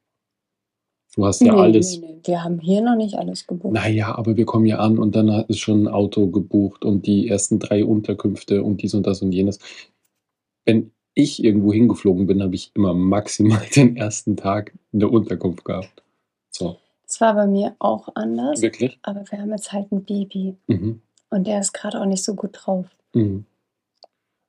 Du 1.15 1.25
hast 1.25 1.41
ja 1.41 1.53
Nee, 1.53 1.59
alles. 1.61 1.97
nee, 1.99 2.07
nee. 2.07 2.19
Wir 2.25 2.43
haben 2.43 2.59
hier 2.59 2.81
noch 2.81 2.95
nicht 2.95 3.15
alles 3.15 3.47
gebucht. 3.47 3.73
Naja, 3.73 4.15
aber 4.15 4.35
wir 4.35 4.45
kommen 4.45 4.65
ja 4.65 4.79
an 4.79 4.97
und 4.97 5.15
dann 5.15 5.29
ist 5.47 5.59
schon 5.59 5.83
ein 5.83 5.87
Auto 5.87 6.27
gebucht 6.27 6.83
und 6.83 7.05
die 7.07 7.27
ersten 7.29 7.59
drei 7.59 7.85
Unterkünfte 7.85 8.63
und 8.63 8.81
dies 8.81 8.93
und 8.93 9.05
das 9.07 9.21
und 9.21 9.31
jenes. 9.31 9.59
Wenn 10.65 10.91
ich 11.13 11.43
irgendwo 11.43 11.71
hingeflogen 11.71 12.27
bin, 12.27 12.41
habe 12.43 12.55
ich 12.55 12.71
immer 12.73 12.93
maximal 12.93 13.61
den 13.75 13.95
ersten 13.95 14.35
Tag 14.35 14.73
in 14.91 14.99
der 14.99 15.11
Unterkunft 15.11 15.63
gehabt. 15.63 16.03
So, 16.49 16.77
Das 17.07 17.21
war 17.21 17.33
bei 17.35 17.47
mir 17.47 17.75
auch 17.79 18.09
anders, 18.15 18.61
wirklich? 18.61 18.99
aber 19.03 19.23
wir 19.29 19.39
haben 19.39 19.51
jetzt 19.51 19.71
halt 19.71 19.91
ein 19.91 20.03
Baby 20.03 20.55
Mhm. 20.67 21.01
und 21.29 21.47
der 21.47 21.59
ist 21.61 21.73
gerade 21.73 22.01
auch 22.01 22.05
nicht 22.05 22.23
so 22.23 22.33
gut 22.33 22.51
drauf. 22.53 22.87
Mhm. 23.13 23.45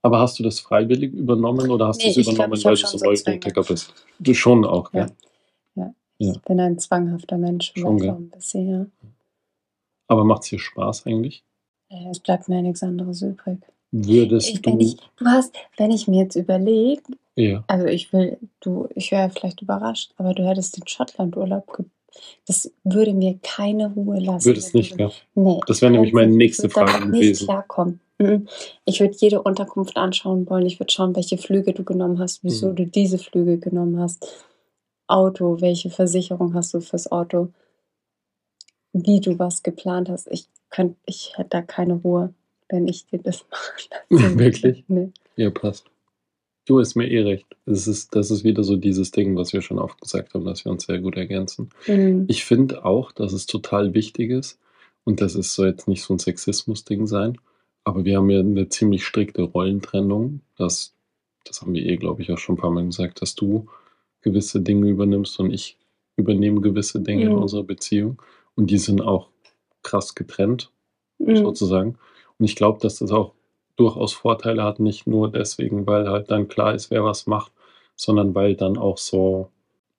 Aber 0.03 0.21
hast 0.21 0.39
du 0.39 0.43
das 0.43 0.61
freiwillig 0.61 1.13
übernommen 1.13 1.71
oder 1.71 1.89
hast 1.89 1.99
Nee, 1.99 2.13
du 2.15 2.21
es 2.21 2.27
glaub, 2.27 2.35
übernommen, 2.37 2.59
hab 2.59 2.65
weil 2.65 2.75
du 2.77 2.87
so 2.87 2.99
Neurotiker 3.05 3.63
bist? 3.63 3.93
Du 4.19 4.35
schon 4.35 4.65
auch, 4.65 4.93
Ja. 4.93 5.07
gell? 5.07 5.15
Ich 6.19 6.29
Ja. 6.29 6.35
bin 6.47 6.61
ein 6.61 6.79
zwanghafter 6.79 7.37
Mensch, 7.39 7.73
Schon, 7.77 8.01
ein 8.03 8.31
bisschen, 8.31 8.71
ja. 8.71 8.87
Aber 10.09 10.25
macht 10.25 10.45
es 10.45 10.51
dir 10.51 10.59
Spaß 10.59 11.07
eigentlich? 11.07 11.45
Ja, 11.91 12.11
Es 12.11 12.21
bleibt 12.21 12.49
mir 12.49 12.63
nichts 12.63 12.83
anderes 12.83 13.23
übrig. 13.23 13.59
Würdest 13.93 14.49
Ich, 14.49 14.63
du. 14.63 14.73
wenn, 14.73 14.81
ich, 14.81 14.97
du 15.17 15.25
hast, 15.27 15.55
wenn 15.77 15.91
ich 15.91 16.09
mir 16.09 16.23
jetzt 16.25 16.37
überlege, 16.37 17.03
ja. 17.37 17.65
also 17.69 17.87
ich 17.87 18.13
will, 18.13 18.39
du, 18.61 18.89
ich 18.95 19.11
wäre 19.13 19.31
vielleicht 19.31 19.63
überrascht, 19.63 20.13
aber 20.17 20.35
du 20.35 20.47
hättest 20.47 20.77
den 20.77 20.87
Schottland-Urlaub 20.87 21.77
ge 21.77 21.85
Das 22.47 22.71
würde 22.85 23.13
mir 23.15 23.39
keine 23.43 23.93
Ruhe 23.93 24.19
lassen. 24.21 24.47
Würdest 24.47 24.75
wenn 24.75 24.81
nicht, 24.81 24.97
gell? 24.97 25.11
Nee. 25.35 25.61
Das 25.67 25.83
wäre 25.83 25.93
nämlich 25.93 26.13
meine 26.13 26.33
ich 26.33 26.37
nächste 26.37 26.69
Frage 26.71 27.07
nicht 27.09 27.21
gewesen. 27.21 27.45
klarkommen. 27.47 28.01
Mhm. 28.19 28.49
Ich 28.87 29.01
würde 29.01 29.15
jede 29.19 29.43
Unterkunft 29.43 29.97
anschauen 29.97 30.49
wollen. 30.49 30.65
Ich 30.67 30.81
würde 30.81 30.93
schauen, 30.93 31.15
welche 31.15 31.37
Flüge 31.39 31.73
du 31.75 31.85
genommen 31.85 32.19
hast, 32.19 32.43
wieso 32.43 32.69
Mhm. 32.71 32.77
du 32.77 32.87
diese 32.87 33.19
Flüge 33.19 33.59
genommen 33.59 34.01
hast. 34.01 34.27
Auto, 35.07 35.61
welche 35.61 35.91
Versicherung 35.91 36.55
hast 36.55 36.75
du 36.75 36.81
fürs 36.81 37.11
Auto? 37.11 37.53
Wie 38.93 39.21
du 39.21 39.39
was 39.39 39.63
geplant 39.63 40.09
hast. 40.09 40.29
Ich 40.31 40.49
könnte, 40.71 40.97
ich 41.07 41.37
hätte 41.37 41.51
da 41.51 41.63
keine 41.63 41.95
Ruhe, 41.95 42.33
wenn 42.69 42.89
ich 42.89 43.07
dir 43.07 43.19
das 43.19 43.45
machen 43.51 43.89
lasse. 44.11 44.39
Wirklich? 44.39 44.85
Nee. 44.89 45.11
Ja, 45.37 45.51
passt. 45.51 45.87
Du 46.67 46.81
hast 46.81 46.97
mir 46.97 47.09
eh 47.09 47.23
recht. 47.23 47.47
Das 47.65 47.87
ist, 47.87 48.15
das 48.17 48.31
ist 48.31 48.43
wieder 48.43 48.65
so 48.65 48.77
dieses 48.77 49.13
Ding, 49.13 49.37
was 49.37 49.53
wir 49.53 49.63
schon 49.63 49.79
oft 49.79 50.01
gesagt 50.01 50.35
haben, 50.35 50.45
dass 50.45 50.65
wir 50.65 50.73
uns 50.73 50.87
sehr 50.87 50.99
gut 50.99 51.17
ergänzen. 51.17 51.71
Mhm. 51.87 52.25
Ich 52.29 52.45
finde 52.45 52.85
auch, 52.85 53.13
dass 53.13 53.33
es 53.33 53.47
total 53.47 53.95
wichtig 53.95 54.31
ist, 54.31 54.59
und 55.05 55.21
das 55.21 55.37
ist 55.37 55.55
so 55.55 55.65
jetzt 55.65 55.87
nicht 55.87 56.03
so 56.03 56.15
ein 56.15 56.19
Sexismus-Ding 56.19 57.07
sein, 57.07 57.39
aber 57.85 58.05
wir 58.05 58.17
haben 58.17 58.29
ja 58.29 58.41
eine 58.41 58.69
ziemlich 58.69 59.05
strikte 59.05 59.43
Rollentrennung. 59.43 60.41
Das, 60.59 60.93
das 61.45 61.63
haben 61.63 61.75
wir 61.75 61.87
eh, 61.87 61.97
glaube 61.97 62.23
ich, 62.23 62.33
auch 62.33 62.39
schon 62.39 62.57
ein 62.57 62.59
paar 62.59 62.73
Mal 62.73 62.85
gesagt, 62.85 63.23
dass 63.23 63.37
du 63.37 63.69
gewisse 64.27 64.61
Dinge 64.61 64.89
übernimmst 64.89 65.39
und 65.41 65.53
ich 65.53 65.77
übernehme 66.17 66.61
gewisse 66.61 67.01
Dinge 67.01 67.25
in 67.25 67.33
Mhm. 67.33 67.43
unserer 67.43 67.63
Beziehung. 67.63 68.21
Und 68.57 68.71
die 68.71 68.79
sind 68.79 69.01
auch 69.01 69.29
krass 69.83 70.15
getrennt. 70.15 70.71
Mhm. 71.19 71.37
sozusagen. 71.37 71.97
Und 72.39 72.45
ich 72.45 72.57
glaube, 72.57 72.79
dass 72.83 72.99
das 72.99 73.11
auch 73.11 73.33
durchaus 73.77 74.13
Vorteile 74.13 74.63
hat, 74.65 74.81
nicht 74.81 75.07
nur 75.07 75.31
deswegen, 75.33 75.87
weil 75.87 76.09
halt 76.11 76.31
dann 76.31 76.47
klar 76.49 76.75
ist, 76.75 76.91
wer 76.91 77.05
was 77.05 77.27
macht, 77.27 77.53
sondern 77.97 78.35
weil 78.35 78.55
dann 78.55 78.77
auch 78.77 78.99
so, 78.99 79.49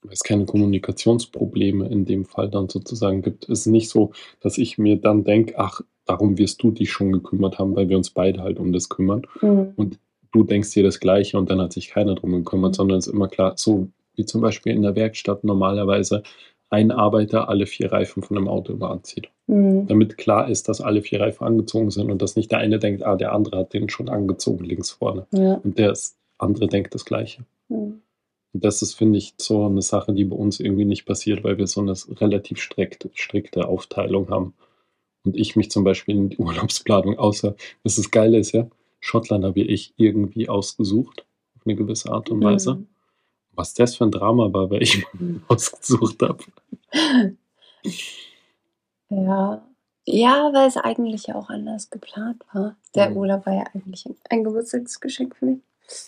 weil 0.04 0.14
es 0.14 0.20
keine 0.24 0.46
Kommunikationsprobleme 0.46 1.88
in 1.90 2.06
dem 2.06 2.26
Fall 2.26 2.50
dann 2.50 2.70
sozusagen 2.70 3.22
gibt. 3.24 3.46
Es 3.50 3.62
ist 3.62 3.66
nicht 3.68 3.90
so, 3.90 4.12
dass 4.42 4.58
ich 4.58 4.78
mir 4.78 4.98
dann 4.98 5.24
denke, 5.24 5.56
ach, 5.58 5.82
darum 6.06 6.38
wirst 6.38 6.62
du 6.64 6.70
dich 6.72 6.92
schon 6.92 7.12
gekümmert 7.12 7.58
haben, 7.60 7.76
weil 7.76 7.90
wir 7.90 7.98
uns 7.98 8.10
beide 8.12 8.42
halt 8.42 8.60
um 8.60 8.72
das 8.72 8.90
kümmern. 8.90 9.24
Mhm. 9.42 9.74
Und 9.76 10.00
du 10.32 10.44
denkst 10.44 10.72
dir 10.72 10.84
das 10.84 11.00
Gleiche 11.00 11.38
und 11.38 11.50
dann 11.50 11.60
hat 11.62 11.74
sich 11.74 11.90
keiner 11.90 12.16
drum 12.16 12.32
gekümmert, 12.32 12.74
Mhm. 12.74 12.76
sondern 12.76 12.98
es 13.00 13.08
ist 13.08 13.14
immer 13.14 13.28
klar, 13.28 13.54
so 13.58 13.90
wie 14.18 14.26
zum 14.26 14.42
Beispiel 14.42 14.74
in 14.74 14.82
der 14.82 14.96
Werkstatt 14.96 15.44
normalerweise 15.44 16.24
ein 16.70 16.92
Arbeiter 16.92 17.48
alle 17.48 17.66
vier 17.66 17.92
Reifen 17.92 18.24
von 18.24 18.38
einem 18.38 18.50
Auto 18.50 18.74
immer 18.74 18.92
anzieht. 18.92 19.30
Mhm. 19.48 19.88
Damit 19.88 20.18
klar 20.18 20.50
ist, 20.50 20.68
dass 20.68 20.82
alle 20.82 21.02
vier 21.02 21.22
Reifen 21.22 21.46
angezogen 21.46 21.92
sind 21.92 22.12
und 22.12 22.22
dass 22.22 22.36
nicht 22.36 22.52
der 22.52 22.60
eine 22.60 22.80
denkt, 22.80 23.04
ah, 23.04 23.16
der 23.16 23.32
andere 23.32 23.60
hat 23.60 23.74
den 23.74 23.90
schon 23.90 24.10
angezogen 24.10 24.66
links 24.66 24.92
vorne. 24.92 25.28
Ja. 25.32 25.56
Und 25.56 25.78
der 25.78 25.98
andere 26.38 26.68
denkt 26.68 26.94
das 26.94 27.06
Gleiche. 27.06 27.46
Mhm. 27.70 28.02
Und 28.54 28.64
das 28.64 28.82
ist, 28.82 28.96
finde 28.96 29.18
ich, 29.18 29.36
so 29.38 29.66
eine 29.66 29.82
Sache, 29.82 30.14
die 30.14 30.26
bei 30.26 30.36
uns 30.36 30.60
irgendwie 30.60 30.86
nicht 30.86 31.06
passiert, 31.06 31.44
weil 31.44 31.58
wir 31.58 31.68
so 31.68 31.82
eine 31.82 31.94
relativ 32.20 32.60
strikte, 32.60 33.10
strikte 33.14 33.68
Aufteilung 33.68 34.30
haben. 34.30 34.54
Und 35.24 35.38
ich 35.38 35.56
mich 35.56 35.72
zum 35.72 35.84
Beispiel 35.84 36.16
in 36.18 36.30
die 36.30 36.38
Urlaubsplanung, 36.40 37.18
außer, 37.18 37.56
das 37.84 37.96
das 37.96 38.12
Geile 38.12 38.38
ist 38.38 38.52
ja, 38.52 38.68
Schottland 39.00 39.46
habe 39.46 39.60
ich 39.60 39.94
irgendwie 39.98 40.50
ausgesucht, 40.50 41.26
auf 41.56 41.66
eine 41.66 41.76
gewisse 41.76 42.12
Art 42.12 42.30
und 42.30 42.44
Weise. 42.44 42.76
Mhm. 42.76 42.88
Was 43.58 43.74
das 43.74 43.96
für 43.98 44.06
ein 44.06 44.12
Drama 44.12 44.52
war, 44.54 44.70
weil 44.70 44.82
ich 44.84 45.06
Mhm. 45.14 45.42
ausgesucht 45.50 46.22
habe. 46.22 46.44
Ja. 49.10 49.64
Ja, 50.10 50.52
weil 50.54 50.68
es 50.70 50.78
eigentlich 50.78 51.28
ja 51.28 51.36
auch 51.36 51.50
anders 51.50 51.90
geplant 51.90 52.42
war. 52.54 52.78
Der 52.96 53.10
Mhm. 53.10 53.18
Urlaub 53.18 53.46
war 53.46 53.54
ja 53.56 53.64
eigentlich 53.74 54.06
ein 54.30 54.44
Geburtstagsgeschenk 54.46 55.36
für 55.36 55.46
mich. 55.46 55.60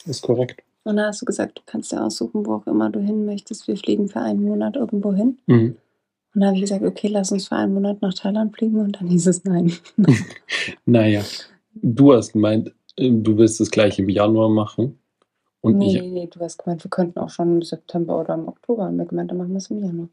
Ist 0.05 0.21
korrekt. 0.21 0.63
Und 0.83 0.95
da 0.95 1.07
hast 1.07 1.21
du 1.21 1.25
gesagt, 1.25 1.57
du 1.59 1.61
kannst 1.65 1.91
dir 1.91 2.01
aussuchen, 2.03 2.45
wo 2.45 2.53
auch 2.55 2.67
immer 2.67 2.89
du 2.89 2.99
hin 3.01 3.25
möchtest. 3.25 3.67
Wir 3.67 3.75
fliegen 3.75 4.07
für 4.07 4.21
einen 4.21 4.41
Monat 4.43 4.77
irgendwo 4.77 5.13
hin. 5.13 5.37
Mhm. 5.47 5.75
Und 6.33 6.41
da 6.41 6.47
habe 6.47 6.55
ich 6.55 6.61
gesagt, 6.61 6.83
okay, 6.85 7.07
lass 7.07 7.31
uns 7.31 7.47
für 7.49 7.55
einen 7.57 7.73
Monat 7.73 8.01
nach 8.01 8.13
Thailand 8.13 8.55
fliegen. 8.55 8.77
Und 8.79 9.01
dann 9.01 9.07
hieß 9.09 9.27
es 9.27 9.43
nein. 9.43 9.73
Naja, 10.85 11.21
du 11.73 12.13
hast 12.13 12.33
gemeint, 12.33 12.71
äh, 12.95 13.11
du 13.11 13.37
willst 13.37 13.59
das 13.59 13.69
gleich 13.71 13.99
im 13.99 14.07
Januar 14.09 14.49
machen. 14.49 14.98
Und 15.61 15.77
nee, 15.77 16.01
nee, 16.01 16.27
du 16.27 16.39
hast 16.39 16.63
gemeint, 16.63 16.83
wir 16.83 16.89
könnten 16.89 17.19
auch 17.19 17.29
schon 17.29 17.55
im 17.55 17.61
September 17.61 18.19
oder 18.19 18.35
im 18.35 18.47
Oktober. 18.47 18.87
Und 18.87 18.97
wir 18.97 19.05
gemeint, 19.05 19.31
dann 19.31 19.37
machen 19.37 19.51
wir 19.51 19.57
es 19.57 19.69
im 19.69 19.79
Januar. 19.79 20.09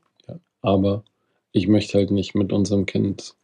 aber 0.62 1.04
ich 1.52 1.68
möchte 1.68 1.98
halt 1.98 2.10
nicht 2.10 2.34
mit 2.34 2.52
unserem 2.52 2.84
Kind, 2.84 3.34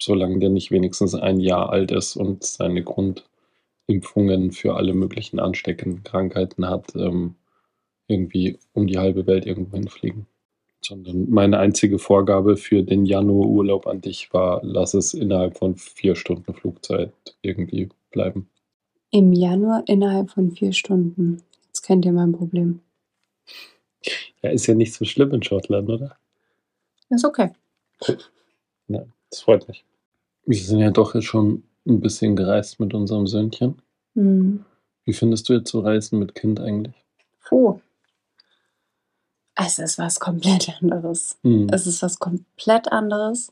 solange 0.00 0.38
der 0.38 0.50
nicht 0.50 0.70
wenigstens 0.70 1.14
ein 1.14 1.40
Jahr 1.40 1.70
alt 1.70 1.90
ist 1.90 2.16
und 2.16 2.44
seine 2.44 2.82
Grundimpfungen 2.84 4.52
für 4.52 4.76
alle 4.76 4.94
möglichen 4.94 5.40
ansteckenden 5.40 6.04
Krankheiten 6.04 6.68
hat, 6.68 6.94
ähm, 6.94 7.34
irgendwie 8.06 8.58
um 8.72 8.86
die 8.86 8.98
halbe 8.98 9.26
Welt 9.26 9.44
irgendwo 9.46 9.76
hinfliegen. 9.76 10.26
Sondern 10.80 11.28
meine 11.28 11.58
einzige 11.58 11.98
Vorgabe 11.98 12.56
für 12.56 12.82
den 12.82 13.04
Januarurlaub 13.04 13.86
an 13.86 14.00
dich 14.00 14.32
war, 14.32 14.60
lass 14.62 14.94
es 14.94 15.12
innerhalb 15.12 15.58
von 15.58 15.74
vier 15.74 16.14
Stunden 16.14 16.54
Flugzeit 16.54 17.12
irgendwie 17.42 17.88
bleiben. 18.10 18.48
Im 19.10 19.32
Januar 19.32 19.82
innerhalb 19.86 20.30
von 20.30 20.52
vier 20.52 20.72
Stunden. 20.72 21.42
Kennt 21.88 22.04
ihr 22.04 22.12
mein 22.12 22.32
Problem. 22.32 22.82
Ja, 24.42 24.50
ist 24.50 24.66
ja 24.66 24.74
nicht 24.74 24.92
so 24.92 25.06
schlimm 25.06 25.32
in 25.32 25.42
Schottland, 25.42 25.88
oder? 25.88 26.18
Ist 27.08 27.24
okay. 27.24 27.50
Nein, 28.88 29.10
das 29.30 29.40
freut 29.40 29.66
mich. 29.68 29.86
Wir 30.44 30.58
sind 30.58 30.80
ja 30.80 30.90
doch 30.90 31.14
jetzt 31.14 31.24
schon 31.24 31.62
ein 31.86 32.02
bisschen 32.02 32.36
gereist 32.36 32.78
mit 32.78 32.92
unserem 32.92 33.26
Söhnchen. 33.26 33.80
Mhm. 34.12 34.66
Wie 35.06 35.14
findest 35.14 35.48
du 35.48 35.54
jetzt 35.54 35.70
so 35.70 35.80
Reisen 35.80 36.18
mit 36.18 36.34
Kind 36.34 36.60
eigentlich? 36.60 36.94
Puh. 37.48 37.80
Es 39.54 39.78
ist 39.78 39.96
was 39.96 40.20
komplett 40.20 40.68
anderes. 40.82 41.38
Hm. 41.42 41.68
Es 41.72 41.86
ist 41.86 42.02
was 42.02 42.18
komplett 42.18 42.92
anderes. 42.92 43.50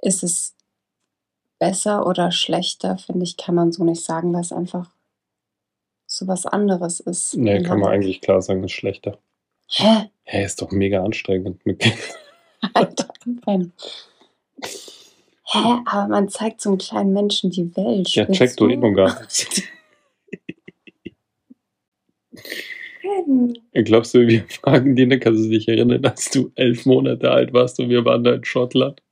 Ist 0.00 0.22
es 0.22 0.54
besser 1.58 2.06
oder 2.06 2.32
schlechter, 2.32 2.96
finde 2.96 3.24
ich, 3.24 3.36
kann 3.36 3.54
man 3.54 3.70
so 3.70 3.84
nicht 3.84 4.02
sagen, 4.02 4.32
weil 4.32 4.40
es 4.40 4.50
einfach 4.50 4.93
so 6.16 6.28
was 6.28 6.46
anderes 6.46 7.00
ist. 7.00 7.36
Nee, 7.36 7.62
kann 7.62 7.80
man 7.80 7.90
eigentlich 7.90 8.20
klar 8.20 8.40
sagen, 8.40 8.62
ist 8.62 8.72
schlechter. 8.72 9.18
Hä? 9.68 10.10
Hä, 10.22 10.44
ist 10.44 10.62
doch 10.62 10.70
mega 10.70 11.02
anstrengend 11.02 11.64
mit. 11.66 11.84
Alter. 12.74 13.08
Hä? 15.46 15.58
Aber 15.86 16.08
man 16.08 16.28
zeigt 16.28 16.60
so 16.60 16.70
einem 16.70 16.78
kleinen 16.78 17.12
Menschen 17.12 17.50
die 17.50 17.76
Welt. 17.76 18.08
Ja, 18.14 18.26
check 18.26 18.56
du 18.56 18.68
eh 18.68 18.76
noch 18.76 18.92
gar 18.94 19.20
nicht. 19.22 19.62
Ben? 23.02 23.58
Glaubst 23.72 24.14
du, 24.14 24.26
wir 24.26 24.44
fragen 24.48 24.96
die, 24.96 25.08
dann 25.08 25.20
kannst 25.20 25.44
du 25.44 25.48
dich 25.48 25.68
erinnern, 25.68 26.02
dass 26.02 26.30
du 26.30 26.50
elf 26.54 26.86
Monate 26.86 27.30
alt 27.30 27.52
warst 27.52 27.78
und 27.80 27.88
wir 27.88 28.04
waren 28.04 28.24
da 28.24 28.34
in 28.34 28.44
Schottland? 28.44 29.02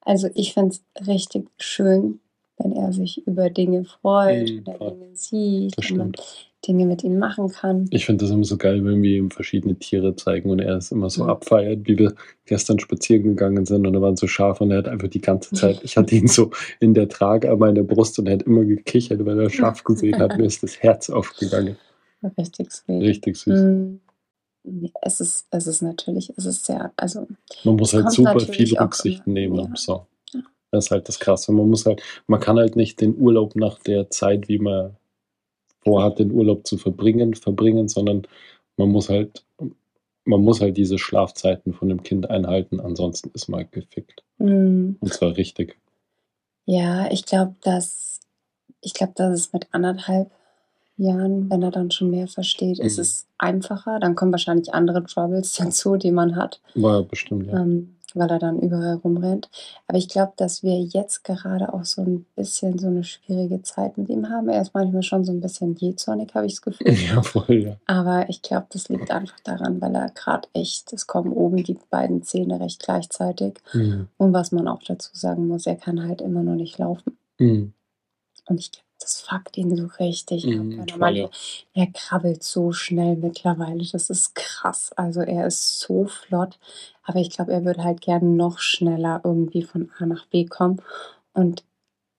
Also 0.00 0.28
ich 0.34 0.54
finde 0.54 0.76
es 0.76 1.06
richtig 1.06 1.48
schön, 1.58 2.20
wenn 2.58 2.72
er 2.72 2.92
sich 2.92 3.26
über 3.26 3.50
Dinge 3.50 3.84
freut, 3.84 4.48
Mhm, 4.50 4.62
er 4.66 4.74
voll. 4.78 4.90
Dinge 4.92 5.16
sieht, 5.16 5.78
Das 5.78 5.90
wenn 5.90 5.96
man. 5.98 6.12
Dinge 6.66 6.86
mit 6.86 7.04
ihm 7.04 7.18
machen 7.18 7.48
kann. 7.48 7.86
Ich 7.92 8.06
finde 8.06 8.24
das 8.24 8.32
immer 8.34 8.42
so 8.42 8.56
geil, 8.56 8.84
wenn 8.84 9.00
wir 9.00 9.18
ihm 9.18 9.30
verschiedene 9.30 9.76
Tiere 9.76 10.16
zeigen 10.16 10.50
und 10.50 10.58
er 10.58 10.76
es 10.78 10.90
immer 10.90 11.08
so 11.10 11.22
Mhm. 11.22 11.30
abfeiert, 11.30 11.86
wie 11.86 11.96
wir 11.96 12.14
gestern 12.44 12.80
spazieren 12.80 13.22
gegangen 13.22 13.64
sind 13.66 13.86
und 13.86 13.92
da 13.92 14.00
waren 14.00 14.16
so 14.16 14.26
Schafe 14.26 14.64
und 14.64 14.72
er 14.72 14.78
hat 14.78 14.88
einfach 14.88 15.06
die 15.08 15.20
ganze 15.20 15.50
Zeit, 15.54 15.80
ich 15.84 15.96
hatte 15.96 16.16
ihn 16.16 16.26
so 16.26 16.50
in 16.80 16.92
der 16.94 17.08
Trage 17.08 17.50
an 17.52 17.58
meiner 17.60 17.84
Brust 17.84 18.18
und 18.18 18.26
er 18.26 18.32
hat 18.34 18.42
immer 18.42 18.64
gekichert, 18.64 19.24
weil 19.24 19.38
er 19.38 19.50
Schaf 19.50 19.84
gesehen 19.84 20.18
hat. 20.18 20.36
Mir 20.38 20.44
ist 20.46 20.62
das 20.64 20.82
Herz 20.82 21.08
aufgegangen. 21.08 21.76
Richtig 22.36 22.72
sweet. 22.72 23.02
Richtig 23.02 23.36
süß. 23.36 23.60
Nee, 24.64 24.90
Es 25.02 25.20
ist, 25.20 25.46
es 25.52 25.68
ist 25.68 25.82
natürlich, 25.82 26.32
es 26.36 26.46
ist 26.46 26.64
sehr, 26.66 26.90
also 26.96 27.28
Man 27.62 27.76
muss 27.76 27.92
halt 27.94 28.10
super 28.10 28.40
viel 28.40 28.76
Rücksicht 28.76 29.24
nehmen. 29.28 29.54
ja. 29.56 29.70
So. 29.76 30.06
Das 30.76 30.86
ist 30.86 30.90
halt 30.92 31.08
das 31.08 31.18
Krasse. 31.20 31.52
Man 31.52 31.68
muss 31.68 31.86
halt, 31.86 32.02
man 32.26 32.40
kann 32.40 32.58
halt 32.58 32.76
nicht 32.76 33.00
den 33.00 33.16
Urlaub 33.18 33.56
nach 33.56 33.78
der 33.80 34.10
Zeit, 34.10 34.48
wie 34.48 34.58
man 34.58 34.96
vorhat, 35.80 36.18
den 36.18 36.32
Urlaub 36.32 36.66
zu 36.66 36.78
verbringen, 36.78 37.34
verbringen, 37.34 37.88
sondern 37.88 38.26
man 38.76 38.88
muss 38.90 39.08
halt, 39.08 39.44
man 40.24 40.40
muss 40.42 40.60
halt 40.60 40.76
diese 40.76 40.98
Schlafzeiten 40.98 41.72
von 41.72 41.88
dem 41.88 42.02
Kind 42.02 42.30
einhalten, 42.30 42.80
ansonsten 42.80 43.30
ist 43.34 43.48
man 43.48 43.68
gefickt. 43.70 44.24
mm, 44.38 44.96
Und 45.00 45.12
zwar 45.12 45.36
richtig. 45.36 45.78
ja, 46.66 47.10
ich 47.10 47.24
glaube, 47.26 47.54
dass 47.62 48.20
ich 48.80 48.94
glaube, 48.94 49.14
dass 49.16 49.32
es 49.34 49.52
mit 49.52 49.68
anderthalb 49.72 50.30
Jahren, 50.96 51.50
wenn 51.50 51.62
er 51.62 51.70
dann 51.70 51.90
schon 51.90 52.10
mehr 52.10 52.26
versteht, 52.28 52.78
ist 52.78 52.96
Mhm. 52.96 53.02
es 53.02 53.26
einfacher. 53.38 53.98
Dann 54.00 54.14
kommen 54.14 54.32
wahrscheinlich 54.32 54.72
andere 54.74 55.04
Troubles 55.04 55.52
dazu, 55.58 55.96
die 55.96 56.10
man 56.12 56.36
hat. 56.36 56.60
War 56.74 57.02
bestimmt, 57.02 57.46
ja. 57.48 57.60
ähm, 57.60 57.92
weil 58.14 58.30
er 58.30 58.38
dann 58.38 58.60
überall 58.60 58.94
rumrennt. 58.94 59.50
Aber 59.88 59.98
ich 59.98 60.08
glaube, 60.08 60.32
dass 60.38 60.62
wir 60.62 60.80
jetzt 60.80 61.22
gerade 61.22 61.74
auch 61.74 61.84
so 61.84 62.00
ein 62.00 62.24
bisschen 62.34 62.78
so 62.78 62.86
eine 62.86 63.04
schwierige 63.04 63.60
Zeit 63.60 63.98
mit 63.98 64.08
ihm 64.08 64.30
haben. 64.30 64.48
Er 64.48 64.62
ist 64.62 64.72
manchmal 64.72 65.02
schon 65.02 65.22
so 65.22 65.32
ein 65.32 65.40
bisschen 65.42 65.74
jähzornig, 65.74 66.34
habe 66.34 66.46
ich 66.46 66.52
das 66.54 66.62
Gefühl. 66.62 66.86
Ja, 67.14 67.20
voll, 67.22 67.54
ja. 67.62 67.76
Aber 67.86 68.26
ich 68.30 68.40
glaube, 68.40 68.66
das 68.70 68.88
liegt 68.88 69.10
einfach 69.10 69.38
daran, 69.40 69.82
weil 69.82 69.94
er 69.94 70.08
gerade 70.10 70.48
echt, 70.54 70.94
es 70.94 71.06
kommen 71.06 71.30
oben 71.32 71.62
die 71.62 71.76
beiden 71.90 72.22
Zähne 72.22 72.58
recht 72.58 72.82
gleichzeitig. 72.82 73.58
Mhm. 73.74 74.08
Und 74.16 74.32
was 74.32 74.50
man 74.50 74.66
auch 74.66 74.82
dazu 74.82 75.10
sagen 75.12 75.46
muss, 75.46 75.66
er 75.66 75.76
kann 75.76 76.02
halt 76.02 76.22
immer 76.22 76.42
noch 76.42 76.54
nicht 76.56 76.78
laufen. 76.78 77.18
Mhm. 77.38 77.74
Und 78.48 78.60
ich 78.60 78.70
glaube, 78.72 78.85
das 78.98 79.20
fuckt 79.20 79.56
ihn 79.56 79.76
so 79.76 79.86
richtig 80.00 80.46
ab. 80.46 80.64
Mhm, 80.64 80.78
wenn 80.78 81.02
er, 81.02 81.10
ja. 81.10 81.28
er 81.74 81.86
krabbelt 81.88 82.42
so 82.42 82.72
schnell 82.72 83.16
mittlerweile. 83.16 83.84
Das 83.92 84.10
ist 84.10 84.34
krass. 84.34 84.92
Also 84.96 85.20
er 85.20 85.46
ist 85.46 85.80
so 85.80 86.06
flott. 86.06 86.58
Aber 87.04 87.20
ich 87.20 87.30
glaube, 87.30 87.52
er 87.52 87.64
würde 87.64 87.84
halt 87.84 88.00
gerne 88.00 88.26
noch 88.26 88.58
schneller 88.58 89.20
irgendwie 89.22 89.62
von 89.62 89.90
A 89.98 90.06
nach 90.06 90.26
B 90.26 90.46
kommen. 90.46 90.82
Und 91.34 91.62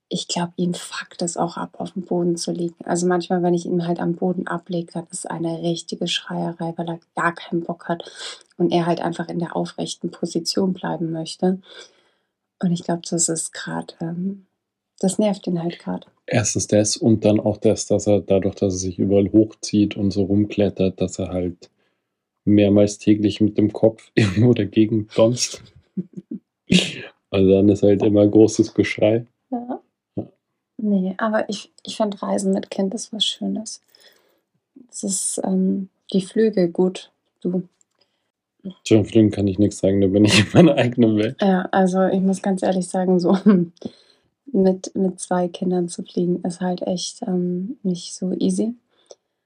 ich 0.10 0.28
glaube, 0.28 0.54
ihn 0.56 0.74
fuckt 0.74 1.22
es 1.22 1.36
auch 1.36 1.58
ab, 1.58 1.76
auf 1.80 1.92
dem 1.92 2.04
Boden 2.04 2.38
zu 2.38 2.52
liegen. 2.52 2.86
Also 2.86 3.08
manchmal, 3.08 3.44
wenn 3.44 3.54
ich 3.54 3.66
ihn 3.66 3.86
halt 3.86 4.00
am 4.00 4.16
Boden 4.16 4.48
ablege, 4.48 4.94
dann 4.94 5.08
ist 5.12 5.30
eine 5.30 5.62
richtige 5.62 6.08
Schreierei, 6.08 6.74
weil 6.78 6.88
er 6.88 7.00
gar 7.16 7.34
keinen 7.34 7.64
Bock 7.64 7.90
hat 7.90 8.10
und 8.58 8.72
er 8.72 8.86
halt 8.86 9.02
einfach 9.02 9.28
in 9.28 9.40
der 9.40 9.56
aufrechten 9.56 10.12
Position 10.12 10.74
bleiben 10.74 11.12
möchte. 11.12 11.60
Und 12.60 12.72
ich 12.72 12.84
glaube, 12.84 13.02
das 13.10 13.28
ist 13.28 13.54
gerade, 13.54 13.94
ähm, 14.00 14.48
das 15.00 15.20
nervt 15.20 15.48
ihn 15.48 15.62
halt 15.62 15.80
gerade. 15.80 16.08
Erstens 16.26 16.68
das 16.68 16.98
und 16.98 17.24
dann 17.24 17.40
auch 17.40 17.58
das, 17.58 17.86
dass 17.86 18.08
er 18.08 18.22
dadurch, 18.22 18.56
dass 18.56 18.74
er 18.74 18.78
sich 18.78 19.00
überall 19.00 19.32
hochzieht 19.32 19.96
und 19.96 20.12
so 20.12 20.24
rumklettert, 20.24 21.00
dass 21.00 21.20
er 21.20 21.30
halt 21.30 21.70
mehrmals 22.46 22.98
täglich 22.98 23.40
mit 23.42 23.58
dem 23.58 23.72
Kopf 23.74 24.12
irgendwo 24.16 24.54
dagegen 24.54 25.08
donst. 25.16 25.64
Also 27.30 27.52
dann 27.52 27.68
ist 27.68 27.84
halt 27.84 28.04
immer 28.04 28.26
großes 28.26 28.74
Geschrei. 28.74 29.26
Ja. 29.52 29.82
Ja. 30.16 30.28
Nee, 30.78 31.14
aber 31.18 31.50
ich, 31.50 31.74
ich 31.86 31.98
finde 31.98 32.22
Reisen 32.22 32.54
mit 32.54 32.72
Kind 32.72 32.94
ist 32.94 33.12
was 33.12 33.26
Schönes. 33.26 33.82
Es 34.90 35.04
ist 35.04 35.42
ähm, 35.44 35.90
die 36.14 36.22
Flüge 36.22 36.70
gut. 36.70 37.12
Du. 37.42 37.64
Zu 38.86 38.96
den 38.96 39.06
Flügen 39.06 39.32
kann 39.32 39.48
ich 39.48 39.60
nichts 39.60 39.80
sagen, 39.80 40.00
da 40.00 40.08
bin 40.08 40.24
ich 40.24 40.40
in 40.40 40.46
meiner 40.54 40.76
eigenen 40.76 41.18
Welt. 41.18 41.36
Ja, 41.42 41.68
also 41.72 42.06
ich 42.06 42.22
muss 42.22 42.42
ganz 42.42 42.64
ehrlich 42.64 42.88
sagen, 42.88 43.20
so 43.20 43.38
mit, 44.52 44.96
mit 44.96 45.20
zwei 45.20 45.48
Kindern 45.48 45.88
zu 45.88 46.04
fliegen 46.04 46.42
ist 46.44 46.62
halt 46.62 46.82
echt 46.84 47.22
ähm, 47.24 47.78
nicht 47.84 48.16
so 48.16 48.34
easy. 48.34 48.76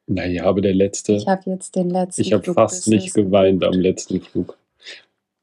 Naja, 0.07 0.45
aber 0.45 0.61
der 0.61 0.73
letzte, 0.73 1.13
Ich 1.13 1.27
habe 1.27 1.49
jetzt 1.49 1.75
den 1.75 1.89
letzten 1.89 2.21
ich 2.21 2.33
habe 2.33 2.53
fast 2.53 2.87
nicht 2.87 3.13
geweint 3.13 3.63
am 3.63 3.73
letzten 3.73 4.21
Flug. 4.21 4.57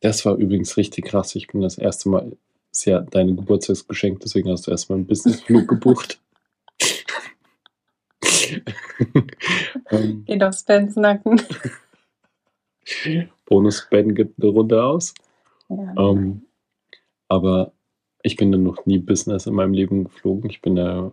Das 0.01 0.25
war 0.25 0.37
übrigens 0.37 0.77
richtig 0.77 1.07
krass. 1.07 1.35
Ich 1.35 1.49
bin 1.49 1.61
das 1.61 1.79
erste 1.79 2.09
Mal, 2.09 2.37
ist 2.71 2.85
ja 2.85 3.01
dein 3.01 3.37
Geburtstagsgeschenk, 3.37 4.21
deswegen 4.21 4.51
hast 4.51 4.67
du 4.67 4.71
erstmal 4.71 4.99
einen 4.99 5.07
Businessflug 5.07 5.69
gebucht. 5.69 6.21
ähm, 9.91 10.25
Geht 10.25 10.43
auf 10.43 10.57
Spens 10.57 10.97
Nacken. 10.97 11.41
Bonus 13.47 13.87
Ben 13.91 14.15
gibt 14.15 14.43
eine 14.43 14.51
Runde 14.51 14.83
aus. 14.83 15.15
Ja. 15.69 15.95
Ähm, 15.97 16.43
aber 17.29 17.73
ich 18.23 18.37
bin 18.37 18.51
dann 18.53 18.63
noch 18.65 18.85
nie 18.87 18.99
Business 18.99 19.47
in 19.47 19.55
meinem 19.55 19.73
Leben 19.75 20.05
geflogen. 20.05 20.51
Ich 20.51 20.61
bin 20.63 20.77
da 20.77 21.13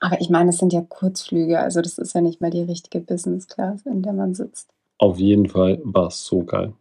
Aber 0.00 0.20
ich 0.20 0.30
meine, 0.30 0.50
es 0.50 0.58
sind 0.58 0.72
ja 0.72 0.80
Kurzflüge, 0.82 1.58
also 1.58 1.80
das 1.80 1.98
ist 1.98 2.14
ja 2.14 2.20
nicht 2.20 2.40
mal 2.40 2.50
die 2.50 2.62
richtige 2.62 3.00
Business 3.00 3.46
Class, 3.48 3.82
in 3.86 4.02
der 4.02 4.12
man 4.12 4.34
sitzt. 4.34 4.68
auf 4.98 5.18
jeden 5.18 5.48
Fall 5.48 5.80
war 5.84 6.08
es 6.08 6.24
so 6.24 6.42
geil. 6.44 6.72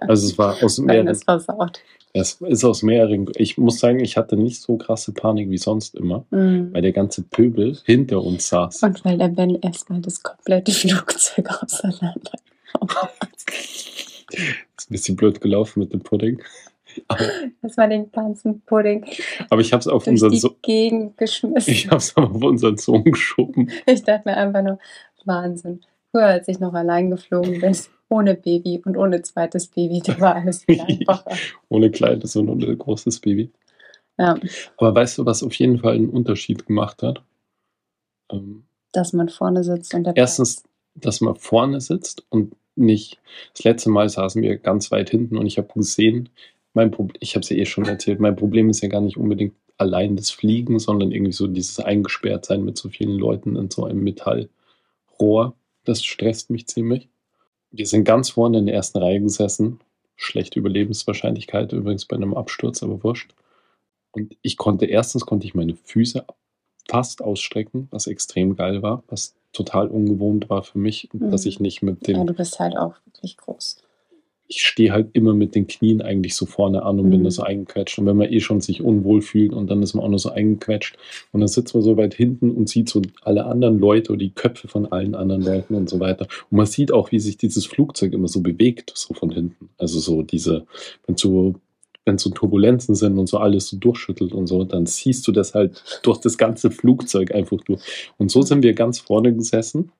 Also 0.00 0.26
es 0.26 0.36
war 0.38 0.62
aus 0.62 0.78
mehreren, 0.78 1.06
ist 1.08 1.24
versaut. 1.24 1.80
es 2.12 2.40
ist 2.42 2.64
aus 2.64 2.82
mehreren. 2.82 3.30
Ich 3.36 3.56
muss 3.56 3.78
sagen, 3.78 4.00
ich 4.00 4.16
hatte 4.18 4.36
nicht 4.36 4.60
so 4.60 4.76
krasse 4.76 5.12
Panik 5.12 5.48
wie 5.50 5.56
sonst 5.58 5.94
immer, 5.94 6.26
Mhm. 6.30 6.74
weil 6.74 6.82
der 6.82 6.92
ganze 6.92 7.22
Pöbel 7.22 7.78
hinter 7.84 8.22
uns 8.22 8.48
saß. 8.48 8.82
Und 8.82 9.04
weil 9.04 9.16
der 9.16 9.28
Ben 9.28 9.54
erstmal 9.62 10.00
das 10.00 10.22
komplette 10.22 10.72
Flugzeug 10.72 11.48
auseinander. 11.62 12.32
Ist 14.76 14.90
ein 14.90 14.92
bisschen 14.92 15.16
blöd 15.16 15.40
gelaufen 15.40 15.80
mit 15.80 15.92
dem 15.92 16.00
Pudding. 16.00 16.42
Das 17.62 17.76
war 17.76 17.88
den 17.88 18.10
ganzen 18.12 18.60
Pudding 18.62 19.04
aber 19.50 19.60
ich 19.60 19.72
habe 19.72 19.80
es 19.80 19.88
auf 19.88 20.06
unseren 20.06 20.30
die 20.30 20.38
so 20.38 20.56
Gegend 20.62 21.16
geschmissen. 21.16 21.72
ich 21.72 21.86
habe 21.86 21.96
es 21.96 22.16
auf 22.16 22.42
unseren 22.42 22.76
Sohn 22.76 23.04
geschoben. 23.04 23.70
Ich 23.86 24.02
dachte 24.04 24.28
mir 24.28 24.36
einfach 24.36 24.62
nur, 24.62 24.78
Wahnsinn. 25.26 25.80
Früher, 26.10 26.26
als 26.26 26.48
ich 26.48 26.60
noch 26.60 26.72
allein 26.72 27.10
geflogen 27.10 27.60
bin, 27.60 27.76
ohne 28.08 28.34
Baby 28.34 28.80
und 28.84 28.96
ohne 28.96 29.22
zweites 29.22 29.66
Baby, 29.66 30.00
da 30.04 30.18
war 30.20 30.36
alles 30.36 30.64
viel 30.64 30.80
einfacher. 30.88 31.32
Ohne 31.68 31.90
kleines 31.90 32.36
und 32.36 32.48
ohne 32.48 32.76
großes 32.76 33.20
Baby. 33.20 33.50
Ja, 34.18 34.38
Aber 34.78 34.94
weißt 34.94 35.18
du, 35.18 35.26
was 35.26 35.42
auf 35.42 35.52
jeden 35.54 35.78
Fall 35.78 35.94
einen 35.94 36.08
Unterschied 36.08 36.66
gemacht 36.66 37.02
hat? 37.02 37.22
Ähm, 38.32 38.64
dass 38.92 39.12
man 39.12 39.28
vorne 39.28 39.62
sitzt 39.62 39.92
und 39.92 40.04
der 40.04 40.16
erstens, 40.16 40.62
dass 40.94 41.20
man 41.20 41.36
vorne 41.36 41.80
sitzt 41.80 42.24
und 42.30 42.56
nicht. 42.76 43.18
Das 43.52 43.64
letzte 43.64 43.90
Mal 43.90 44.08
saßen 44.08 44.40
wir 44.42 44.56
ganz 44.56 44.90
weit 44.90 45.10
hinten 45.10 45.36
und 45.36 45.46
ich 45.46 45.58
habe 45.58 45.68
gesehen, 45.74 46.30
mein 46.76 46.90
Problem, 46.90 47.16
ich 47.20 47.34
habe 47.34 47.40
es 47.42 47.48
ja 47.48 47.56
eh 47.56 47.64
schon 47.64 47.86
erzählt, 47.86 48.20
mein 48.20 48.36
Problem 48.36 48.68
ist 48.68 48.82
ja 48.82 48.88
gar 48.88 49.00
nicht 49.00 49.16
unbedingt 49.16 49.54
allein 49.78 50.14
das 50.14 50.30
Fliegen, 50.30 50.78
sondern 50.78 51.10
irgendwie 51.10 51.32
so 51.32 51.46
dieses 51.46 51.80
Eingesperrtsein 51.80 52.62
mit 52.62 52.76
so 52.76 52.90
vielen 52.90 53.18
Leuten 53.18 53.56
in 53.56 53.70
so 53.70 53.84
einem 53.86 54.04
Metallrohr. 54.04 55.54
Das 55.84 56.04
stresst 56.04 56.50
mich 56.50 56.66
ziemlich. 56.66 57.08
Wir 57.70 57.86
sind 57.86 58.04
ganz 58.04 58.30
vorne 58.30 58.58
in 58.58 58.66
der 58.66 58.74
ersten 58.74 58.98
Reihe 58.98 59.20
gesessen. 59.20 59.80
Schlechte 60.16 60.58
Überlebenswahrscheinlichkeit 60.58 61.72
übrigens 61.72 62.04
bei 62.04 62.16
einem 62.16 62.34
Absturz, 62.34 62.82
aber 62.82 63.02
wurscht. 63.02 63.34
Und 64.12 64.36
ich 64.42 64.56
konnte 64.56 64.84
erstens 64.86 65.24
konnte 65.26 65.46
ich 65.46 65.54
meine 65.54 65.76
Füße 65.76 66.24
fast 66.88 67.22
ausstrecken, 67.22 67.88
was 67.90 68.06
extrem 68.06 68.54
geil 68.54 68.82
war, 68.82 69.02
was 69.08 69.34
total 69.52 69.88
ungewohnt 69.88 70.48
war 70.50 70.62
für 70.62 70.78
mich, 70.78 71.08
Mhm. 71.12 71.30
dass 71.30 71.46
ich 71.46 71.58
nicht 71.58 71.82
mit 71.82 72.06
Ja, 72.06 72.14
dem, 72.18 72.26
du 72.26 72.34
bist 72.34 72.58
halt 72.60 72.76
auch 72.76 72.94
wirklich 73.06 73.36
groß. 73.38 73.82
Ich 74.48 74.62
stehe 74.62 74.92
halt 74.92 75.08
immer 75.12 75.34
mit 75.34 75.54
den 75.54 75.66
Knien 75.66 76.00
eigentlich 76.02 76.34
so 76.36 76.46
vorne 76.46 76.82
an 76.84 77.00
und 77.00 77.10
bin 77.10 77.20
Mhm. 77.20 77.24
da 77.24 77.30
so 77.30 77.42
eingequetscht. 77.42 77.98
Und 77.98 78.06
wenn 78.06 78.16
man 78.16 78.32
eh 78.32 78.40
schon 78.40 78.60
sich 78.60 78.82
unwohl 78.82 79.20
fühlt 79.22 79.52
und 79.52 79.68
dann 79.68 79.82
ist 79.82 79.94
man 79.94 80.04
auch 80.04 80.08
noch 80.08 80.18
so 80.18 80.30
eingequetscht 80.30 80.96
und 81.32 81.40
dann 81.40 81.48
sitzt 81.48 81.74
man 81.74 81.82
so 81.82 81.96
weit 81.96 82.14
hinten 82.14 82.50
und 82.52 82.68
sieht 82.68 82.88
so 82.88 83.02
alle 83.22 83.46
anderen 83.46 83.78
Leute 83.78 84.12
oder 84.12 84.20
die 84.20 84.30
Köpfe 84.30 84.68
von 84.68 84.86
allen 84.92 85.14
anderen 85.14 85.42
Leuten 85.42 85.74
und 85.74 85.88
so 85.88 85.98
weiter. 86.00 86.26
Und 86.50 86.58
man 86.58 86.66
sieht 86.66 86.92
auch, 86.92 87.10
wie 87.12 87.18
sich 87.18 87.36
dieses 87.36 87.66
Flugzeug 87.66 88.12
immer 88.12 88.28
so 88.28 88.40
bewegt, 88.40 88.92
so 88.94 89.14
von 89.14 89.30
hinten. 89.30 89.70
Also 89.78 89.98
so 89.98 90.22
diese, 90.22 90.66
wenn 91.06 91.16
so 91.16 91.54
wenn 92.08 92.18
so 92.18 92.30
Turbulenzen 92.30 92.94
sind 92.94 93.18
und 93.18 93.26
so 93.26 93.38
alles 93.38 93.68
so 93.68 93.76
durchschüttelt 93.78 94.32
und 94.32 94.46
so, 94.46 94.62
dann 94.62 94.86
siehst 94.86 95.26
du 95.26 95.32
das 95.32 95.54
halt 95.54 95.82
durch 96.04 96.18
das 96.18 96.38
ganze 96.38 96.70
Flugzeug 96.70 97.34
einfach 97.34 97.60
durch. 97.62 97.82
Und 98.16 98.30
so 98.30 98.42
sind 98.42 98.62
wir 98.62 98.74
ganz 98.74 99.00
vorne 99.00 99.34
gesessen 99.34 99.90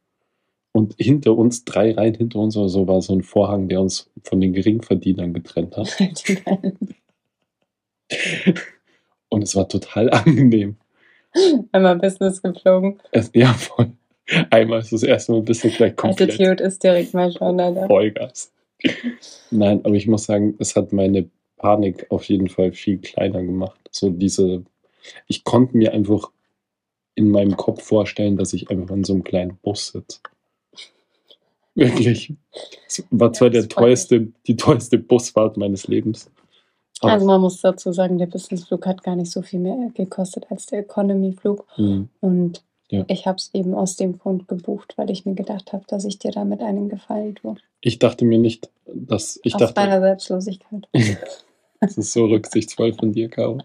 und 0.76 0.94
hinter 0.98 1.36
uns, 1.36 1.64
drei 1.64 1.92
Reihen 1.92 2.14
hinter 2.14 2.38
uns 2.38 2.54
oder 2.54 2.68
so, 2.68 2.86
war 2.86 3.00
so 3.00 3.14
ein 3.14 3.22
Vorhang, 3.22 3.68
der 3.68 3.80
uns 3.80 4.10
von 4.22 4.42
den 4.42 4.52
Geringverdienern 4.52 5.32
getrennt 5.32 5.74
hat. 5.74 5.96
Und 9.30 9.42
es 9.42 9.56
war 9.56 9.68
total 9.68 10.10
angenehm. 10.12 10.76
Einmal 11.72 11.96
Business 11.96 12.42
geflogen. 12.42 13.00
Es, 13.10 13.30
ja, 13.32 13.54
voll. 13.54 13.92
Einmal 14.50 14.80
ist 14.80 14.92
das 14.92 15.02
erste 15.02 15.32
Mal 15.32 15.38
ein 15.38 15.44
bisschen 15.46 15.70
gleich 15.70 15.96
komplett 15.96 16.34
Attitude 16.34 16.62
ist 16.62 16.82
direkt 16.82 17.14
mal 17.14 17.32
schon, 17.32 17.58
Alter. 17.58 17.86
Vollgas. 17.86 18.52
Nein, 19.50 19.80
aber 19.82 19.94
ich 19.94 20.06
muss 20.06 20.24
sagen, 20.24 20.56
es 20.58 20.76
hat 20.76 20.92
meine 20.92 21.30
Panik 21.56 22.04
auf 22.10 22.24
jeden 22.24 22.48
Fall 22.48 22.72
viel 22.72 22.98
kleiner 22.98 23.42
gemacht. 23.42 23.80
So 23.90 24.10
diese, 24.10 24.62
ich 25.26 25.42
konnte 25.42 25.74
mir 25.76 25.94
einfach 25.94 26.30
in 27.14 27.30
meinem 27.30 27.56
Kopf 27.56 27.82
vorstellen, 27.82 28.36
dass 28.36 28.52
ich 28.52 28.70
einfach 28.70 28.94
in 28.94 29.04
so 29.04 29.14
einem 29.14 29.24
kleinen 29.24 29.56
Bus 29.62 29.88
sitze. 29.88 30.20
Wirklich. 31.76 32.32
Es 32.88 33.04
war 33.10 33.32
zwar 33.32 33.48
Ja, 33.48 33.60
der 33.60 33.68
teuerste, 33.68 34.28
die 34.46 34.56
teuerste 34.56 34.98
Busfahrt 34.98 35.56
meines 35.56 35.86
Lebens. 35.86 36.30
Aber, 37.00 37.12
Also 37.12 37.26
man 37.26 37.40
muss 37.42 37.60
dazu 37.60 37.92
sagen, 37.92 38.18
der 38.18 38.26
Businessflug 38.26 38.86
hat 38.86 39.02
gar 39.02 39.14
nicht 39.16 39.30
so 39.30 39.42
viel 39.42 39.60
mehr 39.60 39.90
gekostet 39.94 40.46
als 40.50 40.66
der 40.66 40.80
Economy-Flug. 40.80 41.66
Hm, 41.76 42.08
Und 42.20 42.62
Ja. 42.88 43.04
ich 43.08 43.26
habe 43.26 43.36
es 43.36 43.50
eben 43.52 43.74
aus 43.74 43.96
dem 43.96 44.18
Grund 44.18 44.48
gebucht, 44.48 44.94
weil 44.96 45.10
ich 45.10 45.26
mir 45.26 45.34
gedacht 45.34 45.72
habe, 45.72 45.84
dass 45.88 46.04
ich 46.04 46.18
dir 46.18 46.30
damit 46.30 46.62
einen 46.62 46.88
Gefallen 46.88 47.34
tue. 47.34 47.56
ich 47.82 47.98
dachte 47.98 48.24
mir 48.24 48.38
nicht, 48.38 48.70
dass 48.86 49.38
ich 49.44 49.54
aus 49.54 49.60
dachte, 49.60 49.80
meiner 49.80 50.00
Selbstlosigkeit. 50.00 50.88
Das 51.80 51.98
ist 51.98 52.14
so 52.14 52.24
rücksichtsvoll 52.24 52.94
von 52.94 53.12
dir, 53.12 53.28
Caro. 53.28 53.58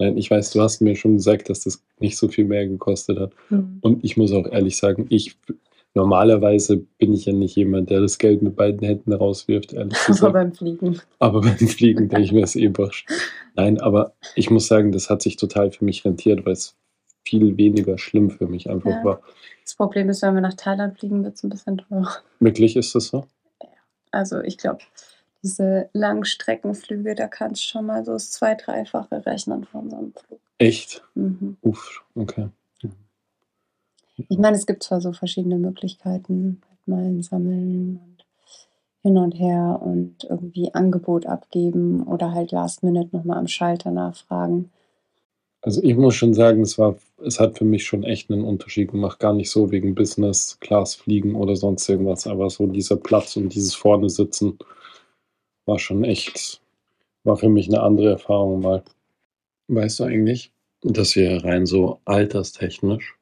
Nein, 0.00 0.16
ich 0.18 0.30
weiß, 0.30 0.50
du 0.50 0.60
hast 0.60 0.80
mir 0.80 0.96
schon 0.96 1.14
gesagt, 1.14 1.48
dass 1.48 1.60
das 1.60 1.80
nicht 2.00 2.16
so 2.16 2.26
viel 2.28 2.44
mehr 2.44 2.66
gekostet 2.66 3.18
hat. 3.20 3.32
Hm. 3.50 3.78
Und 3.82 4.04
ich 4.04 4.16
muss 4.16 4.32
auch 4.32 4.46
ehrlich 4.46 4.76
sagen, 4.76 5.06
ich 5.08 5.36
normalerweise 5.94 6.78
bin 6.98 7.12
ich 7.12 7.26
ja 7.26 7.32
nicht 7.32 7.56
jemand, 7.56 7.90
der 7.90 8.00
das 8.00 8.18
Geld 8.18 8.42
mit 8.42 8.56
beiden 8.56 8.86
Händen 8.86 9.12
rauswirft, 9.12 9.72
ehrlich 9.72 9.96
Aber 9.98 10.06
gesagt. 10.06 10.32
beim 10.32 10.52
Fliegen. 10.52 11.00
Aber 11.18 11.40
beim 11.40 11.56
Fliegen 11.56 12.08
denke 12.08 12.24
ich 12.24 12.32
mir 12.32 12.42
das 12.42 12.56
eh 12.56 12.70
wurscht. 12.76 13.08
Nein, 13.54 13.80
aber 13.80 14.12
ich 14.34 14.50
muss 14.50 14.68
sagen, 14.68 14.92
das 14.92 15.10
hat 15.10 15.22
sich 15.22 15.36
total 15.36 15.70
für 15.72 15.84
mich 15.84 16.04
rentiert, 16.04 16.44
weil 16.46 16.52
es 16.52 16.76
viel 17.24 17.56
weniger 17.56 17.98
schlimm 17.98 18.30
für 18.30 18.46
mich 18.46 18.70
einfach 18.70 18.90
Ja. 18.90 19.04
war. 19.04 19.22
Das 19.64 19.74
Problem 19.74 20.08
ist, 20.08 20.22
wenn 20.22 20.34
wir 20.34 20.40
nach 20.40 20.54
Thailand 20.54 20.98
fliegen, 20.98 21.24
wird 21.24 21.34
es 21.34 21.42
ein 21.44 21.50
bisschen 21.50 21.78
teurer. 21.78 22.16
Wirklich 22.40 22.76
ist 22.76 22.94
das 22.94 23.08
so? 23.08 23.26
Also 24.10 24.40
ich 24.40 24.56
glaube, 24.56 24.78
diese 25.42 25.90
Langstreckenflüge, 25.92 27.14
da 27.14 27.28
kannst 27.28 27.62
du 27.62 27.68
schon 27.68 27.86
mal 27.86 28.04
so 28.04 28.12
das 28.12 28.30
zwei-, 28.30 28.54
dreifache 28.54 29.24
rechnen 29.26 29.64
von 29.64 29.90
so 29.90 29.96
einem 29.96 30.12
Flug. 30.14 30.40
Echt? 30.58 31.02
Mhm. 31.14 31.56
Uff, 31.60 32.02
okay. 32.14 32.48
Ich 34.28 34.38
meine, 34.38 34.56
es 34.56 34.66
gibt 34.66 34.82
zwar 34.82 35.00
so 35.00 35.12
verschiedene 35.12 35.58
Möglichkeiten, 35.58 36.60
halt 36.68 36.78
Meilen 36.86 37.22
sammeln 37.22 38.00
und 38.04 38.24
hin 39.02 39.16
und 39.16 39.32
her 39.32 39.80
und 39.82 40.24
irgendwie 40.28 40.74
Angebot 40.74 41.26
abgeben 41.26 42.02
oder 42.02 42.32
halt 42.32 42.50
Last 42.50 42.82
Minute 42.82 43.16
nochmal 43.16 43.38
am 43.38 43.46
Schalter 43.46 43.90
nachfragen. 43.92 44.70
Also 45.60 45.82
ich 45.82 45.96
muss 45.96 46.14
schon 46.14 46.34
sagen, 46.34 46.62
es 46.62 46.78
war, 46.78 46.96
es 47.24 47.38
hat 47.40 47.58
für 47.58 47.64
mich 47.64 47.84
schon 47.84 48.04
echt 48.04 48.30
einen 48.30 48.44
Unterschied 48.44 48.90
gemacht. 48.90 49.18
Gar 49.20 49.34
nicht 49.34 49.50
so 49.50 49.70
wegen 49.70 49.94
Business, 49.94 50.58
Class 50.60 50.94
fliegen 50.94 51.34
oder 51.34 51.56
sonst 51.56 51.88
irgendwas, 51.88 52.26
aber 52.26 52.48
so 52.50 52.66
dieser 52.66 52.96
Platz 52.96 53.36
und 53.36 53.54
dieses 53.54 53.74
vorne 53.74 54.08
sitzen 54.08 54.58
war 55.66 55.78
schon 55.78 56.04
echt, 56.04 56.60
war 57.24 57.36
für 57.36 57.48
mich 57.48 57.68
eine 57.68 57.82
andere 57.82 58.10
Erfahrung 58.10 58.60
mal. 58.60 58.82
Weißt 59.68 60.00
du 60.00 60.04
eigentlich, 60.04 60.52
dass 60.82 61.14
wir 61.16 61.44
rein 61.44 61.66
so 61.66 62.00
alterstechnisch 62.04 63.17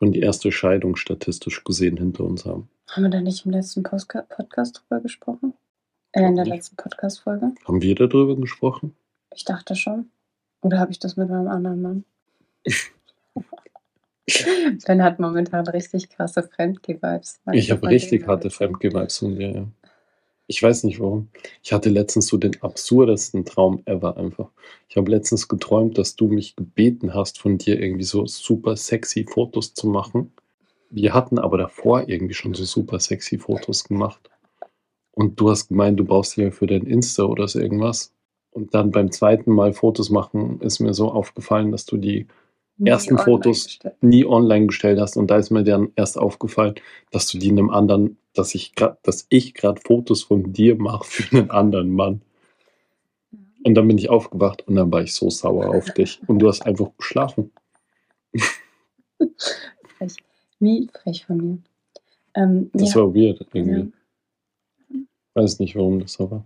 schon 0.00 0.12
die 0.12 0.20
erste 0.20 0.50
Scheidung 0.50 0.96
statistisch 0.96 1.62
gesehen 1.62 1.98
hinter 1.98 2.24
uns 2.24 2.44
haben? 2.46 2.68
Haben 2.88 3.02
wir 3.04 3.10
da 3.10 3.20
nicht 3.20 3.44
im 3.44 3.52
letzten 3.52 3.82
Postka- 3.82 4.22
Podcast 4.22 4.80
drüber 4.80 5.00
gesprochen? 5.02 5.52
Äh, 6.12 6.26
in 6.26 6.36
der 6.36 6.44
Nicht. 6.44 6.54
letzten 6.54 6.76
Podcast-Folge? 6.76 7.52
Haben 7.66 7.82
wir 7.82 7.94
darüber 7.94 8.34
gesprochen? 8.36 8.96
Ich 9.34 9.44
dachte 9.44 9.76
schon. 9.76 10.10
Oder 10.62 10.78
habe 10.80 10.90
ich 10.90 10.98
das 10.98 11.16
mit 11.16 11.28
meinem 11.28 11.48
anderen 11.48 11.82
Mann? 11.82 12.04
Ben 14.86 15.02
hat 15.02 15.18
momentan 15.18 15.66
richtig 15.66 16.08
krasse 16.08 16.42
Fremdgeh-Vibes. 16.44 17.40
Ich 17.52 17.70
habe 17.70 17.88
richtig 17.88 18.26
harte? 18.26 18.48
Fremdgeh-Vibes 18.50 19.18
von 19.18 19.34
dir, 19.36 19.50
ja. 19.50 19.66
Ich 20.50 20.60
weiß 20.60 20.82
nicht 20.82 20.98
warum. 20.98 21.28
Ich 21.62 21.72
hatte 21.72 21.90
letztens 21.90 22.26
so 22.26 22.36
den 22.36 22.60
absurdesten 22.60 23.44
Traum 23.44 23.82
ever 23.84 24.16
einfach. 24.16 24.50
Ich 24.88 24.96
habe 24.96 25.08
letztens 25.08 25.46
geträumt, 25.46 25.96
dass 25.96 26.16
du 26.16 26.26
mich 26.26 26.56
gebeten 26.56 27.14
hast, 27.14 27.38
von 27.38 27.56
dir 27.56 27.80
irgendwie 27.80 28.02
so 28.02 28.26
super 28.26 28.76
sexy 28.76 29.24
Fotos 29.24 29.74
zu 29.74 29.86
machen. 29.86 30.32
Wir 30.90 31.14
hatten 31.14 31.38
aber 31.38 31.56
davor 31.56 32.08
irgendwie 32.08 32.34
schon 32.34 32.54
so 32.54 32.64
super 32.64 32.98
sexy 32.98 33.38
Fotos 33.38 33.84
gemacht. 33.84 34.28
Und 35.12 35.38
du 35.38 35.50
hast 35.50 35.68
gemeint, 35.68 36.00
du 36.00 36.04
brauchst 36.04 36.36
die 36.36 36.40
ja 36.40 36.50
für 36.50 36.66
dein 36.66 36.84
Insta 36.84 37.22
oder 37.22 37.46
so 37.46 37.60
irgendwas. 37.60 38.12
Und 38.50 38.74
dann 38.74 38.90
beim 38.90 39.12
zweiten 39.12 39.52
Mal 39.52 39.72
Fotos 39.72 40.10
machen 40.10 40.60
ist 40.62 40.80
mir 40.80 40.94
so 40.94 41.12
aufgefallen, 41.12 41.70
dass 41.70 41.86
du 41.86 41.96
die 41.96 42.26
Nie 42.76 42.90
ersten 42.90 43.18
Fotos 43.18 43.66
gestellt. 43.66 44.02
nie 44.02 44.26
online 44.26 44.66
gestellt 44.66 44.98
hast 44.98 45.16
und 45.16 45.30
da 45.30 45.36
ist 45.36 45.50
mir 45.50 45.62
dann 45.62 45.92
erst 45.94 46.18
aufgefallen, 46.18 46.74
dass 47.12 47.28
du 47.28 47.38
die 47.38 47.50
einem 47.50 47.70
anderen, 47.70 48.16
dass 48.34 48.54
ich 48.54 48.74
gerade, 48.74 48.98
dass 49.02 49.26
ich 49.28 49.54
gerade 49.54 49.80
Fotos 49.80 50.22
von 50.22 50.52
dir 50.52 50.76
mache 50.76 51.04
für 51.04 51.36
einen 51.36 51.50
anderen 51.50 51.90
Mann. 51.90 52.22
Und 53.64 53.74
dann 53.74 53.86
bin 53.88 53.98
ich 53.98 54.08
aufgewacht 54.08 54.66
und 54.66 54.76
dann 54.76 54.90
war 54.90 55.02
ich 55.02 55.14
so 55.14 55.28
sauer 55.28 55.68
auf 55.74 55.92
dich 55.92 56.20
und 56.26 56.38
du 56.38 56.48
hast 56.48 56.64
einfach 56.64 56.90
geschlafen. 56.96 57.50
Wie 60.60 60.88
frech 60.92 61.24
von 61.26 61.36
mir. 61.36 61.58
Ähm, 62.34 62.70
Das 62.72 62.94
ja, 62.94 63.00
war 63.00 63.14
weird 63.14 63.46
irgendwie. 63.52 63.90
Ja. 64.90 64.98
Weiß 65.34 65.58
nicht, 65.58 65.76
warum 65.76 66.00
das 66.00 66.14
so 66.14 66.30
war. 66.30 66.44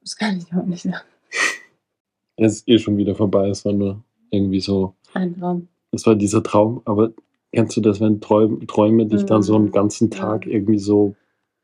das 0.00 0.16
kann 0.16 0.38
ich 0.38 0.52
auch 0.54 0.64
nicht 0.64 0.82
sagen. 0.82 0.96
Es 2.36 2.54
ist 2.54 2.68
eh 2.68 2.78
schon 2.78 2.96
wieder 2.96 3.14
vorbei. 3.14 3.48
Es 3.48 3.64
war 3.64 3.72
nur 3.72 4.02
irgendwie 4.30 4.60
so, 4.60 4.94
Ein 5.14 5.38
Traum. 5.38 5.68
es 5.92 6.06
war 6.06 6.14
dieser 6.16 6.42
Traum. 6.42 6.82
Aber 6.84 7.12
kennst 7.52 7.76
du 7.76 7.80
das, 7.80 8.00
wenn 8.00 8.20
Träum, 8.20 8.66
Träume 8.66 9.06
dich 9.06 9.24
dann 9.26 9.42
so 9.42 9.54
einen 9.54 9.66
Mhm. 9.66 9.72
ganzen 9.72 10.10
Tag 10.10 10.46
irgendwie 10.46 10.78
so 10.78 11.14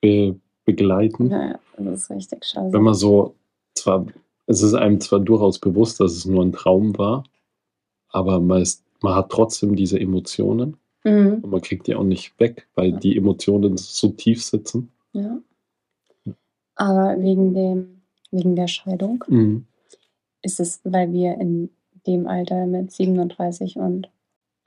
be, 0.01 0.37
begleiten? 0.65 1.31
Ja, 1.31 1.59
das 1.77 2.03
ist 2.03 2.11
richtig 2.11 2.45
scheiße. 2.45 2.73
Wenn 2.73 2.83
man 2.83 2.95
so, 2.95 3.35
zwar, 3.75 4.07
es 4.47 4.63
ist 4.63 4.75
einem 4.75 5.01
zwar 5.01 5.21
durchaus 5.21 5.59
bewusst, 5.59 6.01
dass 6.01 6.13
es 6.13 6.25
nur 6.27 6.43
ein 6.45 6.53
Traum 6.53 6.97
war, 6.99 7.25
aber 8.11 8.41
man, 8.41 8.63
ist, 8.63 8.85
man 9.03 9.15
hat 9.15 9.31
trotzdem 9.31 9.77
diese 9.77 9.99
Emotionen 9.99 10.77
Mhm. 11.05 11.39
und 11.43 11.51
man 11.51 11.61
kriegt 11.61 11.87
die 11.87 11.95
auch 11.95 12.05
nicht 12.05 12.39
weg, 12.41 12.67
weil 12.75 12.93
die 12.93 13.17
Emotionen 13.17 13.77
so 13.77 14.09
tief 14.09 14.43
sitzen. 14.45 14.91
Ja. 15.13 15.39
Aber 16.75 17.21
wegen, 17.21 17.55
dem, 17.55 18.03
wegen 18.31 18.57
der 18.57 18.69
Scheidung 18.69 19.25
Mhm. 19.29 19.67
ist 20.43 20.61
es, 20.61 20.81
weil 20.85 21.13
wir 21.13 21.35
in 21.41 21.71
dem 22.07 22.27
Alter 22.27 22.67
mit 22.67 22.91
37 22.93 23.77
und 23.77 24.09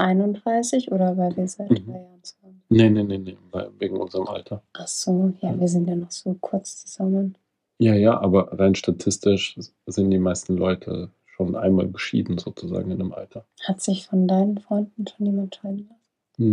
31 0.01 0.91
oder 0.91 1.17
weil 1.17 1.35
wir 1.37 1.47
seit 1.47 1.69
Mhm. 1.69 1.85
drei 1.85 1.93
Jahren 1.99 2.23
zusammen 2.23 2.61
Nee, 2.69 2.89
nee, 2.89 3.03
nee, 3.03 3.17
nee, 3.17 3.37
weil- 3.51 3.69
wegen 3.79 3.97
unserem 3.97 4.27
Alter. 4.27 4.61
Ach 4.73 4.87
so, 4.87 5.33
ja, 5.41 5.57
wir 5.59 5.67
sind 5.67 5.87
ja 5.89 5.95
noch 5.95 6.11
so 6.11 6.35
kurz 6.39 6.85
zusammen. 6.85 7.35
Ja, 7.79 7.95
ja, 7.95 8.19
aber 8.19 8.57
rein 8.59 8.75
statistisch 8.75 9.57
sind 9.87 10.11
die 10.11 10.19
meisten 10.19 10.55
Leute 10.57 11.09
schon 11.35 11.55
einmal 11.55 11.87
geschieden, 11.89 12.37
sozusagen 12.37 12.91
in 12.91 13.01
einem 13.01 13.11
Alter. 13.13 13.45
Hat 13.63 13.81
sich 13.81 14.05
von 14.07 14.27
deinen 14.27 14.57
Freunden 14.59 15.05
schon 15.07 15.25
jemand 15.25 15.55
scheiden 15.55 15.87
lassen? 15.89 15.95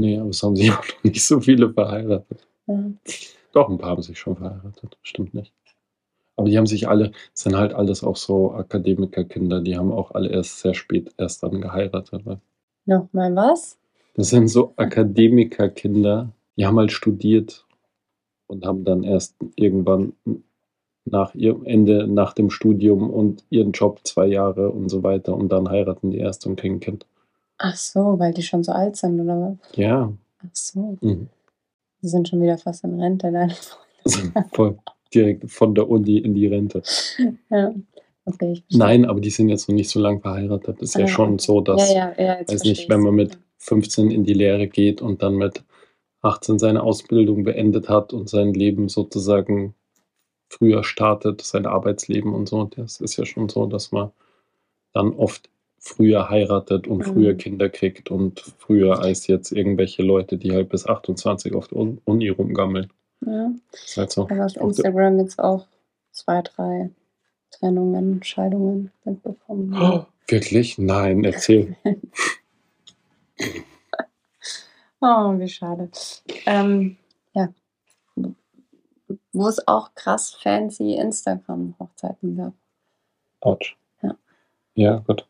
Nee, 0.01 0.19
aber 0.19 0.31
es 0.31 0.43
haben 0.43 0.57
sich 0.57 0.71
auch 0.73 0.79
noch 0.87 1.05
nicht 1.05 1.25
so 1.25 1.41
viele 1.41 1.73
verheiratet. 1.73 2.47
Ja. 2.67 2.83
Doch, 3.53 3.69
ein 3.69 3.79
paar 3.79 3.91
haben 3.91 4.03
sich 4.03 4.19
schon 4.19 4.37
verheiratet, 4.37 4.97
stimmt 5.03 5.35
nicht. 5.35 5.53
Aber 6.37 6.49
die 6.49 6.57
haben 6.57 6.67
sich 6.67 6.89
alle, 6.89 7.13
es 7.35 7.43
sind 7.43 7.57
halt 7.57 7.75
alles 7.75 8.03
auch 8.05 8.17
so 8.17 8.53
Akademikerkinder, 8.53 9.61
die 9.61 9.77
haben 9.77 9.93
auch 9.93 10.13
alle 10.13 10.29
erst 10.31 10.61
sehr 10.61 10.75
spät 10.75 11.13
erst 11.17 11.43
dann 11.43 11.61
geheiratet. 11.61 12.25
Weil 12.25 12.39
Nochmal 12.89 13.37
was? 13.37 13.79
das 14.19 14.31
sind 14.31 14.49
so 14.49 14.73
Akademikerkinder, 14.75 16.33
die 16.57 16.67
haben 16.67 16.77
halt 16.77 16.91
studiert 16.91 17.65
und 18.49 18.67
haben 18.67 18.85
dann 18.85 19.05
erst 19.05 19.37
irgendwann 19.55 20.13
nach 21.05 21.37
ihrem 21.37 21.65
Ende, 21.65 22.09
nach 22.09 22.33
dem 22.33 22.51
Studium 22.51 23.11
und 23.11 23.45
ihren 23.49 23.71
Job 23.71 24.01
zwei 24.03 24.27
Jahre 24.27 24.71
und 24.71 24.89
so 24.89 25.05
weiter 25.05 25.37
und 25.37 25.53
dann 25.53 25.71
heiraten 25.71 26.11
die 26.11 26.19
erst 26.19 26.47
und 26.47 26.57
kriegen 26.57 26.77
ein 26.77 26.81
Kind. 26.81 27.07
Ach 27.59 27.77
so, 27.77 28.19
weil 28.19 28.35
die 28.35 28.43
schon 28.43 28.65
so 28.65 28.73
alt 28.73 28.97
sind, 28.97 29.21
oder 29.21 29.57
was? 29.63 29.77
Ja, 29.77 30.13
Ach 30.41 30.51
so, 30.53 30.99
mhm. 31.01 31.29
die 32.03 32.09
sind 32.09 32.29
schon 32.29 32.43
wieder 32.43 32.59
fast 32.59 32.83
in 32.83 33.01
Rente, 33.01 33.31
deine 33.31 33.55
Freunde. 33.55 33.87
also 34.05 34.49
voll 34.53 34.79
direkt 35.15 35.49
von 35.49 35.77
der 35.77 35.89
Uni 35.89 36.19
in 36.19 36.35
die 36.35 36.49
Rente. 36.49 36.83
Ja. 37.51 37.73
Okay. 38.35 38.63
Nein, 38.71 39.05
aber 39.05 39.21
die 39.21 39.31
sind 39.31 39.49
jetzt 39.49 39.69
noch 39.69 39.75
nicht 39.75 39.91
so 39.91 40.01
lange 40.01 40.21
verheiratet. 40.21 40.77
Das 40.81 40.91
ist 40.91 40.95
ja 40.97 41.05
Ah, 41.05 41.09
schon 41.09 41.35
okay. 41.35 41.43
so, 41.43 41.61
dass, 41.61 41.93
ja, 41.93 42.13
ja, 42.19 42.25
ja, 42.41 42.41
weiß 42.49 42.65
nicht, 42.65 42.89
wenn 42.89 43.01
man 43.01 43.15
mit 43.15 43.39
15 43.59 44.11
in 44.11 44.25
die 44.25 44.35
Lehre 44.35 44.69
geht 44.69 45.01
und 45.03 45.23
dann 45.23 45.37
mit 45.37 45.63
18 46.23 46.59
seine 46.59 46.83
Ausbildung 46.83 47.45
beendet 47.45 47.89
hat 47.89 48.13
und 48.13 48.29
sein 48.29 48.53
Leben 48.55 48.89
sozusagen 48.89 49.75
früher 50.51 50.83
startet, 50.85 51.43
sein 51.43 51.67
Arbeitsleben 51.67 52.35
und 52.35 52.49
so. 52.49 52.65
Das 52.65 53.01
ist 53.01 53.17
ja 53.17 53.25
schon 53.27 53.49
so, 53.49 53.67
dass 53.67 53.93
man 53.93 54.11
dann 54.93 55.13
oft 55.13 55.49
früher 55.79 56.29
heiratet 56.29 56.87
und 56.89 56.99
Mhm. 56.99 57.03
früher 57.13 57.35
Kinder 57.35 57.69
kriegt 57.69 58.11
und 58.11 58.41
früher 58.59 59.01
als 59.01 59.27
jetzt 59.29 59.53
irgendwelche 59.53 60.03
Leute, 60.03 60.37
die 60.39 60.53
halt 60.53 60.69
bis 60.71 60.87
28 60.87 61.55
auf 61.55 61.69
der 61.69 61.79
Un- 61.79 62.01
Uni 62.05 62.29
rumgammeln. 62.31 62.91
Ja, 63.25 63.53
Das 63.73 63.85
ist 63.85 63.97
halt 63.97 64.13
so. 64.13 64.29
habe 64.29 64.45
auf 64.45 64.57
Instagram 64.57 65.19
jetzt 65.21 65.39
auch 65.39 65.67
zwei, 66.13 66.43
drei 66.43 66.91
Trennungen, 67.51 68.23
Scheidungen 68.23 68.93
mitbekommen. 69.05 69.75
Oh, 69.75 70.07
wirklich? 70.27 70.79
Nein, 70.79 71.25
erzähl. 71.25 71.77
Oh, 75.01 75.39
wie 75.39 75.49
schade. 75.49 75.91
Ähm, 76.47 76.97
ja. 77.33 77.49
Wo 79.33 79.47
es 79.47 79.67
auch 79.69 79.95
krass 79.95 80.35
fancy 80.35 80.95
Instagram-Hochzeiten 80.95 82.37
gab. 82.37 82.53
Autsch. 83.41 83.77
Ja. 84.03 84.17
Ja, 84.75 84.97
gut. 84.99 85.27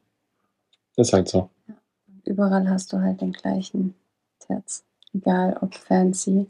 Ist 0.96 1.12
halt 1.12 1.28
so. 1.28 1.50
Überall 2.24 2.68
hast 2.68 2.92
du 2.92 3.00
halt 3.00 3.20
den 3.20 3.32
gleichen 3.32 3.94
Terz. 4.38 4.84
Egal 5.12 5.56
ob 5.60 5.74
fancy, 5.74 6.46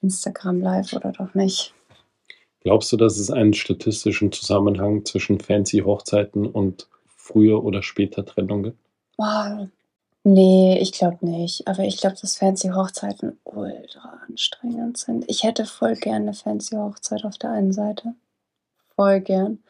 Instagram 0.00 0.60
live 0.60 0.92
oder 0.92 1.12
doch 1.12 1.34
nicht. 1.34 1.74
Glaubst 2.60 2.92
du, 2.92 2.96
dass 2.96 3.18
es 3.18 3.30
einen 3.30 3.54
statistischen 3.54 4.32
Zusammenhang 4.32 5.04
zwischen 5.04 5.40
fancy 5.40 5.78
Hochzeiten 5.78 6.46
und 6.46 6.88
früher 7.06 7.64
oder 7.64 7.82
später 7.82 8.24
Trennung 8.24 8.62
gibt? 8.62 8.78
Wow. 9.16 9.68
Nee, 10.24 10.78
ich 10.78 10.92
glaube 10.92 11.26
nicht. 11.26 11.66
Aber 11.66 11.84
ich 11.84 11.96
glaube, 11.96 12.16
dass 12.20 12.36
fancy 12.36 12.68
Hochzeiten 12.68 13.38
ultra 13.44 14.20
anstrengend 14.28 14.98
sind. 14.98 15.24
Ich 15.28 15.44
hätte 15.44 15.64
voll 15.64 15.94
gerne 15.94 16.26
eine 16.26 16.34
fancy 16.34 16.76
Hochzeit 16.76 17.24
auf 17.24 17.38
der 17.38 17.50
einen 17.50 17.72
Seite. 17.72 18.14
Voll 18.94 19.20
gern. 19.20 19.62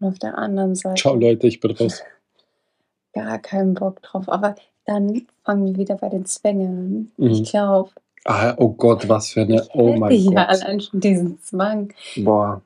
Und 0.00 0.08
auf 0.08 0.18
der 0.18 0.38
anderen 0.38 0.74
Seite 0.74 1.00
Ciao 1.00 1.14
Leute, 1.14 1.46
ich 1.46 1.60
bin 1.60 1.72
raus. 1.72 2.02
gar 3.12 3.38
keinen 3.38 3.74
Bock 3.74 4.00
drauf. 4.02 4.28
Aber 4.28 4.54
dann 4.86 5.26
fangen 5.44 5.66
wir 5.66 5.76
wieder 5.76 5.96
bei 5.96 6.08
den 6.08 6.24
Zwängen 6.24 7.12
an. 7.18 7.24
Mhm. 7.26 7.30
Ich 7.30 7.50
glaube, 7.50 7.90
Ah, 8.24 8.54
oh 8.58 8.70
Gott, 8.72 9.08
was 9.08 9.30
für 9.30 9.42
eine. 9.42 9.66
Oh 9.74 9.94
mein 9.96 10.12
ja 10.12 10.30
Gott. 10.30 10.48
allein 10.62 10.80
schon 10.80 11.00
diesen 11.00 11.40
Zwang. 11.42 11.92
Boah. 12.16 12.62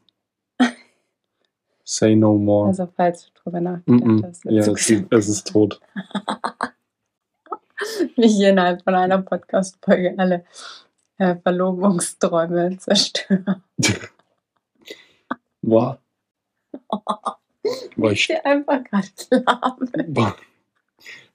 Say 1.84 2.14
no 2.16 2.36
more. 2.36 2.68
Also, 2.68 2.88
falls 2.96 3.26
du 3.26 3.30
drüber 3.42 3.60
nachgedacht 3.60 4.02
Mm-mm. 4.02 4.26
hast. 4.26 4.44
Ja, 4.44 4.60
es, 4.60 4.68
ist- 4.90 5.04
es 5.10 5.28
ist 5.28 5.46
tot. 5.48 5.80
wie 8.16 8.28
hier 8.28 8.50
innerhalb 8.50 8.82
von 8.82 8.94
einer 8.94 9.22
Podcast-Folge 9.22 10.14
alle 10.18 10.44
äh, 11.18 11.36
Verlobungsträume 11.36 12.76
zerstören. 12.78 13.62
Boah. 15.62 15.98
Boah, 17.96 18.12
ich, 18.12 18.28
Ich 18.30 18.44
einfach 18.44 18.82
gerade 18.84 19.08
lahm. 19.30 19.90
boah. 20.08 20.36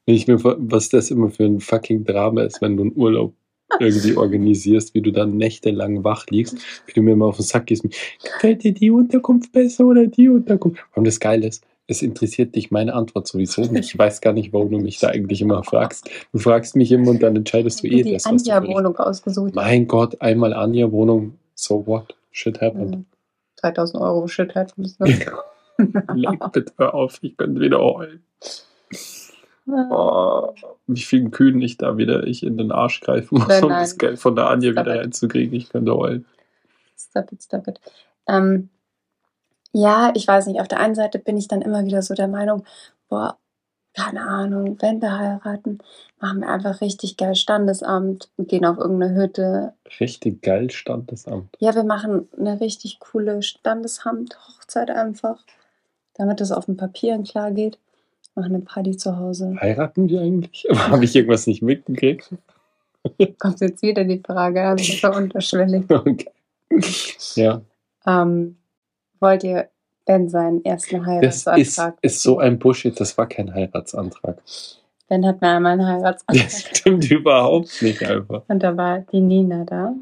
Wenn 0.05 0.15
ich 0.15 0.27
mir, 0.27 0.37
was 0.43 0.89
das 0.89 1.11
immer 1.11 1.29
für 1.29 1.45
ein 1.45 1.59
fucking 1.59 2.05
Drama 2.05 2.43
ist, 2.43 2.61
wenn 2.61 2.75
du 2.75 2.83
einen 2.83 2.95
Urlaub 2.95 3.33
irgendwie 3.79 4.15
organisierst, 4.15 4.93
wie 4.93 5.01
du 5.01 5.11
dann 5.11 5.37
nächtelang 5.37 6.03
wach 6.03 6.25
liegst, 6.29 6.57
wie 6.85 6.93
du 6.93 7.01
mir 7.01 7.13
immer 7.13 7.27
auf 7.27 7.37
den 7.37 7.45
Sack 7.45 7.67
gehst. 7.67 7.85
Gefällt 8.23 8.63
dir 8.63 8.73
die 8.73 8.91
Unterkunft 8.91 9.51
besser 9.51 9.85
oder 9.85 10.07
die 10.07 10.29
Unterkunft? 10.29 10.81
Und 10.95 11.05
das 11.05 11.19
Geile 11.19 11.47
ist, 11.47 11.63
es 11.87 12.01
interessiert 12.01 12.55
dich 12.55 12.71
meine 12.71 12.93
Antwort 12.93 13.27
sowieso 13.27 13.61
nicht. 13.61 13.89
Ich 13.89 13.97
weiß 13.97 14.21
gar 14.21 14.33
nicht, 14.33 14.53
warum 14.53 14.71
du 14.71 14.79
mich 14.79 14.99
da 14.99 15.09
eigentlich 15.09 15.41
immer 15.41 15.63
fragst. 15.63 16.09
Du 16.31 16.39
fragst 16.39 16.75
mich 16.75 16.91
immer 16.91 17.09
und 17.09 17.21
dann 17.21 17.35
entscheidest 17.35 17.83
du 17.83 17.87
eh 17.87 18.03
die 18.03 18.13
das, 18.13 18.25
was 18.25 18.43
du 18.43 18.49
willst. 18.49 18.49
Anja-Wohnung 18.49 18.97
ausgesucht. 18.97 19.55
Mein 19.55 19.87
Gott, 19.87 20.21
einmal 20.21 20.53
Anja 20.53 20.91
Wohnung, 20.91 21.33
so 21.53 21.85
what? 21.85 22.15
Shit 22.31 22.61
happened. 22.61 22.97
Mhm. 22.97 23.05
3000 23.57 24.01
Euro 24.01 24.27
Shit 24.27 24.53
müssen. 24.77 25.05
Leg 26.15 26.39
bitte 26.51 26.73
hör 26.77 26.93
auf, 26.93 27.19
ich 27.21 27.35
könnte 27.37 27.59
wieder 27.59 27.79
heulen. 27.79 28.23
Oh, 29.67 30.53
wie 30.87 31.01
vielen 31.01 31.31
Kühen 31.31 31.61
ich 31.61 31.77
da 31.77 31.97
wieder 31.97 32.25
ich 32.25 32.43
in 32.43 32.57
den 32.57 32.71
Arsch 32.71 32.99
greifen 33.01 33.37
muss, 33.39 33.47
Nein, 33.47 33.63
um 33.63 33.69
nein. 33.69 33.81
das 33.81 33.97
Geld 33.97 34.19
von 34.19 34.35
der 34.35 34.49
Anja 34.49 34.71
Stop 34.71 34.85
wieder 34.85 34.99
reinzukriegen. 34.99 35.53
Ich 35.55 35.69
könnte 35.69 35.95
heulen. 35.95 36.25
Stop 36.97 37.31
it, 37.31 37.43
stop 37.43 37.67
it. 37.67 37.79
Ähm, 38.27 38.69
ja, 39.73 40.11
ich 40.15 40.27
weiß 40.27 40.47
nicht, 40.47 40.59
auf 40.59 40.67
der 40.67 40.79
einen 40.79 40.95
Seite 40.95 41.19
bin 41.19 41.37
ich 41.37 41.47
dann 41.47 41.61
immer 41.61 41.85
wieder 41.85 42.01
so 42.01 42.13
der 42.13 42.27
Meinung, 42.27 42.65
boah, 43.07 43.37
keine 43.93 44.21
Ahnung, 44.21 44.77
wenn 44.79 45.01
wir 45.01 45.17
heiraten, 45.17 45.79
machen 46.19 46.41
wir 46.41 46.49
einfach 46.49 46.81
richtig 46.81 47.17
geil 47.17 47.35
Standesamt 47.35 48.29
und 48.37 48.47
gehen 48.47 48.65
auf 48.65 48.77
irgendeine 48.77 49.15
Hütte. 49.15 49.73
Richtig 49.99 50.41
geil 50.41 50.71
Standesamt. 50.71 51.55
Ja, 51.59 51.75
wir 51.75 51.83
machen 51.83 52.29
eine 52.37 52.59
richtig 52.61 52.99
coole 52.99 53.41
Standesamt-Hochzeit 53.41 54.91
einfach, 54.91 55.43
damit 56.13 56.39
es 56.39 56.51
auf 56.51 56.65
den 56.65 56.77
Papieren 56.77 57.23
klar 57.23 57.51
geht. 57.51 57.79
Machen 58.35 58.55
eine 58.55 58.63
Party 58.63 58.95
zu 58.95 59.17
Hause. 59.17 59.55
Heiraten 59.59 60.07
wir 60.09 60.21
eigentlich? 60.21 60.65
Habe 60.73 61.03
ich 61.05 61.15
irgendwas 61.15 61.47
nicht 61.47 61.61
mitgekriegt? 61.61 62.29
Kommt 63.39 63.59
jetzt 63.61 63.81
wieder 63.81 64.03
die 64.03 64.19
Frage, 64.19 64.61
also 64.63 64.85
das 64.91 65.03
war 65.03 65.15
unterschwellig. 65.15 65.83
Okay. 65.89 66.27
Ja, 67.35 67.61
Ähm, 68.07 68.57
wollt 69.19 69.43
ihr 69.43 69.67
Ben 70.05 70.29
seinen 70.29 70.63
ersten 70.63 70.97
das 70.97 71.01
ist, 71.01 71.47
Heiratsantrag? 71.47 71.97
ist 72.01 72.21
so 72.23 72.39
ein 72.39 72.57
Bullshit. 72.59 72.97
Das 72.99 73.17
war 73.17 73.27
kein 73.27 73.53
Heiratsantrag. 73.53 74.41
Ben 75.09 75.25
hat 75.25 75.41
mir 75.41 75.49
einmal 75.49 75.73
einen 75.73 75.85
Heiratsantrag. 75.87 76.45
Das 76.45 76.61
stimmt 76.77 77.11
überhaupt 77.11 77.81
nicht 77.81 78.01
einfach. 78.03 78.43
Und 78.47 78.63
da 78.63 78.77
war 78.77 78.99
die 78.99 79.19
Nina 79.19 79.65
da, 79.65 79.93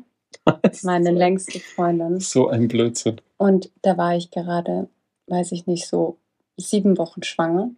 meine 0.84 1.11
längste 1.11 1.59
Freundin. 1.59 2.19
So 2.19 2.49
ein 2.49 2.67
Blödsinn. 2.67 3.19
Und 3.38 3.71
da 3.82 3.97
war 3.97 4.15
ich 4.15 4.30
gerade, 4.30 4.88
weiß 5.27 5.51
ich 5.53 5.65
nicht, 5.65 5.88
so 5.88 6.17
sieben 6.57 6.97
Wochen 6.99 7.23
schwanger. 7.23 7.71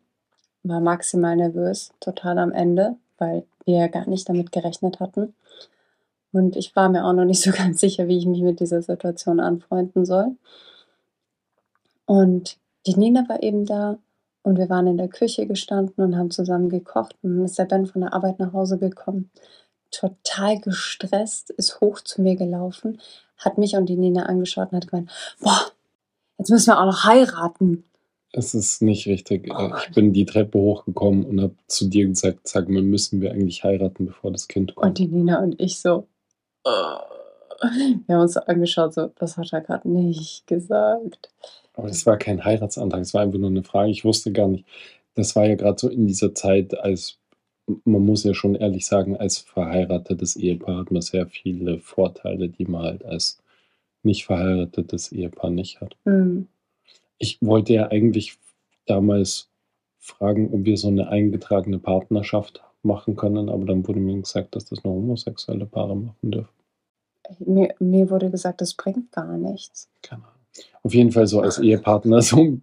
War 0.64 0.80
maximal 0.80 1.36
nervös, 1.36 1.92
total 2.00 2.38
am 2.38 2.52
Ende, 2.52 2.96
weil 3.18 3.46
wir 3.66 3.80
ja 3.80 3.88
gar 3.88 4.08
nicht 4.08 4.28
damit 4.30 4.52
gerechnet 4.52 5.00
hatten. 5.00 5.34
Und 6.34 6.56
ich 6.56 6.76
war 6.76 6.90
mir 6.90 7.06
auch 7.06 7.14
noch 7.14 7.26
nicht 7.26 7.42
so 7.42 7.52
ganz 7.56 7.80
sicher, 7.80 8.08
wie 8.08 8.18
ich 8.18 8.26
mich 8.26 8.42
mit 8.42 8.60
dieser 8.60 8.82
Situation 8.82 9.40
anfreunden 9.40 10.06
soll. 10.06 10.36
Und 12.06 12.58
die 12.86 12.96
Nina 12.96 13.28
war 13.30 13.42
eben 13.44 13.66
da 13.66 13.98
und 14.44 14.58
wir 14.58 14.70
waren 14.70 14.88
in 14.88 14.98
der 14.98 15.08
Küche 15.08 15.46
gestanden 15.46 16.04
und 16.04 16.18
haben 16.18 16.32
zusammen 16.32 16.70
gekocht. 16.70 17.16
Und 17.22 17.38
dann 17.38 17.46
ist 17.46 17.60
der 17.60 17.66
Ben 17.66 17.86
von 17.86 18.02
der 18.02 18.14
Arbeit 18.14 18.40
nach 18.40 18.54
Hause 18.54 18.78
gekommen, 18.78 19.30
total 19.92 20.60
gestresst, 20.60 21.52
ist 21.52 21.80
hoch 21.82 22.02
zu 22.02 22.22
mir 22.22 22.36
gelaufen, 22.36 23.00
hat 23.38 23.58
mich 23.58 23.76
und 23.76 23.88
die 23.88 23.98
Nina 23.98 24.24
angeschaut 24.24 24.72
und 24.72 24.78
hat 24.78 24.88
gemeint, 24.90 25.12
boah, 25.40 25.72
jetzt 26.38 26.50
müssen 26.50 26.68
wir 26.68 26.80
auch 26.80 26.86
noch 26.86 27.04
heiraten. 27.06 27.84
Es 28.34 28.54
ist 28.54 28.82
nicht 28.82 29.08
richtig. 29.08 29.50
Oh 29.54 29.58
Äh, 29.58 29.72
ich 29.78 29.94
bin 29.94 30.14
die 30.14 30.26
Treppe 30.26 30.58
hochgekommen 30.58 31.26
und 31.26 31.42
habe 31.42 31.56
zu 31.68 31.90
dir 31.90 32.08
gesagt, 32.08 32.48
sag 32.48 32.70
mal, 32.70 32.82
müssen 32.82 33.22
wir 33.22 33.32
eigentlich 33.32 33.64
heiraten, 33.64 34.06
bevor 34.06 34.32
das 34.32 34.48
Kind 34.48 34.76
Und 34.78 34.84
kommt? 34.84 34.98
die 35.00 35.08
Nina 35.08 35.42
und 35.42 35.60
ich 35.60 35.80
so, 35.80 36.08
äh. 36.66 36.70
wir 36.70 38.16
haben 38.16 38.22
uns 38.22 38.38
angeschaut, 38.38 38.94
so, 38.94 39.12
das 39.20 39.38
hat 39.38 39.52
er 39.52 39.62
gerade 39.62 39.90
nicht 39.90 40.48
gesagt. 40.48 41.30
Aber 41.74 41.88
das 41.88 42.06
war 42.06 42.18
kein 42.18 42.44
Heiratsantrag, 42.44 43.02
es 43.02 43.14
war 43.14 43.22
einfach 43.22 43.40
nur 43.40 43.50
eine 43.50 43.64
Frage. 43.64 43.92
Ich 43.92 44.06
wusste 44.06 44.32
gar 44.32 44.48
nicht. 44.48 44.66
Das 45.16 45.36
war 45.36 45.46
ja 45.46 45.56
gerade 45.56 45.78
so 45.80 45.90
in 45.90 46.08
dieser 46.08 46.34
Zeit, 46.34 46.78
als 46.80 47.18
man 47.86 48.06
muss 48.06 48.24
ja 48.24 48.34
schon 48.34 48.56
ehrlich 48.56 48.86
sagen, 48.86 49.18
als 49.18 49.38
verheiratetes 49.38 50.36
Ehepaar 50.36 50.80
hat 50.80 50.92
man 50.92 51.02
sehr 51.02 51.28
viele 51.28 51.80
Vorteile, 51.80 52.50
die 52.50 52.66
man 52.66 52.84
halt 52.84 53.06
als 53.06 53.42
nicht 54.04 54.26
verheiratetes 54.26 55.12
Ehepaar 55.12 55.50
nicht 55.50 55.80
hat. 55.82 55.96
Hm. 56.06 56.48
Ich 57.22 57.38
wollte 57.40 57.74
ja 57.74 57.88
eigentlich 57.90 58.40
damals 58.88 59.48
fragen, 60.00 60.52
ob 60.52 60.66
wir 60.66 60.76
so 60.76 60.88
eine 60.88 61.10
eingetragene 61.10 61.78
Partnerschaft 61.78 62.64
machen 62.82 63.16
können, 63.16 63.48
aber 63.48 63.66
dann 63.66 63.88
wurde 63.88 64.00
mir 64.00 64.20
gesagt, 64.20 64.56
dass 64.56 64.66
das 64.66 64.84
nur 64.84 64.96
homosexuelle 64.96 65.68
Paare 65.68 65.96
machen 65.96 66.32
dürfen. 66.32 66.50
Mir, 67.40 67.76
mir 67.80 68.10
wurde 68.10 68.32
gesagt, 68.32 68.62
das 68.62 68.74
bringt 68.74 69.12
gar 69.12 69.38
nichts. 69.38 69.88
Keine 70.02 70.24
Ahnung. 70.24 70.42
Auf 70.82 70.96
jeden 70.96 71.12
Fall 71.12 71.28
so 71.28 71.42
als 71.42 71.60
Ehepartner, 71.60 72.24
so, 72.24 72.58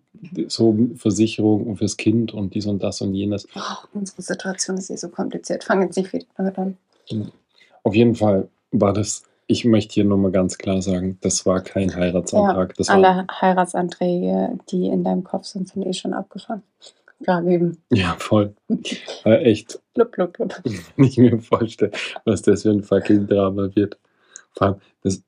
so 0.48 0.76
Versicherung 0.96 1.76
fürs 1.76 1.96
Kind 1.96 2.34
und 2.34 2.52
dies 2.52 2.66
und 2.66 2.82
das 2.82 3.00
und 3.00 3.14
jenes. 3.14 3.46
Oh, 3.54 3.86
unsere 3.94 4.22
Situation 4.22 4.76
ist 4.76 4.90
eh 4.90 4.96
so 4.96 5.08
kompliziert. 5.08 5.62
Fang 5.62 5.82
jetzt 5.82 5.96
nicht 5.96 6.12
wieder 6.12 6.26
an. 6.36 6.76
Auf 7.84 7.94
jeden 7.94 8.16
Fall 8.16 8.48
war 8.72 8.92
das, 8.92 9.22
ich 9.48 9.64
möchte 9.64 9.94
hier 9.94 10.04
nochmal 10.04 10.30
ganz 10.30 10.58
klar 10.58 10.82
sagen, 10.82 11.18
das 11.22 11.46
war 11.46 11.62
kein 11.62 11.94
Heiratsantrag. 11.96 12.74
das 12.76 12.88
war, 12.88 12.96
Alle 12.96 13.26
Heiratsanträge, 13.40 14.58
die 14.70 14.86
in 14.86 15.02
deinem 15.02 15.24
Kopf 15.24 15.46
sind, 15.46 15.68
sind 15.68 15.84
eh 15.86 15.94
schon 15.94 16.12
abgefahren. 16.12 16.62
Gerade 17.20 17.50
eben. 17.50 17.78
ja, 17.90 18.14
voll. 18.18 18.54
War 19.24 19.40
echt, 19.40 19.80
Blub, 19.94 20.12
blub, 20.12 20.34
blub. 20.34 20.62
ich 20.98 21.16
mir 21.16 21.40
vorstelle, 21.40 21.90
was 22.24 22.42
das 22.42 22.62
für 22.62 22.70
ein 22.70 22.84
fucking 22.84 23.26
Drama 23.26 23.74
wird. 23.74 23.98
Vor 24.52 24.66
allem, 24.66 24.76
das 25.02 25.22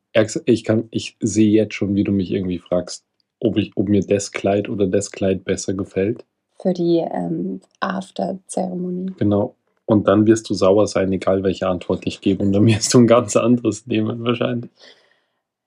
ich 0.44 0.64
kann, 0.64 0.88
ich 0.90 1.16
sehe 1.20 1.50
jetzt 1.50 1.74
schon, 1.74 1.94
wie 1.94 2.04
du 2.04 2.12
mich 2.12 2.30
irgendwie 2.30 2.58
fragst, 2.58 3.04
ob, 3.40 3.56
ich, 3.56 3.72
ob 3.76 3.88
mir 3.88 4.02
das 4.02 4.32
Kleid 4.32 4.68
oder 4.68 4.86
das 4.86 5.10
Kleid 5.10 5.44
besser 5.44 5.72
gefällt. 5.72 6.26
Für 6.60 6.74
die 6.74 6.98
ähm, 6.98 7.60
After-Zeremonie. 7.80 9.14
Genau. 9.18 9.56
Und 9.90 10.06
dann 10.06 10.24
wirst 10.24 10.48
du 10.48 10.54
sauer 10.54 10.86
sein, 10.86 11.10
egal 11.10 11.42
welche 11.42 11.66
Antwort 11.66 12.06
ich 12.06 12.20
gebe. 12.20 12.44
Und 12.44 12.52
dann 12.52 12.64
wirst 12.64 12.94
du 12.94 12.98
ein 12.98 13.08
ganz 13.08 13.34
anderes 13.34 13.88
nehmen, 13.88 14.22
wahrscheinlich. 14.22 14.70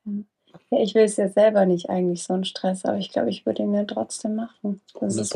Ja, 0.06 0.80
ich 0.82 0.96
will 0.96 1.04
es 1.04 1.18
ja 1.18 1.28
selber 1.28 1.66
nicht 1.66 1.90
eigentlich, 1.90 2.24
so 2.24 2.34
einen 2.34 2.46
Stress, 2.46 2.86
aber 2.86 2.98
ich 3.00 3.12
glaube, 3.12 3.30
ich 3.30 3.46
würde 3.46 3.64
ihn 3.64 3.74
ja 3.74 3.84
trotzdem 3.84 4.36
machen. 4.36 4.80
Das 4.98 5.18
ist. 5.18 5.36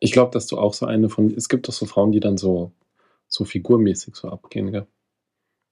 Ich 0.00 0.10
glaube, 0.10 0.32
dass 0.32 0.48
du 0.48 0.58
auch 0.58 0.74
so 0.74 0.86
eine 0.86 1.08
von. 1.08 1.32
Es 1.36 1.48
gibt 1.48 1.68
doch 1.68 1.72
so 1.72 1.86
Frauen, 1.86 2.10
die 2.10 2.18
dann 2.18 2.36
so, 2.36 2.72
so 3.28 3.44
figurmäßig 3.44 4.16
so 4.16 4.28
abgehen, 4.30 4.72
gell? 4.72 4.88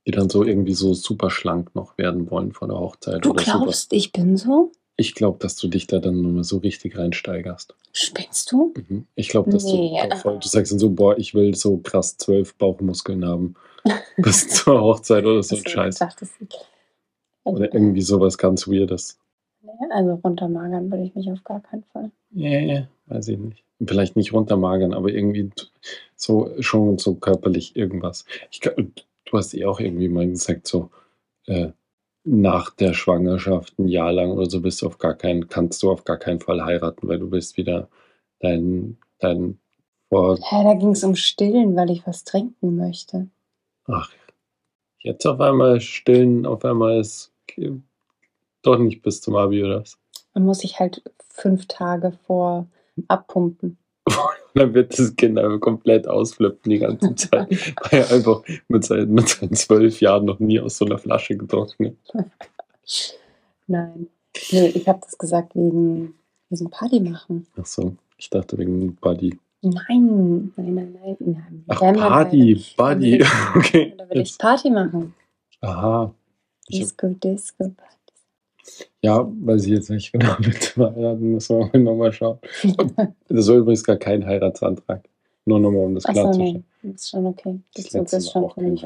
Die 0.07 0.13
dann 0.13 0.31
so 0.31 0.45
irgendwie 0.45 0.75
so 0.75 0.95
super 0.95 1.29
schlank 1.29 1.75
noch 1.75 1.99
werden 1.99 2.31
wollen 2.31 2.53
vor 2.53 2.69
der 2.69 2.79
Hochzeit. 2.79 3.25
Du 3.25 3.31
oder 3.31 3.43
super. 3.43 3.59
glaubst, 3.65 3.93
ich 3.93 4.13
bin 4.13 4.37
so? 4.37 4.71
Ich 5.01 5.15
glaube, 5.15 5.39
dass 5.39 5.57
du 5.57 5.67
dich 5.69 5.87
da 5.87 5.99
dann 5.99 6.21
nochmal 6.21 6.45
so 6.45 6.59
richtig 6.59 6.99
reinsteigerst. 6.99 7.75
Spinnst 7.95 8.53
du? 8.53 8.75
Mhm. 8.77 9.07
Ich 9.15 9.31
glaube, 9.31 9.51
dass 9.51 9.65
Nee. 9.65 9.99
du, 10.11 10.17
voll, 10.17 10.39
du 10.39 10.47
sagst 10.47 10.73
dann 10.73 10.79
so, 10.79 10.91
boah, 10.91 11.17
ich 11.17 11.33
will 11.33 11.55
so 11.55 11.79
krass 11.79 12.19
zwölf 12.19 12.55
Bauchmuskeln 12.57 13.25
haben. 13.25 13.55
Bis 14.19 14.47
zur 14.49 14.79
Hochzeit 14.83 15.25
oder 15.25 15.43
so 15.43 15.57
ein 15.57 15.67
Scheiß. 15.67 15.95
dachte, 15.95 16.29
Oder 17.45 17.73
irgendwie 17.73 18.03
sowas 18.03 18.37
ganz 18.37 18.69
Weirdes. 18.69 19.19
Also 19.89 20.21
runtermagern 20.23 20.91
würde 20.91 21.05
ich 21.05 21.15
mich 21.15 21.33
auf 21.33 21.43
gar 21.45 21.63
keinen 21.63 21.85
Fall. 21.95 22.11
Ja, 22.33 22.51
yeah, 22.51 22.89
weiß 23.07 23.29
ich 23.29 23.39
nicht. 23.39 23.65
Vielleicht 23.83 24.17
nicht 24.17 24.35
runtermagern, 24.35 24.93
aber 24.93 25.09
irgendwie 25.09 25.51
so 26.15 26.51
schon 26.61 26.99
so 26.99 27.15
körperlich 27.15 27.75
irgendwas. 27.75 28.27
Ich, 28.51 28.61
du 28.61 28.93
hast 29.33 29.55
eh 29.55 29.65
auch 29.65 29.81
irgendwie 29.81 30.11
mal 30.11 30.29
gesagt, 30.29 30.67
so 30.69 30.91
äh, 31.47 31.71
nach 32.31 32.71
der 32.71 32.95
Schwangerschaft 32.95 33.79
ein 33.79 33.89
Jahr 33.89 34.13
lang 34.13 34.31
oder 34.31 34.49
so 34.49 34.61
bist 34.61 34.83
du 34.83 34.87
auf 34.87 34.99
gar 34.99 35.15
keinen, 35.15 35.49
kannst 35.49 35.83
du 35.83 35.91
auf 35.91 36.05
gar 36.05 36.17
keinen 36.17 36.41
Fall 36.41 36.65
heiraten, 36.65 37.09
weil 37.09 37.19
du 37.19 37.29
bist 37.29 37.57
wieder 37.57 37.89
dein, 38.39 38.99
dein 39.19 39.59
vor, 40.09 40.39
Hä, 40.41 40.65
da 40.65 40.75
ging 40.75 40.93
es 40.93 41.03
um 41.05 41.17
Stillen, 41.17 41.75
weil 41.77 41.91
ich 41.91 42.07
was 42.07 42.25
trinken 42.25 42.77
möchte. 42.77 43.29
ach, 43.87 44.11
jetzt 45.01 45.27
auf 45.27 45.41
einmal 45.41 45.81
stillen, 45.81 46.47
auf 46.47 46.65
einmal 46.65 47.01
ist 47.01 47.33
okay, 47.43 47.81
doch 48.63 48.79
nicht 48.79 49.03
bis 49.03 49.21
zum 49.21 49.37
Abi 49.37 49.65
oder 49.65 49.81
was? 49.81 49.99
Dann 50.35 50.45
muss 50.45 50.63
ich 50.65 50.79
halt 50.79 51.03
fünf 51.31 51.67
Tage 51.67 52.13
vor 52.27 52.69
abpumpen. 53.09 53.77
Dann 54.55 54.75
wird 54.75 54.99
das 54.99 55.15
Kind 55.15 55.39
einfach 55.39 55.61
komplett 55.61 56.09
ausflippen 56.09 56.71
die 56.71 56.79
ganze 56.79 57.15
Zeit, 57.17 57.51
weil 57.91 58.01
er 58.01 58.11
einfach 58.11 58.43
mit 58.69 58.85
seinen, 58.85 59.15
mit 59.15 59.29
seinen 59.29 59.55
zwölf 59.55 60.01
Jahren 60.01 60.25
noch 60.25 60.41
nie 60.41 60.61
aus 60.61 60.79
so 60.79 60.85
einer 60.85 60.99
Flasche 60.99 61.37
getrunken 61.37 61.97
hat. 62.15 62.27
Nein. 63.67 64.09
Nee, 64.51 64.69
ich 64.69 64.89
habe 64.89 65.01
das 65.03 65.17
gesagt 65.17 65.55
wegen, 65.55 66.15
wegen 66.49 66.71
Party 66.71 67.01
machen. 67.01 67.47
Ach 67.57 67.67
so, 67.67 67.95
ich 68.17 68.31
dachte 68.31 68.59
wegen 68.59 68.97
Buddy. 68.97 69.39
Nein, 69.63 70.53
nein, 70.57 70.75
nein, 70.75 70.99
nein. 71.03 71.17
nein. 71.21 71.65
Ach, 71.69 71.83
man 71.83 71.97
Party, 71.97 72.65
Buddy. 72.77 73.19
Dann 73.19 73.29
Okay. 73.57 73.83
ich, 73.91 73.97
dann 73.97 74.11
will 74.11 74.21
ich. 74.23 74.39
Party 74.39 74.71
machen. 74.71 75.15
Aha. 75.61 76.15
Ich 76.69 76.81
Disco, 76.81 77.09
Disco, 77.09 77.69
Party. 77.69 77.97
Ja, 79.03 79.31
weiß 79.41 79.65
ich 79.65 79.71
jetzt 79.73 79.91
nicht 79.91 80.13
genau. 80.13 80.35
Mit 80.41 80.77
heiraten 80.77 81.33
müssen 81.33 81.59
wir 81.59 81.67
mal 81.73 81.81
nochmal 81.81 82.13
schauen. 82.13 82.39
Das 83.29 83.49
war 83.49 83.57
übrigens 83.57 83.85
gar 83.85 83.97
kein 83.97 84.25
Heiratsantrag. 84.25 85.09
Nur 85.47 85.59
nochmal, 85.59 85.87
um 85.87 85.95
das 85.95 86.05
Achso, 86.05 86.21
klarzustellen. 86.21 86.65
nee, 86.83 86.91
ist 86.93 87.09
schon 87.11 87.27
okay. 87.27 87.61
Das 87.75 87.93
letzte 87.93 88.17
ist 88.19 88.31
schon 88.31 88.51
für 88.51 88.61
mich. 88.61 88.85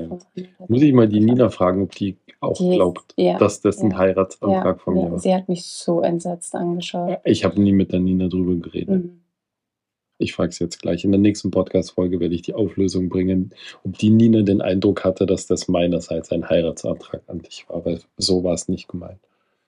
Muss 0.69 0.83
ich 0.83 0.93
mal 0.93 1.09
die 1.09 1.21
Nina 1.21 1.49
fragen, 1.51 1.83
ob 1.83 1.95
die 1.97 2.17
auch 2.41 2.57
Die- 2.57 2.71
glaubt, 2.71 3.13
ja, 3.17 3.39
dass 3.39 3.61
das 3.61 3.81
ein 3.81 3.91
ja. 3.91 3.99
Heiratsantrag 3.99 4.77
ja, 4.77 4.83
von 4.83 4.95
mir 4.95 5.03
ja, 5.03 5.11
war. 5.13 5.19
Sie 5.19 5.35
hat 5.35 5.49
mich 5.49 5.65
so 5.65 6.01
entsetzt 6.01 6.55
angeschaut. 6.55 7.19
Ich 7.25 7.45
habe 7.45 7.61
nie 7.61 7.73
mit 7.73 7.93
der 7.93 8.01
Nina 8.01 8.29
drüber 8.29 8.55
geredet. 8.55 9.05
Mhm. 9.05 9.21
Ich 10.19 10.33
frage 10.33 10.51
es 10.51 10.61
jetzt 10.61 10.81
gleich. 10.81 11.05
In 11.05 11.11
der 11.11 11.21
nächsten 11.21 11.51
Podcast-Folge 11.51 12.21
werde 12.21 12.37
ich 12.37 12.43
die 12.43 12.55
Auflösung 12.55 13.09
bringen, 13.09 13.51
ob 13.85 13.99
die 13.99 14.11
Nina 14.11 14.43
den 14.43 14.61
Eindruck 14.63 15.05
hatte, 15.05 15.27
dass 15.27 15.49
das 15.49 15.67
meinerseits 15.67 16.31
ein 16.31 16.49
Heiratsantrag 16.49 17.23
an 17.27 17.41
dich 17.41 17.67
war, 17.69 17.85
weil 17.85 17.99
so 18.17 18.45
war 18.45 18.55
es 18.55 18.69
nicht 18.69 18.87
gemeint. 18.87 19.19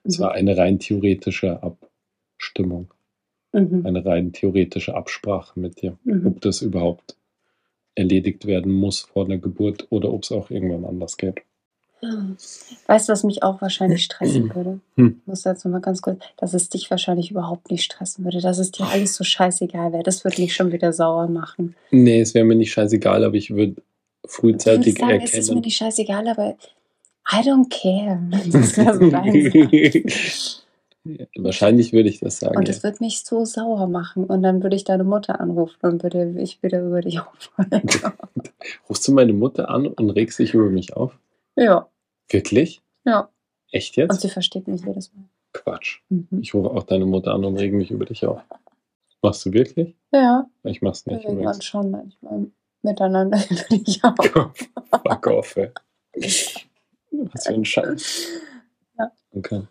Es 0.06 0.18
Mhm. 0.18 0.22
war 0.22 0.32
eine 0.32 0.56
rein 0.56 0.78
theoretische 0.78 1.60
Abstimmung, 1.62 2.92
Mhm. 3.52 3.84
eine 3.86 4.04
rein 4.04 4.32
theoretische 4.32 4.94
Absprache 4.94 5.58
mit 5.58 5.80
dir, 5.82 5.96
Mhm. 6.04 6.26
ob 6.26 6.40
das 6.40 6.62
überhaupt 6.62 7.16
erledigt 7.94 8.46
werden 8.46 8.72
muss 8.72 9.00
vor 9.00 9.26
der 9.26 9.38
Geburt 9.38 9.86
oder 9.90 10.12
ob 10.12 10.22
es 10.24 10.32
auch 10.32 10.50
irgendwann 10.50 10.84
anders 10.84 11.16
geht. 11.16 11.42
Weißt 12.86 13.08
du, 13.08 13.12
was 13.12 13.24
mich 13.24 13.42
auch 13.42 13.62
wahrscheinlich 13.62 14.04
stressen 14.04 14.50
würde? 14.54 14.80
Hm. 14.96 15.16
Ich 15.22 15.26
muss 15.26 15.44
jetzt 15.44 15.64
nochmal 15.64 15.80
ganz 15.80 16.02
kurz, 16.02 16.20
dass 16.36 16.52
es 16.52 16.68
dich 16.68 16.90
wahrscheinlich 16.90 17.30
überhaupt 17.30 17.70
nicht 17.70 17.84
stressen 17.84 18.22
würde, 18.24 18.40
dass 18.42 18.58
es 18.58 18.70
dir 18.70 18.84
alles 18.86 19.14
so 19.16 19.24
scheißegal 19.24 19.92
wäre. 19.92 20.02
Das 20.02 20.22
würde 20.22 20.40
mich 20.42 20.54
schon 20.54 20.72
wieder 20.72 20.92
sauer 20.92 21.26
machen. 21.28 21.74
Nee, 21.90 22.20
es 22.20 22.34
wäre 22.34 22.44
mir 22.44 22.54
nicht 22.54 22.72
scheißegal, 22.72 23.24
aber 23.24 23.34
ich 23.34 23.50
würde 23.50 23.72
Du 23.72 23.80
würdest 23.80 24.36
frühzeitig 24.36 24.98
sagen, 24.98 25.20
es 25.22 25.30
ist 25.30 25.34
mir 25.34 25.40
erkennen. 25.54 25.60
nicht 25.62 25.76
scheißegal, 25.76 26.28
aber 26.28 26.56
I 27.32 27.40
don't 27.42 27.68
care. 27.70 28.20
Das 28.52 28.76
wäre 28.76 28.94
so 28.98 29.10
dein. 29.10 30.04
Wahrscheinlich 31.36 31.92
würde 31.92 32.08
ich 32.08 32.18
das 32.18 32.38
sagen. 32.40 32.56
Und 32.56 32.66
ja. 32.66 32.72
das 32.74 32.82
würde 32.82 32.98
mich 33.00 33.24
so 33.24 33.44
sauer 33.44 33.86
machen. 33.86 34.24
Und 34.24 34.42
dann 34.42 34.62
würde 34.64 34.74
ich 34.74 34.82
deine 34.84 35.04
Mutter 35.04 35.40
anrufen 35.40 35.78
und 35.82 36.02
würde 36.02 36.34
ich 36.40 36.60
wieder 36.64 36.80
über 36.82 37.00
dich 37.00 37.20
aufregen. 37.20 37.88
Rufst 38.88 39.06
du 39.06 39.12
meine 39.12 39.32
Mutter 39.32 39.68
an 39.68 39.86
und 39.86 40.10
regst 40.10 40.38
dich 40.40 40.54
über 40.54 40.68
mich 40.68 40.94
auf? 40.96 41.16
ja, 41.54 41.88
Wirklich? 42.28 42.82
ja. 43.04 43.28
Echt 43.70 43.96
Und 43.98 44.02
jetzt? 44.10 44.20
sie 44.20 44.28
versteht 44.30 44.66
mich 44.68 44.84
jedes 44.84 45.12
Mal. 45.14 45.24
Quatsch. 45.52 46.00
Mhm. 46.08 46.26
Ich 46.40 46.54
rufe 46.54 46.70
auch 46.70 46.82
deine 46.82 47.06
Mutter 47.06 47.34
an 47.34 47.44
und 47.44 47.56
rege 47.56 47.76
mich 47.76 47.90
über 47.92 48.04
dich 48.04 48.26
auf. 48.26 48.40
Machst 49.22 49.44
du 49.46 49.52
wirklich? 49.52 49.94
Ja, 50.12 50.46
Ich 50.64 50.82
mach's 50.82 51.06
wir 51.06 51.14
nicht. 51.14 51.24
regen 51.24 51.34
übrigens. 51.38 51.56
uns 51.56 51.64
schon 51.64 51.90
manchmal 51.92 52.46
miteinander 52.82 53.38
über 53.50 53.76
dich 53.78 54.02
auf. 54.04 54.14
Fuck 54.90 55.26
off, 55.28 55.56
ey. 55.56 55.70
Was 57.32 57.46
für 57.46 57.54
ein 57.54 57.64
Scheiß. 57.64 58.28
Ja. 58.98 59.12
Okay. 59.32 59.62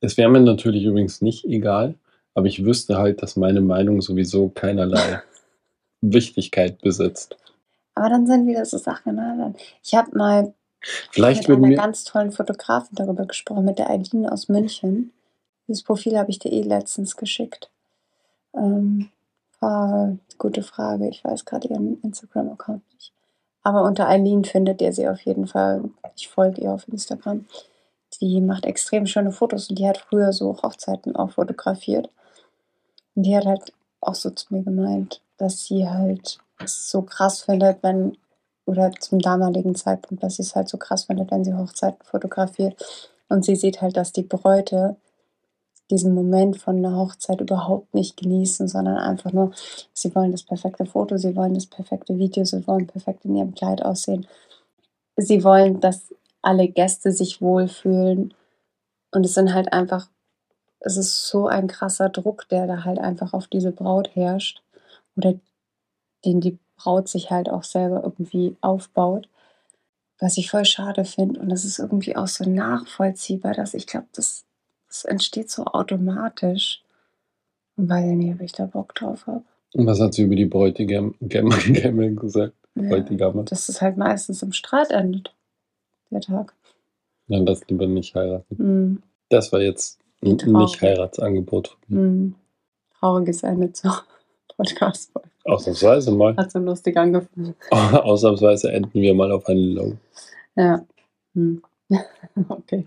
Es 0.00 0.16
wäre 0.16 0.30
mir 0.30 0.40
natürlich 0.40 0.84
übrigens 0.84 1.22
nicht 1.22 1.44
egal, 1.44 1.94
aber 2.34 2.46
ich 2.46 2.64
wüsste 2.64 2.98
halt, 2.98 3.22
dass 3.22 3.36
meine 3.36 3.60
Meinung 3.60 4.00
sowieso 4.00 4.48
keinerlei 4.50 5.22
Wichtigkeit 6.00 6.80
besitzt. 6.80 7.36
Aber 7.94 8.10
dann 8.10 8.26
sind 8.26 8.46
wieder 8.46 8.64
so 8.64 8.78
Sachen. 8.78 9.16
Ne? 9.16 9.54
Ich 9.82 9.94
habe 9.94 10.16
mal 10.16 10.54
Vielleicht 11.10 11.48
mit 11.48 11.58
einer 11.58 11.68
wir. 11.70 11.76
ganz 11.76 12.04
tollen 12.04 12.30
Fotografin 12.30 12.94
darüber 12.94 13.26
gesprochen, 13.26 13.64
mit 13.64 13.78
der 13.78 13.90
Eileen 13.90 14.28
aus 14.28 14.48
München. 14.48 15.12
Dieses 15.66 15.82
Profil 15.82 16.16
habe 16.18 16.30
ich 16.30 16.38
dir 16.38 16.52
eh 16.52 16.62
letztens 16.62 17.16
geschickt. 17.16 17.70
Ähm, 18.54 19.10
war 19.60 19.92
eine 19.92 20.18
gute 20.38 20.62
Frage. 20.62 21.08
Ich 21.08 21.24
weiß 21.24 21.44
gerade 21.44 21.68
ihren 21.68 22.00
Instagram-Account 22.02 22.82
nicht. 22.94 23.12
Aber 23.66 23.82
unter 23.82 24.06
Eileen 24.06 24.44
findet 24.44 24.80
ihr 24.80 24.92
sie 24.92 25.08
auf 25.08 25.20
jeden 25.22 25.48
Fall. 25.48 25.90
Ich 26.14 26.28
folge 26.28 26.60
ihr 26.60 26.70
auf 26.70 26.86
Instagram. 26.86 27.46
Die 28.20 28.40
macht 28.40 28.64
extrem 28.64 29.06
schöne 29.06 29.32
Fotos 29.32 29.68
und 29.68 29.80
die 29.80 29.88
hat 29.88 29.98
früher 29.98 30.32
so 30.32 30.56
Hochzeiten 30.62 31.16
auch 31.16 31.32
fotografiert. 31.32 32.08
Und 33.16 33.24
die 33.24 33.36
hat 33.36 33.44
halt 33.44 33.72
auch 34.00 34.14
so 34.14 34.30
zu 34.30 34.54
mir 34.54 34.62
gemeint, 34.62 35.20
dass 35.36 35.64
sie 35.64 35.88
halt 35.88 36.38
es 36.62 36.88
so 36.88 37.02
krass 37.02 37.42
findet, 37.42 37.82
wenn, 37.82 38.16
oder 38.66 38.92
zum 39.00 39.18
damaligen 39.18 39.74
Zeitpunkt, 39.74 40.22
dass 40.22 40.36
sie 40.36 40.42
es 40.42 40.54
halt 40.54 40.68
so 40.68 40.78
krass 40.78 41.06
findet, 41.06 41.32
wenn 41.32 41.42
sie 41.42 41.54
Hochzeiten 41.54 42.04
fotografiert. 42.04 42.76
Und 43.28 43.44
sie 43.44 43.56
sieht 43.56 43.82
halt, 43.82 43.96
dass 43.96 44.12
die 44.12 44.22
Bräute 44.22 44.94
diesen 45.90 46.14
Moment 46.14 46.56
von 46.56 46.76
einer 46.76 46.96
Hochzeit 46.96 47.40
überhaupt 47.40 47.94
nicht 47.94 48.16
genießen, 48.16 48.68
sondern 48.68 48.98
einfach 48.98 49.32
nur, 49.32 49.52
sie 49.92 50.14
wollen 50.14 50.32
das 50.32 50.42
perfekte 50.42 50.86
Foto, 50.86 51.16
sie 51.16 51.36
wollen 51.36 51.54
das 51.54 51.66
perfekte 51.66 52.18
Video, 52.18 52.44
sie 52.44 52.66
wollen 52.66 52.86
perfekt 52.86 53.24
in 53.24 53.36
ihrem 53.36 53.54
Kleid 53.54 53.84
aussehen. 53.84 54.26
Sie 55.16 55.44
wollen, 55.44 55.80
dass 55.80 56.12
alle 56.42 56.68
Gäste 56.68 57.12
sich 57.12 57.42
wohlfühlen. 57.42 58.32
Und 59.12 59.26
es 59.26 59.34
sind 59.34 59.52
halt 59.52 59.72
einfach, 59.72 60.08
es 60.80 60.96
ist 60.96 61.26
so 61.26 61.48
ein 61.48 61.66
krasser 61.66 62.08
Druck, 62.08 62.48
der 62.48 62.66
da 62.66 62.84
halt 62.84 62.98
einfach 62.98 63.32
auf 63.32 63.48
diese 63.48 63.72
Braut 63.72 64.14
herrscht. 64.14 64.62
Oder 65.16 65.34
den 66.24 66.40
die 66.40 66.58
Braut 66.76 67.08
sich 67.08 67.30
halt 67.30 67.48
auch 67.48 67.64
selber 67.64 68.02
irgendwie 68.04 68.56
aufbaut. 68.60 69.28
Was 70.18 70.38
ich 70.38 70.50
voll 70.50 70.64
schade 70.64 71.04
finde. 71.04 71.40
Und 71.40 71.48
das 71.48 71.64
ist 71.64 71.78
irgendwie 71.78 72.16
auch 72.16 72.28
so 72.28 72.48
nachvollziehbar, 72.48 73.52
dass 73.52 73.74
ich 73.74 73.86
glaube, 73.86 74.06
das, 74.14 74.45
das 74.88 75.04
entsteht 75.04 75.50
so 75.50 75.64
automatisch. 75.64 76.82
Und 77.76 77.88
weiß 77.90 78.40
ich 78.44 78.52
da 78.52 78.66
Bock 78.66 78.94
drauf 78.94 79.26
habe. 79.26 79.42
Und 79.74 79.86
was 79.86 80.00
hat 80.00 80.14
sie 80.14 80.22
über 80.22 80.36
die 80.36 80.46
Gammel 80.86 82.14
gesagt? 82.16 82.54
Ja, 82.74 82.88
Bräutigame. 82.88 83.44
dass 83.44 83.68
es 83.68 83.80
halt 83.80 83.96
meistens 83.96 84.42
im 84.42 84.52
Streit 84.52 84.90
endet, 84.90 85.34
der 86.10 86.20
Tag. 86.20 86.54
Dann 87.28 87.46
lass 87.46 87.66
lieber 87.68 87.86
nicht 87.86 88.14
heiraten. 88.14 88.56
Mhm. 88.58 89.02
Das 89.28 89.52
war 89.52 89.60
jetzt 89.60 89.98
ein. 90.22 90.60
Nicht-Heiratsangebot 90.60 91.76
mir. 91.88 92.00
Mhm. 92.00 92.34
Trauriges 92.98 93.42
Ende 93.42 93.72
zur 93.72 94.02
podcast 94.56 95.10
-Folge. 95.14 95.28
Ausnahmsweise 95.44 96.10
mal. 96.12 96.36
Hat 96.36 96.50
so 96.50 96.58
lustig 96.58 96.96
angefangen. 96.96 97.54
Ausnahmsweise 97.70 98.72
enden 98.72 99.00
wir 99.00 99.14
mal 99.14 99.30
auf 99.32 99.46
einen 99.46 99.72
Low. 99.72 99.92
Ja. 100.56 100.84
Hm. 101.34 101.62
okay. 102.48 102.86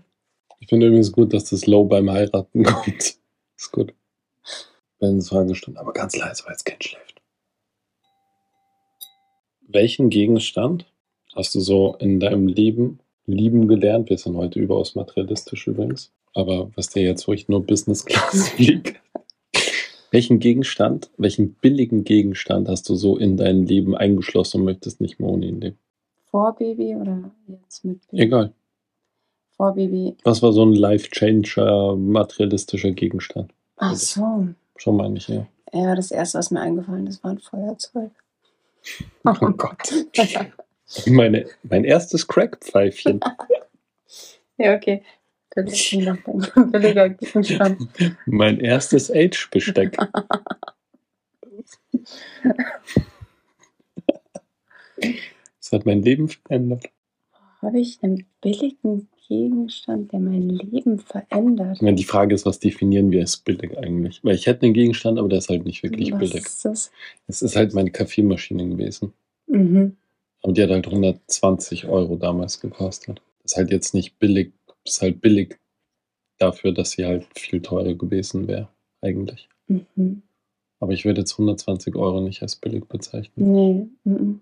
Ich 0.60 0.68
finde 0.68 0.86
übrigens 0.86 1.10
gut, 1.10 1.32
dass 1.32 1.44
das 1.44 1.66
Low 1.66 1.84
beim 1.84 2.10
Heiraten 2.10 2.62
kommt. 2.64 3.16
Ist 3.56 3.72
gut. 3.72 3.94
Wenn 4.98 5.16
es 5.16 5.30
Fragestunde, 5.30 5.80
aber 5.80 5.92
ganz 5.92 6.16
leise, 6.16 6.44
weil 6.44 6.52
das 6.52 6.64
Kind 6.64 6.84
schläft. 6.84 7.22
Welchen 9.66 10.10
Gegenstand 10.10 10.86
hast 11.34 11.54
du 11.54 11.60
so 11.60 11.96
in 11.98 12.20
deinem 12.20 12.46
Leben 12.46 13.00
lieben 13.24 13.66
gelernt? 13.68 14.10
Wir 14.10 14.18
sind 14.18 14.36
heute 14.36 14.58
überaus 14.58 14.94
materialistisch 14.94 15.66
übrigens. 15.66 16.12
Aber 16.34 16.70
was 16.76 16.90
dir 16.90 17.02
jetzt, 17.02 17.26
ich 17.28 17.48
nur 17.48 17.64
Business 17.64 18.04
Class 18.04 18.48
fliege. 18.56 18.96
Welchen 20.10 20.40
Gegenstand, 20.40 21.10
welchen 21.16 21.54
billigen 21.54 22.04
Gegenstand 22.04 22.68
hast 22.68 22.88
du 22.88 22.96
so 22.96 23.16
in 23.16 23.36
dein 23.36 23.64
Leben 23.64 23.96
eingeschlossen 23.96 24.58
und 24.58 24.64
möchtest 24.64 25.00
nicht 25.00 25.20
mehr 25.20 25.30
ohne 25.30 25.46
ihn 25.46 25.60
leben? 25.60 25.78
Vor 26.26 26.54
Baby 26.56 26.96
oder 26.96 27.32
jetzt 27.46 27.84
mit 27.84 28.06
Baby? 28.08 28.24
Egal. 28.24 28.52
Vor 29.60 29.74
Baby. 29.74 30.16
Was 30.24 30.40
war 30.40 30.54
so 30.54 30.64
ein 30.64 30.72
Life-Changer, 30.72 31.94
materialistischer 31.94 32.92
Gegenstand? 32.92 33.52
Ach 33.76 33.94
so. 33.94 34.48
Schon 34.76 34.96
mal 34.96 35.10
nicht, 35.10 35.28
ja. 35.28 35.46
Ja, 35.70 35.94
das 35.94 36.10
erste, 36.10 36.38
was 36.38 36.50
mir 36.50 36.60
eingefallen 36.60 37.06
ist, 37.06 37.22
war 37.22 37.32
ein 37.32 37.40
Feuerzeug. 37.40 38.10
Oh 39.24 39.50
Gott. 39.50 39.92
Meine, 41.06 41.44
mein 41.62 41.84
erstes 41.84 42.26
Crackpfeifchen. 42.26 43.20
ja, 44.56 44.74
okay. 44.76 45.02
Da 45.50 45.62
muss 45.62 45.74
ich 45.74 45.98
nachdenken. 45.98 46.72
Billiger 46.72 47.10
Gegenstand. 47.10 47.86
Mein 48.24 48.60
erstes 48.60 49.10
Age-Besteck. 49.10 49.94
Das 54.96 55.72
hat 55.72 55.84
mein 55.84 56.00
Leben 56.00 56.30
verändert. 56.30 56.86
Habe 57.60 57.78
ich 57.78 58.02
einen 58.02 58.24
billigen 58.40 59.10
Gegenstand, 59.30 60.10
der 60.12 60.18
mein 60.18 60.48
Leben 60.48 60.98
verändert? 60.98 61.76
Ich 61.76 61.82
meine, 61.82 61.94
die 61.96 62.04
Frage 62.04 62.34
ist, 62.34 62.44
was 62.46 62.58
definieren 62.58 63.12
wir 63.12 63.20
als 63.20 63.36
billig 63.36 63.78
eigentlich? 63.78 64.24
Weil 64.24 64.34
ich 64.34 64.46
hätte 64.46 64.66
einen 64.66 64.74
Gegenstand, 64.74 65.20
aber 65.20 65.28
der 65.28 65.38
ist 65.38 65.48
halt 65.48 65.64
nicht 65.64 65.84
wirklich 65.84 66.10
Was 66.10 66.18
billig. 66.18 66.44
ist 66.44 66.64
das? 66.64 66.90
Es 67.28 67.40
ist 67.40 67.54
halt 67.54 67.72
meine 67.72 67.92
Kaffeemaschine 67.92 68.68
gewesen. 68.68 69.12
Mhm. 69.46 69.96
Aber 70.42 70.52
die 70.52 70.62
hat 70.64 70.70
halt 70.70 70.86
120 70.86 71.86
Euro 71.86 72.16
damals 72.16 72.60
gekostet. 72.60 73.22
Das 73.42 73.52
ist 73.52 73.56
halt 73.56 73.70
jetzt 73.70 73.94
nicht 73.94 74.18
billig. 74.18 74.52
Das 74.84 74.94
ist 74.94 75.02
halt 75.02 75.20
billig 75.20 75.60
dafür, 76.38 76.72
dass 76.72 76.90
sie 76.90 77.06
halt 77.06 77.26
viel 77.38 77.62
teurer 77.62 77.94
gewesen 77.94 78.48
wäre, 78.48 78.68
eigentlich. 79.00 79.48
Mhm. 79.68 80.22
Aber 80.80 80.92
ich 80.92 81.04
würde 81.04 81.20
jetzt 81.20 81.34
120 81.34 81.94
Euro 81.94 82.20
nicht 82.20 82.42
als 82.42 82.56
billig 82.56 82.84
bezeichnen. 82.86 83.52
Nee. 83.52 83.86
Mhm. 84.02 84.40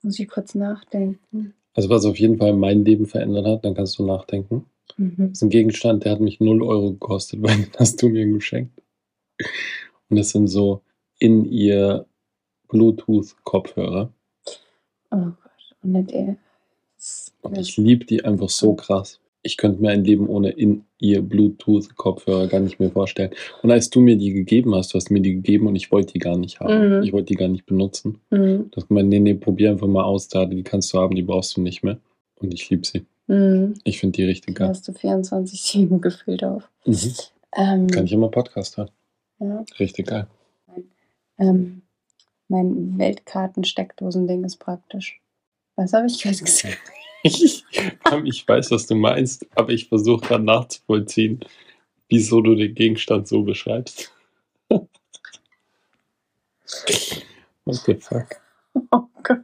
Muss 0.00 0.18
ich 0.18 0.26
kurz 0.26 0.54
nachdenken. 0.54 1.52
Also 1.74 1.88
was 1.88 2.04
auf 2.04 2.18
jeden 2.18 2.38
Fall 2.38 2.52
mein 2.54 2.84
Leben 2.84 3.06
verändert 3.06 3.46
hat, 3.46 3.64
dann 3.64 3.74
kannst 3.74 3.98
du 3.98 4.04
nachdenken. 4.06 4.66
Mhm. 4.96 5.14
Das 5.18 5.30
ist 5.38 5.42
ein 5.42 5.48
Gegenstand, 5.50 6.04
der 6.04 6.12
hat 6.12 6.20
mich 6.20 6.38
0 6.40 6.62
Euro 6.62 6.92
gekostet, 6.92 7.40
weil 7.42 7.56
den 7.56 7.70
hast 7.78 8.00
du 8.02 8.08
mir 8.08 8.26
geschenkt. 8.26 8.80
Und 10.08 10.18
das 10.18 10.30
sind 10.30 10.48
so 10.48 10.82
in 11.18 11.44
ihr 11.46 12.06
Bluetooth-Kopfhörer. 12.68 14.12
Oh 15.10 15.16
Gott. 15.16 15.76
Und 15.82 15.92
nicht 15.92 16.12
er. 16.12 16.36
Das- 16.96 17.32
Und 17.42 17.58
ich 17.58 17.76
liebe 17.76 18.04
die 18.04 18.24
einfach 18.24 18.48
so 18.50 18.74
krass. 18.74 19.18
Ich 19.44 19.56
könnte 19.56 19.82
mir 19.82 19.90
ein 19.90 20.04
Leben 20.04 20.28
ohne 20.28 20.50
in 20.50 20.84
ihr 21.00 21.20
Bluetooth-Kopfhörer 21.20 22.46
gar 22.46 22.60
nicht 22.60 22.78
mehr 22.78 22.90
vorstellen. 22.90 23.32
Und 23.62 23.72
als 23.72 23.90
du 23.90 24.00
mir 24.00 24.16
die 24.16 24.32
gegeben 24.32 24.74
hast, 24.74 24.92
du 24.92 24.98
hast 24.98 25.10
mir 25.10 25.20
die 25.20 25.34
gegeben 25.34 25.66
und 25.66 25.74
ich 25.74 25.90
wollte 25.90 26.12
die 26.12 26.20
gar 26.20 26.36
nicht 26.36 26.60
haben. 26.60 26.98
Mhm. 26.98 27.02
Ich 27.02 27.12
wollte 27.12 27.26
die 27.26 27.34
gar 27.34 27.48
nicht 27.48 27.66
benutzen. 27.66 28.20
Mhm. 28.30 28.70
Du 28.70 28.76
hast 28.76 28.88
gemeint, 28.88 29.08
nee, 29.08 29.18
nee, 29.18 29.34
probier 29.34 29.70
einfach 29.72 29.88
mal 29.88 30.04
aus, 30.04 30.28
da, 30.28 30.46
die 30.46 30.62
kannst 30.62 30.92
du 30.92 30.98
haben, 30.98 31.16
die 31.16 31.22
brauchst 31.22 31.56
du 31.56 31.60
nicht 31.60 31.82
mehr. 31.82 31.98
Und 32.36 32.54
ich 32.54 32.70
liebe 32.70 32.86
sie. 32.86 33.04
Mhm. 33.26 33.74
Ich 33.84 33.98
finde 33.98 34.16
die 34.16 34.24
richtig 34.24 34.56
geil. 34.56 34.68
hast 34.68 34.86
du 34.86 34.92
24-7 34.92 35.98
gefüllt 35.98 36.44
auf. 36.44 36.68
Mhm. 36.86 36.96
Ähm, 37.56 37.86
Kann 37.88 38.04
ich 38.04 38.12
immer 38.12 38.28
Podcast 38.28 38.76
hören. 38.76 38.90
ja. 39.40 39.64
Richtig 39.78 40.06
geil. 40.06 40.26
Ähm, 41.38 41.82
mein 42.48 42.98
Weltkarten-Steckdosending 42.98 44.44
ist 44.44 44.56
praktisch. 44.58 45.20
Was 45.76 45.92
habe 45.92 46.06
ich 46.06 46.22
gerade 46.22 46.36
gesagt? 46.36 46.78
Ich, 47.24 47.64
ich 48.24 48.48
weiß, 48.48 48.72
was 48.72 48.86
du 48.88 48.96
meinst, 48.96 49.46
aber 49.54 49.70
ich 49.70 49.88
versuche 49.88 50.26
gerade 50.26 50.42
nachzuvollziehen, 50.42 51.40
wieso 52.08 52.40
du 52.40 52.56
den 52.56 52.74
Gegenstand 52.74 53.28
so 53.28 53.42
beschreibst. 53.42 54.12
What 54.68 54.88
the 57.86 57.94
fuck? 57.94 58.40
Oh 58.90 59.04
Gott. 59.22 59.40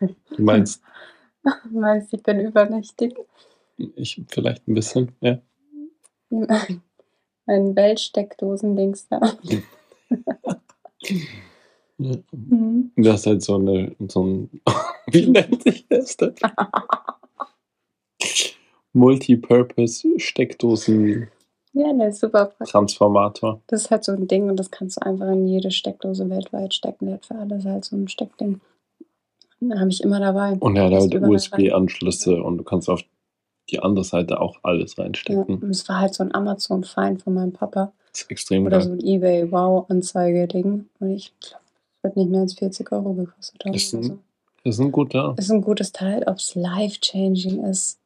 Du 0.00 0.42
meinst, 0.42 0.80
Du 1.44 1.50
meinst, 1.78 2.12
ich 2.12 2.22
bin 2.22 2.40
übernächtig? 2.40 3.14
ich 3.76 4.20
vielleicht 4.28 4.66
ein 4.66 4.74
bisschen, 4.74 5.12
ja. 5.20 5.38
Mein 6.30 7.76
Weltsteckdosendings 7.76 9.08
da. 9.08 9.20
Ja. 11.98 12.16
Mhm. 12.32 12.90
Du 12.96 13.12
hast 13.12 13.26
halt 13.26 13.42
so 13.42 13.56
eine, 13.56 13.94
so 14.08 14.24
ein, 14.24 14.50
wie 15.10 15.26
nennt 15.28 15.62
sich 15.62 15.86
das 15.88 16.16
denn? 16.16 16.34
Multipurpose-Steckdosen-Transformator. 18.92 21.28
Ja, 21.76 21.92
der 21.92 22.08
ist 22.08 22.20
super 22.20 22.44
praktisch. 22.46 22.72
Das 23.66 23.82
ist 23.82 23.90
halt 23.90 24.04
so 24.04 24.12
ein 24.12 24.28
Ding 24.28 24.48
und 24.48 24.56
das 24.56 24.70
kannst 24.70 24.96
du 24.98 25.02
einfach 25.06 25.26
in 25.32 25.46
jede 25.48 25.70
Steckdose 25.72 26.30
weltweit 26.30 26.72
stecken. 26.72 27.06
Der 27.06 27.16
hat 27.16 27.26
für 27.26 27.34
alles 27.34 27.64
halt 27.64 27.84
so 27.84 27.96
ein 27.96 28.06
Steckding. 28.08 28.60
Den 29.60 29.80
habe 29.80 29.90
ich 29.90 30.02
immer 30.02 30.20
dabei. 30.20 30.52
Und 30.60 30.76
er 30.76 30.84
hat 30.84 30.92
halt 30.92 31.12
überall 31.14 31.24
rein. 31.24 31.30
USB-Anschlüsse 31.34 32.42
und 32.42 32.58
du 32.58 32.64
kannst 32.64 32.88
auf 32.88 33.02
die 33.70 33.80
andere 33.80 34.04
Seite 34.04 34.40
auch 34.40 34.58
alles 34.62 34.96
Ja, 34.96 35.04
reinstecken. 35.04 35.44
und 35.44 35.64
es 35.70 35.88
war 35.88 36.00
halt 36.00 36.14
so 36.14 36.22
ein 36.22 36.34
Amazon-Find 36.34 37.22
von 37.22 37.34
meinem 37.34 37.52
Papa. 37.52 37.92
Das 38.12 38.22
ist 38.22 38.30
extrem 38.30 38.66
Oder 38.66 38.78
geil. 38.78 38.86
so 38.86 38.92
ein 38.92 39.00
Ebay-Wow-Anzeige-Ding. 39.00 40.86
Und 41.00 41.10
ich 41.10 41.32
glaube, 41.40 41.63
wird 42.04 42.16
nicht 42.16 42.30
mehr 42.30 42.42
als 42.42 42.54
40 42.54 42.92
Euro 42.92 43.14
gekostet 43.14 43.64
haben. 43.64 43.74
Ist 43.74 43.92
ein- 43.94 44.02
so. 44.02 44.18
Das 44.62 44.76
ist 44.76 44.80
ein 44.80 44.92
guter. 44.92 45.34
Ist 45.36 45.50
ein 45.50 45.60
gutes 45.60 45.92
Teil. 45.92 46.22
Ob 46.26 46.36
es 46.36 46.54
life-changing 46.54 47.64
ist, 47.64 47.98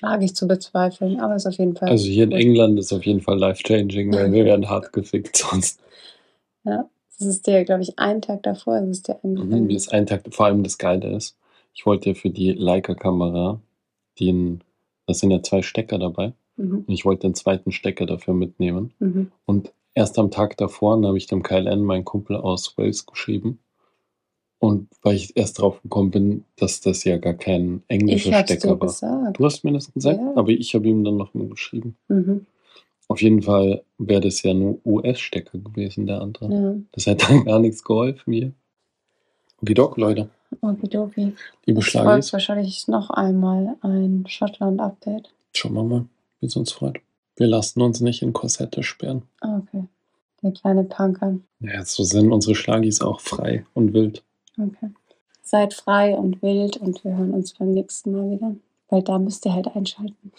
wage 0.00 0.24
ich 0.24 0.34
zu 0.36 0.46
bezweifeln. 0.46 1.18
Aber 1.20 1.34
ist 1.34 1.46
auf 1.46 1.54
jeden 1.58 1.74
Fall. 1.76 1.88
Also 1.88 2.06
hier 2.06 2.24
in. 2.24 2.32
England 2.32 2.78
ist 2.78 2.92
auf 2.92 3.04
jeden 3.04 3.20
Fall 3.20 3.38
life-changing, 3.38 4.12
weil 4.12 4.30
wir 4.32 4.44
werden 4.44 4.68
hart 4.68 4.92
gefickt 4.92 5.36
sonst. 5.36 5.80
Ja, 6.64 6.88
das 7.18 7.26
ist 7.26 7.46
dir, 7.46 7.64
glaube 7.64 7.82
ich, 7.82 7.98
einen 7.98 8.22
Tag 8.22 8.42
davor 8.44 8.78
ist 8.78 8.88
es 8.88 9.02
dir 9.02 9.18
Mhm. 9.22 9.68
Wie 9.68 9.74
es 9.74 9.88
ein 9.88 10.06
Tag, 10.06 10.22
vor 10.32 10.46
allem 10.46 10.62
das 10.62 10.78
Geile 10.78 11.14
ist, 11.16 11.36
Ich 11.74 11.86
wollte 11.86 12.10
ja 12.10 12.14
für 12.14 12.30
die 12.30 12.52
Leica-Kamera 12.52 13.58
den, 14.20 14.62
da 15.06 15.14
sind 15.14 15.30
ja 15.30 15.42
zwei 15.42 15.62
Stecker 15.62 15.98
dabei. 15.98 16.34
Mhm. 16.56 16.84
Und 16.86 16.90
ich 16.92 17.04
wollte 17.04 17.22
den 17.26 17.34
zweiten 17.34 17.72
Stecker 17.72 18.06
dafür 18.06 18.34
mitnehmen. 18.34 18.92
Mhm. 19.00 19.32
Und 19.46 19.72
erst 19.94 20.18
am 20.18 20.30
Tag 20.30 20.56
davor 20.56 21.02
habe 21.04 21.16
ich 21.18 21.26
dem 21.26 21.42
Kyle 21.42 21.68
N, 21.70 21.82
meinen 21.84 22.04
Kumpel 22.04 22.36
aus 22.36 22.76
Wales, 22.78 23.06
geschrieben. 23.06 23.58
Und 24.58 24.88
weil 25.02 25.16
ich 25.16 25.36
erst 25.36 25.58
drauf 25.60 25.82
gekommen 25.82 26.12
bin, 26.12 26.44
dass 26.56 26.80
das 26.80 27.02
ja 27.02 27.18
gar 27.18 27.34
kein 27.34 27.82
englischer 27.88 28.32
Stecker 28.44 28.70
war. 28.80 28.86
gesagt. 28.86 29.38
Du 29.38 29.44
hast 29.44 29.64
mir 29.64 29.72
das 29.72 29.92
gesagt, 29.92 30.20
Ja. 30.20 30.32
aber 30.36 30.50
ich 30.50 30.74
habe 30.74 30.86
ihm 30.88 31.02
dann 31.02 31.16
noch 31.16 31.34
mal 31.34 31.48
geschrieben. 31.48 31.96
Mhm. 32.08 32.46
Auf 33.08 33.20
jeden 33.20 33.42
Fall 33.42 33.82
wäre 33.98 34.20
das 34.20 34.42
ja 34.42 34.54
nur 34.54 34.78
US-Stecker 34.86 35.58
gewesen, 35.58 36.06
der 36.06 36.20
andere. 36.22 36.52
Ja. 36.54 36.74
Das 36.92 37.06
hätte 37.06 37.26
dann 37.26 37.44
gar 37.44 37.58
nichts 37.58 37.82
geholfen 37.82 38.22
mir. 38.30 38.52
Okay, 39.60 39.74
Doc, 39.74 39.96
Leute. 39.96 40.28
Okidoki. 40.60 41.32
Liebe 41.66 41.82
Schlagis, 41.82 42.32
wahrscheinlich 42.32 42.86
noch 42.86 43.10
einmal 43.10 43.76
ein 43.82 44.24
Schottland-Update. 44.28 45.32
schauen 45.54 45.74
wir 45.74 45.82
mal, 45.82 46.04
wie 46.40 46.46
es 46.46 46.54
uns 46.56 46.70
freut. 46.72 46.98
Wir 47.36 47.46
lassen 47.46 47.80
uns 47.80 48.00
nicht 48.00 48.22
in 48.22 48.32
Korsette 48.32 48.82
sperren. 48.82 49.22
Ah, 49.40 49.58
okay. 49.58 49.84
Der 50.42 50.52
kleine 50.52 50.84
Punker. 50.84 51.38
Ja, 51.60 51.84
so 51.84 52.02
sind 52.02 52.32
unsere 52.32 52.54
Schlagis 52.54 53.00
auch 53.00 53.20
frei 53.20 53.64
und 53.74 53.94
wild. 53.94 54.22
Okay. 54.58 54.90
Seid 55.42 55.74
frei 55.74 56.14
und 56.16 56.42
wild 56.42 56.76
und 56.76 57.04
wir 57.04 57.16
hören 57.16 57.32
uns 57.32 57.54
beim 57.54 57.70
nächsten 57.70 58.12
Mal 58.12 58.30
wieder. 58.30 58.56
Weil 58.88 59.02
da 59.02 59.18
müsst 59.18 59.46
ihr 59.46 59.54
halt 59.54 59.74
einschalten. 59.74 60.32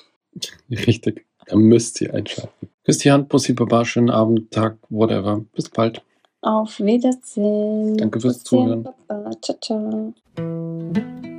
Richtig. 0.70 1.26
Da 1.48 1.56
müsst 1.56 2.02
ihr 2.02 2.14
einschalten. 2.14 2.70
Küsst 2.84 3.04
die 3.04 3.12
Hand, 3.12 3.30
Bussi, 3.30 3.54
Baba, 3.54 3.86
schönen 3.86 4.10
Abend, 4.10 4.52
Tag, 4.52 4.78
whatever. 4.90 5.44
Bis 5.54 5.70
bald. 5.70 6.02
Auf 6.42 6.80
Wiedersehen. 6.80 7.98
Danke 7.98 8.20
fürs 8.20 8.44
Zuhören. 8.44 8.84
Baba. 9.08 9.32
Ciao, 9.42 9.58
ciao. 9.62 11.33